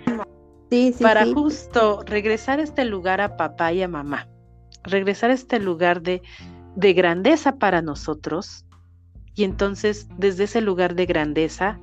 para 1.02 1.26
justo 1.26 2.02
regresar 2.06 2.60
a 2.60 2.64
este 2.64 2.86
lugar 2.86 3.22
a 3.22 3.38
papá 3.38 3.74
y 3.74 3.84
a 3.84 3.88
mamá, 3.88 4.28
regresar 4.84 5.30
a 5.30 5.34
este 5.34 5.60
lugar 5.60 6.02
de, 6.02 6.22
de 6.76 6.94
grandeza 6.94 7.58
para 7.58 7.82
nosotros. 7.82 8.66
Y 9.36 9.44
entonces, 9.44 10.08
desde 10.18 10.46
ese 10.46 10.62
lugar 10.62 10.96
de 10.96 11.06
grandeza, 11.06 11.80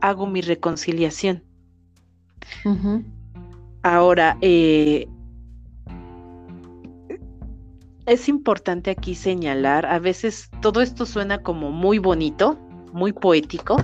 hago 0.00 0.26
mi 0.26 0.40
reconciliación. 0.40 1.42
Ahora, 3.82 4.36
eh, 4.40 5.06
es 8.06 8.28
importante 8.28 8.90
aquí 8.90 9.14
señalar, 9.14 9.86
a 9.86 9.98
veces 9.98 10.50
todo 10.60 10.80
esto 10.80 11.06
suena 11.06 11.42
como 11.42 11.70
muy 11.70 11.98
bonito, 11.98 12.58
muy 12.92 13.12
poético, 13.12 13.76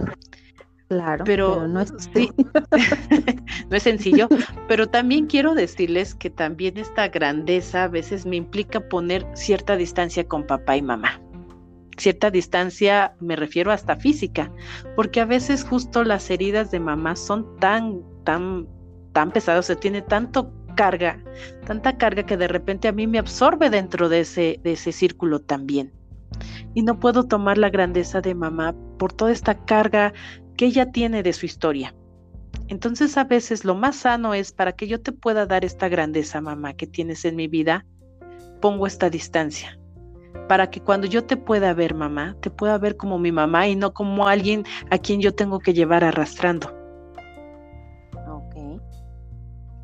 Claro, 0.91 1.23
pero, 1.25 1.69
no, 1.69 1.81
es, 1.81 1.93
no 3.71 3.77
es 3.77 3.83
sencillo, 3.85 4.29
pero 4.67 4.89
también 4.89 5.27
quiero 5.27 5.55
decirles 5.55 6.17
que 6.17 6.31
también 6.31 6.79
esta 6.79 7.07
grandeza 7.07 7.85
a 7.85 7.89
veces 7.89 8.27
me 8.27 8.35
implica 8.35 8.81
poner 8.81 9.25
cierta 9.35 9.77
distancia 9.77 10.27
con 10.27 10.49
papá 10.49 10.77
y 10.77 10.83
mamá. 10.83 11.21
Cierta 11.97 12.33
distancia 12.33 13.15
me 13.21 13.37
refiero 13.37 13.71
hasta 13.71 13.95
física, 13.95 14.51
porque 14.97 15.21
a 15.21 15.27
veces 15.27 15.63
justo 15.63 16.03
las 16.03 16.29
heridas 16.29 16.73
de 16.73 16.81
mamá 16.81 17.15
son 17.15 17.57
tan, 17.61 18.03
tan, 18.25 18.67
tan 19.13 19.31
pesadas, 19.31 19.67
se 19.67 19.77
tiene 19.77 20.03
tanto 20.03 20.51
carga, 20.75 21.23
tanta 21.67 21.97
carga 21.97 22.25
que 22.25 22.37
de 22.37 22.49
repente 22.49 22.89
a 22.89 22.93
mí 22.93 23.07
me 23.07 23.19
absorbe 23.19 23.71
dentro 23.71 24.09
de 24.09 24.21
ese, 24.21 24.61
de 24.63 24.73
ese 24.73 24.93
círculo 24.93 25.41
también. 25.41 25.93
Y 26.75 26.83
no 26.83 27.01
puedo 27.01 27.25
tomar 27.25 27.59
la 27.59 27.71
grandeza 27.71 28.21
de 28.21 28.35
mamá 28.35 28.75
por 28.99 29.13
toda 29.13 29.33
esta 29.33 29.55
carga 29.65 30.13
que 30.57 30.67
ella 30.67 30.93
tiene 30.93 31.23
de 31.23 31.33
su 31.33 31.47
historia. 31.47 31.95
Entonces 32.69 33.17
a 33.17 33.25
veces 33.25 33.65
lo 33.65 33.75
más 33.75 33.97
sano 33.97 34.35
es 34.35 34.53
para 34.53 34.73
que 34.73 34.87
yo 34.87 35.01
te 35.01 35.13
pueda 35.13 35.47
dar 35.47 35.65
esta 35.65 35.89
grandeza, 35.89 36.41
mamá, 36.41 36.75
que 36.75 36.87
tienes 36.87 37.25
en 37.25 37.37
mi 37.37 37.49
vida, 37.49 37.85
pongo 38.61 38.87
esta 38.87 39.11
distancia. 39.11 39.79
Para 40.49 40.71
que 40.71 40.81
cuando 40.81 41.07
yo 41.07 41.25
te 41.25 41.37
pueda 41.37 41.75
ver, 41.75 41.95
mamá, 41.95 42.37
te 42.41 42.51
pueda 42.51 42.79
ver 42.79 42.97
como 42.97 43.19
mi 43.19 43.33
mamá 43.33 43.67
y 43.67 43.75
no 43.75 43.93
como 43.93 44.29
alguien 44.29 44.65
a 44.91 44.99
quien 44.99 45.21
yo 45.21 45.35
tengo 45.35 45.59
que 45.59 45.75
llevar 45.75 46.05
arrastrando. 46.05 46.80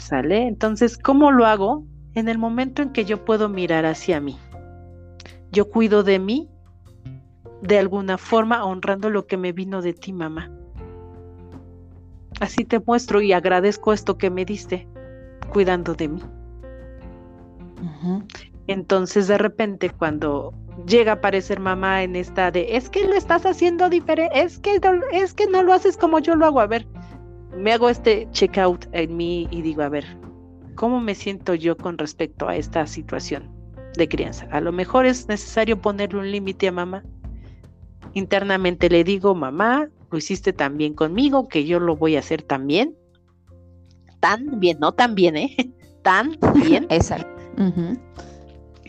¿Sale? 0.06 0.46
Entonces, 0.46 0.98
¿cómo 0.98 1.32
lo 1.32 1.46
hago? 1.46 1.84
En 2.14 2.28
el 2.28 2.38
momento 2.38 2.80
en 2.80 2.92
que 2.92 3.04
yo 3.04 3.24
puedo 3.24 3.48
mirar 3.48 3.86
hacia 3.86 4.20
mí. 4.20 4.38
Yo 5.50 5.68
cuido 5.68 6.04
de 6.04 6.20
mí 6.20 6.48
de 7.60 7.80
alguna 7.80 8.16
forma 8.16 8.64
honrando 8.64 9.10
lo 9.10 9.26
que 9.26 9.36
me 9.36 9.50
vino 9.50 9.82
de 9.82 9.94
ti, 9.94 10.12
mamá. 10.12 10.48
Así 12.38 12.64
te 12.64 12.78
muestro 12.78 13.20
y 13.20 13.32
agradezco 13.32 13.92
esto 13.92 14.16
que 14.16 14.30
me 14.30 14.44
diste, 14.44 14.86
cuidando 15.52 15.94
de 15.94 16.06
mí. 16.06 16.22
Entonces 18.68 19.26
de 19.26 19.38
repente 19.38 19.90
cuando 19.90 20.54
llega 20.86 21.12
a 21.12 21.14
aparecer 21.16 21.58
mamá 21.58 22.04
en 22.04 22.14
esta 22.14 22.52
de 22.52 22.76
es 22.76 22.88
que 22.90 23.08
lo 23.08 23.14
estás 23.14 23.44
haciendo 23.44 23.88
diferente, 23.88 24.40
es 24.40 24.60
que 24.60 24.78
es 25.10 25.34
que 25.34 25.46
no 25.48 25.64
lo 25.64 25.72
haces 25.72 25.96
como 25.96 26.20
yo 26.20 26.36
lo 26.36 26.46
hago, 26.46 26.60
a 26.60 26.68
ver, 26.68 26.86
me 27.56 27.72
hago 27.72 27.88
este 27.88 28.28
check 28.32 28.58
out 28.58 28.86
en 28.92 29.16
mí 29.16 29.48
y 29.50 29.62
digo, 29.62 29.82
a 29.82 29.88
ver, 29.88 30.04
¿cómo 30.74 31.00
me 31.00 31.14
siento 31.14 31.54
yo 31.54 31.76
con 31.76 31.98
respecto 31.98 32.48
a 32.48 32.56
esta 32.56 32.86
situación 32.86 33.50
de 33.96 34.08
crianza? 34.08 34.46
A 34.50 34.60
lo 34.60 34.72
mejor 34.72 35.06
es 35.06 35.26
necesario 35.28 35.80
ponerle 35.80 36.18
un 36.18 36.30
límite 36.30 36.68
a 36.68 36.72
mamá. 36.72 37.02
Internamente 38.12 38.88
le 38.88 39.04
digo, 39.04 39.34
mamá, 39.34 39.88
lo 40.10 40.18
hiciste 40.18 40.52
tan 40.52 40.76
bien 40.76 40.94
conmigo 40.94 41.48
que 41.48 41.64
yo 41.64 41.80
lo 41.80 41.96
voy 41.96 42.16
a 42.16 42.20
hacer 42.20 42.42
también. 42.42 42.96
Tan 44.20 44.60
bien, 44.60 44.78
no 44.80 44.92
tan 44.92 45.14
bien, 45.14 45.36
¿eh? 45.36 45.56
Tan 46.02 46.38
bien. 46.54 46.86
Exacto. 46.90 47.42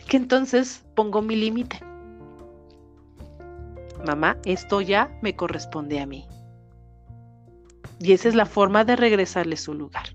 Que 0.06 0.16
entonces 0.16 0.84
pongo 0.94 1.20
mi 1.20 1.34
límite. 1.34 1.80
Mamá, 4.06 4.38
esto 4.44 4.80
ya 4.80 5.10
me 5.20 5.34
corresponde 5.34 5.98
a 5.98 6.06
mí. 6.06 6.24
Y 8.00 8.12
esa 8.12 8.28
es 8.28 8.34
la 8.34 8.46
forma 8.46 8.84
de 8.84 8.96
regresarle 8.96 9.56
su 9.56 9.74
lugar. 9.74 10.06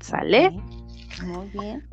¿Sale? 0.00 0.50
Muy 1.24 1.48
bien. 1.52 1.88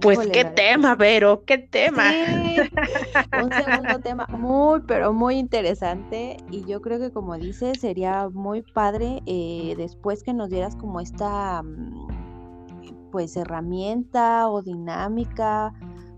Pues 0.00 0.18
qué 0.28 0.44
tema, 0.44 0.96
Vero, 0.96 1.44
qué 1.46 1.56
tema. 1.56 2.10
un 3.42 3.52
segundo 3.52 4.00
tema 4.00 4.26
muy, 4.26 4.80
pero 4.86 5.12
muy 5.12 5.36
interesante. 5.36 6.36
Y 6.50 6.64
yo 6.64 6.82
creo 6.82 6.98
que 6.98 7.10
como 7.10 7.38
dices, 7.38 7.80
sería 7.80 8.28
muy 8.28 8.62
padre 8.62 9.22
eh, 9.26 9.74
después 9.78 10.22
que 10.22 10.34
nos 10.34 10.50
dieras 10.50 10.76
como 10.76 11.00
esta 11.00 11.62
mm, 11.62 13.10
pues 13.12 13.36
herramienta 13.36 14.50
o 14.50 14.60
dinámica 14.60 15.72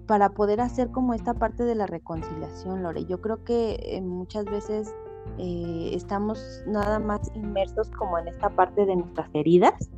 para 0.07 0.31
poder 0.31 0.61
hacer 0.61 0.91
como 0.91 1.15
esta 1.15 1.35
parte 1.35 1.65
de 1.65 1.75
la 1.75 1.87
reconciliación, 1.87 2.83
Lore. 2.83 3.05
Yo 3.05 3.21
creo 3.21 3.45
que 3.45 3.79
eh, 3.83 4.01
muchas 4.01 4.47
veces 4.47 4.95
eh, 5.39 5.91
estamos 5.95 6.62
nada 6.66 6.99
más 6.99 7.31
inmersos 7.35 7.91
como 7.91 8.18
en 8.18 8.29
esta 8.29 8.51
parte 8.51 8.87
de 8.87 8.97
nuestras 8.97 9.29
heridas. 9.35 9.91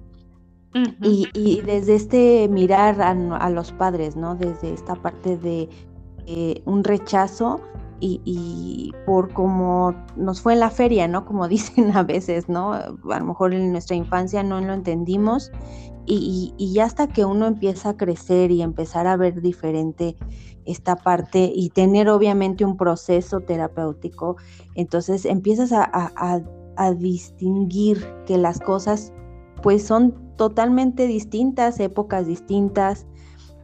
y, 1.03 1.62
desde 1.62 1.95
este 1.95 2.49
mirar 2.49 3.01
a, 3.01 3.51
los 3.51 3.72
padres, 3.72 4.16
¿no? 4.16 4.35
Desde 4.35 4.72
esta 4.72 4.95
parte 4.95 5.37
de 5.37 5.68
eh, 6.26 6.62
un 6.66 6.85
rechazo 6.85 7.61
y, 8.01 8.93
por 9.07 9.33
como 9.33 9.95
nos 10.16 10.41
fue 10.41 10.53
en 10.53 10.61
la 10.61 10.70
feria, 10.70 11.09
¿no? 11.09 11.24
Como 11.24 11.49
dicen 11.49 11.97
a 11.97 12.03
veces, 12.03 12.49
¿no? 12.49 12.74
A 12.74 13.18
lo 13.18 13.24
mejor 13.24 13.55
en 13.55 13.72
nuestra 13.72 13.97
infancia 13.97 14.43
no 14.43 14.61
lo 14.61 14.72
entendimos 14.72 15.51
y, 16.07 16.55
y 16.57 16.72
ya 16.72 16.85
hasta 16.85 17.09
que 17.09 17.24
uno 17.24 17.47
empieza 17.47 17.91
a 17.91 17.97
crecer 17.97 18.51
y 18.51 18.62
empezar 18.62 19.07
a 19.07 19.16
ver 19.16 19.41
diferente 19.43 20.16
esta 20.69 20.97
parte 20.97 21.51
y 21.55 21.71
tener 21.71 22.09
obviamente 22.09 22.64
un 22.64 22.77
proceso 22.77 23.41
terapéutico, 23.41 24.37
entonces 24.75 25.25
empiezas 25.25 25.73
a, 25.73 26.41
distinguir 26.97 28.07
que 28.25 28.39
las 28.39 28.61
cosas 28.61 29.12
pues 29.64 29.85
son 29.85 30.14
totalmente 30.37 31.09
distintas, 31.09 31.81
épocas 31.81 32.29
distintas, 32.29 33.08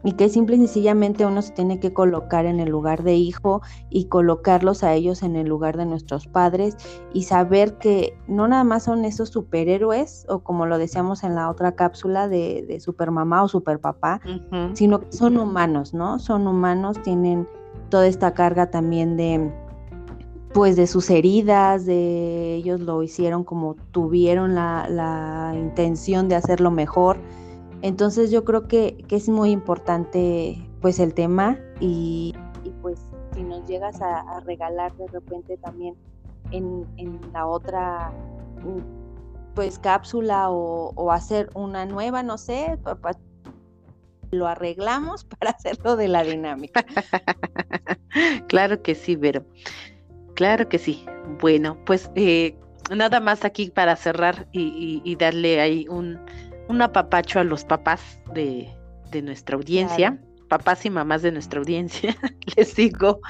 y 0.05 0.12
que 0.12 0.28
simple 0.28 0.57
y 0.57 0.59
sencillamente 0.59 1.24
uno 1.24 1.40
se 1.40 1.52
tiene 1.52 1.80
que 1.80 1.92
colocar 1.92 2.44
en 2.44 2.61
el 2.61 2.68
lugar 2.68 3.02
de 3.02 3.14
hijo 3.14 3.62
y 3.88 4.05
colocarlos 4.05 4.84
a 4.84 4.92
ellos 4.92 5.22
en 5.22 5.34
el 5.34 5.48
lugar 5.48 5.78
de 5.78 5.86
nuestros 5.86 6.26
padres 6.26 6.76
y 7.14 7.22
saber 7.22 7.78
que 7.78 8.16
no 8.28 8.46
nada 8.46 8.64
más 8.64 8.84
son 8.84 9.07
esos 9.07 9.30
superhéroes 9.30 10.26
o 10.28 10.40
como 10.40 10.66
lo 10.66 10.76
decíamos 10.76 11.24
en 11.24 11.34
la 11.34 11.50
otra 11.50 11.72
cápsula 11.72 12.28
de, 12.28 12.64
de 12.68 12.80
supermamá 12.80 13.42
o 13.42 13.48
superpapá, 13.48 14.20
sino 14.74 15.00
que 15.00 15.11
son 15.11 15.38
humanos, 15.38 15.94
¿no? 15.94 16.18
Son 16.18 16.46
humanos, 16.46 17.00
tienen 17.02 17.48
toda 17.88 18.07
esta 18.07 18.34
carga 18.34 18.70
también 18.70 19.16
de 19.16 19.52
pues 20.52 20.76
de 20.76 20.86
sus 20.86 21.11
heridas, 21.11 21.84
de 21.84 22.55
ellos 22.55 22.78
lo 22.80 23.02
hicieron 23.02 23.42
como 23.42 23.74
tuvieron 23.90 24.55
la, 24.55 24.86
la 24.88 25.52
intención 25.57 26.28
de 26.28 26.36
hacerlo 26.36 26.70
mejor 26.70 27.18
entonces 27.85 28.30
yo 28.30 28.45
creo 28.45 28.66
que, 28.66 29.05
es 29.11 29.28
muy 29.28 29.51
importante 29.51 30.57
pues 30.80 30.99
el 30.99 31.12
tema 31.12 31.59
y, 31.80 32.35
pues 32.80 32.99
si 33.35 33.43
nos 33.43 33.68
llegas 33.68 34.01
a, 34.01 34.41
regalar 34.41 34.97
de 34.97 35.07
repente 35.09 35.59
también 35.59 35.95
en, 36.51 36.87
la 37.35 37.47
otra 37.47 38.11
pues 39.55 39.78
cápsula 39.78 40.49
o, 40.49 41.12
hacer 41.12 41.51
una 41.55 41.85
nueva, 41.85 42.22
no 42.22 42.39
sé, 42.39 42.78
lo 44.30 44.47
arreglamos 44.47 45.24
para 45.39 45.51
hacerlo 45.51 45.97
de 45.97 46.09
la 46.09 46.24
dinámica. 46.24 46.87
claro 48.49 48.80
que 48.80 48.95
sí, 48.95 49.14
Vero. 49.14 49.45
Claro 50.32 50.70
que 50.70 50.78
sí. 50.78 51.05
Bueno, 51.39 51.76
pues 51.85 52.11
eh, 52.14 52.57
nada 52.97 53.20
más 53.20 53.45
aquí 53.45 53.68
para 53.68 53.95
cerrar 53.95 54.49
y 54.53 55.16
darle 55.16 55.61
ahí 55.61 55.87
un, 55.91 56.18
un 56.68 56.82
apapacho 56.82 57.40
a 57.40 57.44
los 57.44 57.64
papás 57.64 58.18
de, 58.34 58.72
nuestra 59.22 59.56
audiencia, 59.56 60.20
papás 60.48 60.84
y 60.84 60.90
mamás 60.90 61.22
de 61.22 61.30
nuestra 61.30 61.60
audiencia, 61.60 62.16
les 62.56 62.74
digo, 62.74 63.20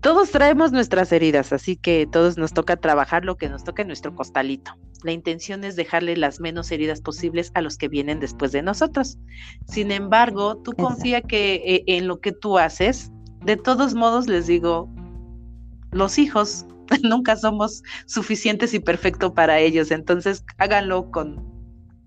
todos 0.00 0.30
traemos 0.30 0.72
nuestras 0.72 1.12
heridas, 1.12 1.52
así 1.52 1.76
que 1.76 2.08
todos 2.10 2.36
nos 2.36 2.52
toca 2.52 2.76
trabajar 2.76 3.24
lo 3.24 3.36
que 3.36 3.48
nos 3.48 3.64
toca 3.64 3.82
en 3.82 3.88
nuestro 3.88 4.14
costalito. 4.14 4.72
La 5.04 5.12
intención 5.12 5.62
es 5.62 5.76
dejarle 5.76 6.16
las 6.16 6.40
menos 6.40 6.70
heridas 6.72 7.00
posibles 7.00 7.52
a 7.54 7.60
los 7.60 7.76
que 7.76 7.88
vienen 7.88 8.18
después 8.18 8.50
de 8.50 8.62
nosotros. 8.62 9.18
Sin 9.68 9.92
embargo, 9.92 10.56
tú 10.58 10.72
confía 10.72 11.20
que 11.20 11.54
eh, 11.64 11.84
en 11.86 12.08
lo 12.08 12.20
que 12.20 12.32
tú 12.32 12.58
haces, 12.58 13.12
de 13.44 13.56
todos 13.56 13.94
modos 13.94 14.26
les 14.26 14.48
digo, 14.48 14.88
los 15.92 16.18
hijos 16.18 16.66
nunca 17.02 17.36
somos 17.36 17.82
suficientes 18.06 18.74
y 18.74 18.80
perfectos 18.80 19.32
para 19.32 19.60
ellos, 19.60 19.90
entonces 19.90 20.44
háganlo 20.58 21.10
con 21.10 21.57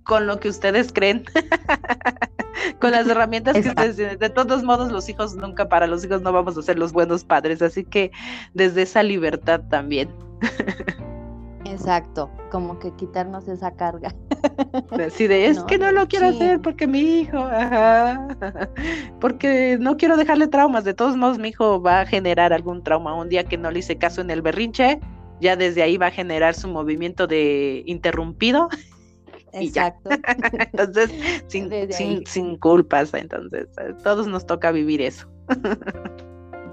con 0.04 0.28
lo 0.28 0.40
que 0.40 0.50
ustedes 0.50 0.92
creen, 0.92 1.26
con 2.80 2.92
las 2.92 3.08
herramientas 3.08 3.54
que 3.54 3.70
ustedes 3.70 3.96
tienen. 3.96 4.18
De 4.20 4.30
todos 4.30 4.64
modos, 4.64 4.92
los 4.92 5.08
hijos 5.10 5.36
nunca, 5.36 5.70
para 5.70 5.88
los 5.88 6.04
hijos 6.04 6.22
no 6.22 6.32
vamos 6.32 6.58
a 6.58 6.62
ser 6.62 6.78
los 6.78 6.92
buenos 6.92 7.24
padres, 7.24 7.62
así 7.62 7.84
que 7.84 8.12
desde 8.54 8.84
esa 8.84 9.04
libertad 9.04 9.62
también. 9.70 10.10
Exacto, 11.66 12.30
como 12.52 12.80
que 12.80 12.92
quitarnos 12.96 13.48
esa 13.48 13.72
carga. 13.72 14.14
Así 14.92 15.28
de, 15.28 15.46
es 15.46 15.64
que 15.64 15.78
no 15.78 15.92
lo 15.92 16.08
quiero 16.08 16.28
hacer 16.28 16.60
porque 16.60 16.88
mi 16.88 17.00
hijo, 17.00 17.38
ajá, 17.38 18.28
porque 19.22 19.78
no 19.80 19.96
quiero 19.96 20.18
dejarle 20.18 20.48
traumas. 20.48 20.84
De 20.84 20.94
todos 20.94 21.16
modos, 21.16 21.38
mi 21.38 21.50
hijo 21.50 21.82
va 21.82 22.02
a 22.02 22.06
generar 22.06 22.52
algún 22.52 22.84
trauma. 22.84 23.14
Un 23.16 23.30
día 23.30 23.46
que 23.46 23.58
no 23.58 23.72
le 23.72 23.80
hice 23.80 23.98
caso 23.98 24.20
en 24.22 24.32
el 24.32 24.42
berrinche, 24.42 25.00
ya 25.40 25.56
desde 25.56 25.82
ahí 25.82 25.98
va 25.98 26.08
a 26.08 26.12
generar 26.12 26.56
su 26.56 26.68
movimiento 26.68 27.26
de 27.26 27.84
interrumpido 27.86 28.70
Exacto. 29.54 30.10
entonces, 30.74 31.12
sin, 31.48 32.26
sin, 32.26 32.58
culpas, 32.58 33.14
entonces, 33.14 33.68
todos 34.04 34.28
nos 34.28 34.46
toca 34.46 34.72
vivir 34.72 35.02
eso. 35.02 35.28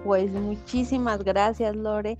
pues 0.05 0.31
muchísimas 0.31 1.25
gracias, 1.25 1.75
Lore. 1.77 2.19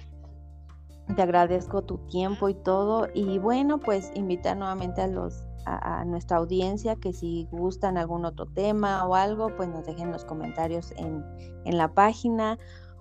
Te 1.17 1.23
agradezco 1.23 1.83
tu 1.83 1.99
tiempo 2.09 2.49
y 2.49 2.55
todo. 2.55 3.09
Y 3.15 3.39
bueno, 3.39 3.79
pues 3.79 4.11
invitar 4.15 4.57
nuevamente 4.57 5.01
a 5.01 5.07
los 5.07 5.43
a, 5.69 6.05
nuestra 6.05 6.39
audiencia 6.39 6.97
que 6.97 7.13
si 7.13 7.47
gustan 7.51 7.99
algún 7.99 8.25
otro 8.25 8.47
tema 8.47 9.07
o 9.07 9.15
algo, 9.15 9.55
pues 9.57 9.69
nos 9.69 9.87
dejen 9.87 10.13
los 10.13 10.25
comentarios 10.25 10.93
en, 10.93 11.25
en 11.65 11.77
la 11.77 11.93
página 11.93 12.59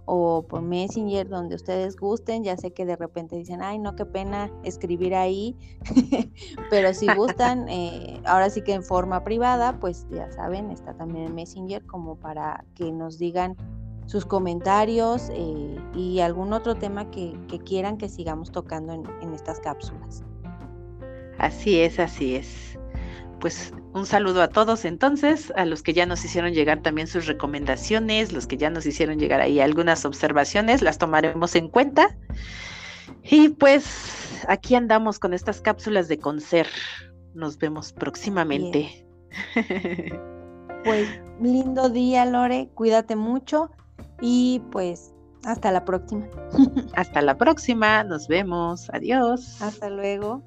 o 0.07 0.41
por 0.47 0.61
Messenger, 0.61 1.27
donde 1.27 1.55
ustedes 1.55 1.97
gusten. 1.97 2.43
Ya 2.43 2.57
sé 2.57 2.71
que 2.71 2.85
de 2.85 2.95
repente 2.95 3.35
dicen, 3.35 3.61
ay, 3.61 3.77
no, 3.77 3.95
qué 3.95 4.05
pena 4.05 4.51
escribir 4.63 5.13
ahí, 5.13 5.55
pero 6.71 6.93
si 6.93 7.13
gustan, 7.13 7.67
eh, 7.69 8.19
ahora 8.25 8.49
sí 8.49 8.63
que 8.63 8.73
en 8.73 8.83
forma 8.83 9.23
privada, 9.23 9.79
pues 9.79 10.07
ya 10.09 10.31
saben, 10.31 10.71
está 10.71 10.93
también 10.95 11.27
en 11.27 11.35
Messenger 11.35 11.85
como 11.85 12.15
para 12.15 12.65
que 12.73 12.91
nos 12.91 13.19
digan 13.19 13.55
sus 14.05 14.25
comentarios 14.25 15.29
eh, 15.33 15.75
y 15.93 16.21
algún 16.21 16.53
otro 16.53 16.75
tema 16.75 17.11
que, 17.11 17.37
quieran 17.65 17.97
que 17.97 18.07
sigamos 18.07 18.51
tocando 18.51 18.93
en 18.93 19.33
estas 19.33 19.59
cápsulas. 19.59 20.23
Así 21.37 21.81
es, 21.81 21.99
así 21.99 22.35
es 22.35 22.66
pues 23.39 23.73
un 23.93 24.05
saludo 24.05 24.41
a 24.41 24.47
todos 24.47 24.85
entonces, 24.85 25.51
a 25.55 25.65
los 25.65 25.81
que 25.81 25.93
ya 25.93 26.05
nos 26.05 26.23
hicieron 26.23 26.53
llegar 26.53 26.81
también 26.81 27.07
sus 27.07 27.25
recomendaciones, 27.25 28.31
los 28.33 28.47
que 28.47 28.57
ya 28.57 28.69
nos 28.69 28.85
hicieron 28.85 29.19
llegar 29.19 29.41
ahí 29.41 29.59
algunas 29.59 30.05
observaciones, 30.05 30.81
las 30.81 30.97
tomaremos 30.97 31.55
en 31.55 31.69
cuenta. 31.69 32.17
Y 33.23 33.49
pues 33.49 34.43
aquí 34.47 34.75
andamos 34.75 35.19
con 35.19 35.33
estas 35.33 35.61
cápsulas 35.61 36.07
de 36.07 36.17
Concer. 36.19 36.67
Nos 37.33 37.57
vemos 37.57 37.93
próximamente. 37.93 39.05
Pues 40.83 41.09
lindo 41.41 41.89
día, 41.89 42.25
Lore, 42.25 42.69
cuídate 42.73 43.15
mucho 43.15 43.71
y 44.21 44.61
pues 44.71 45.11
hasta 45.43 45.71
la 45.71 45.83
próxima. 45.83 46.27
Hasta 46.95 47.21
la 47.21 47.37
próxima, 47.37 48.03
nos 48.03 48.27
vemos, 48.27 48.89
adiós. 48.93 49.61
Hasta 49.61 49.89
luego. 49.89 50.43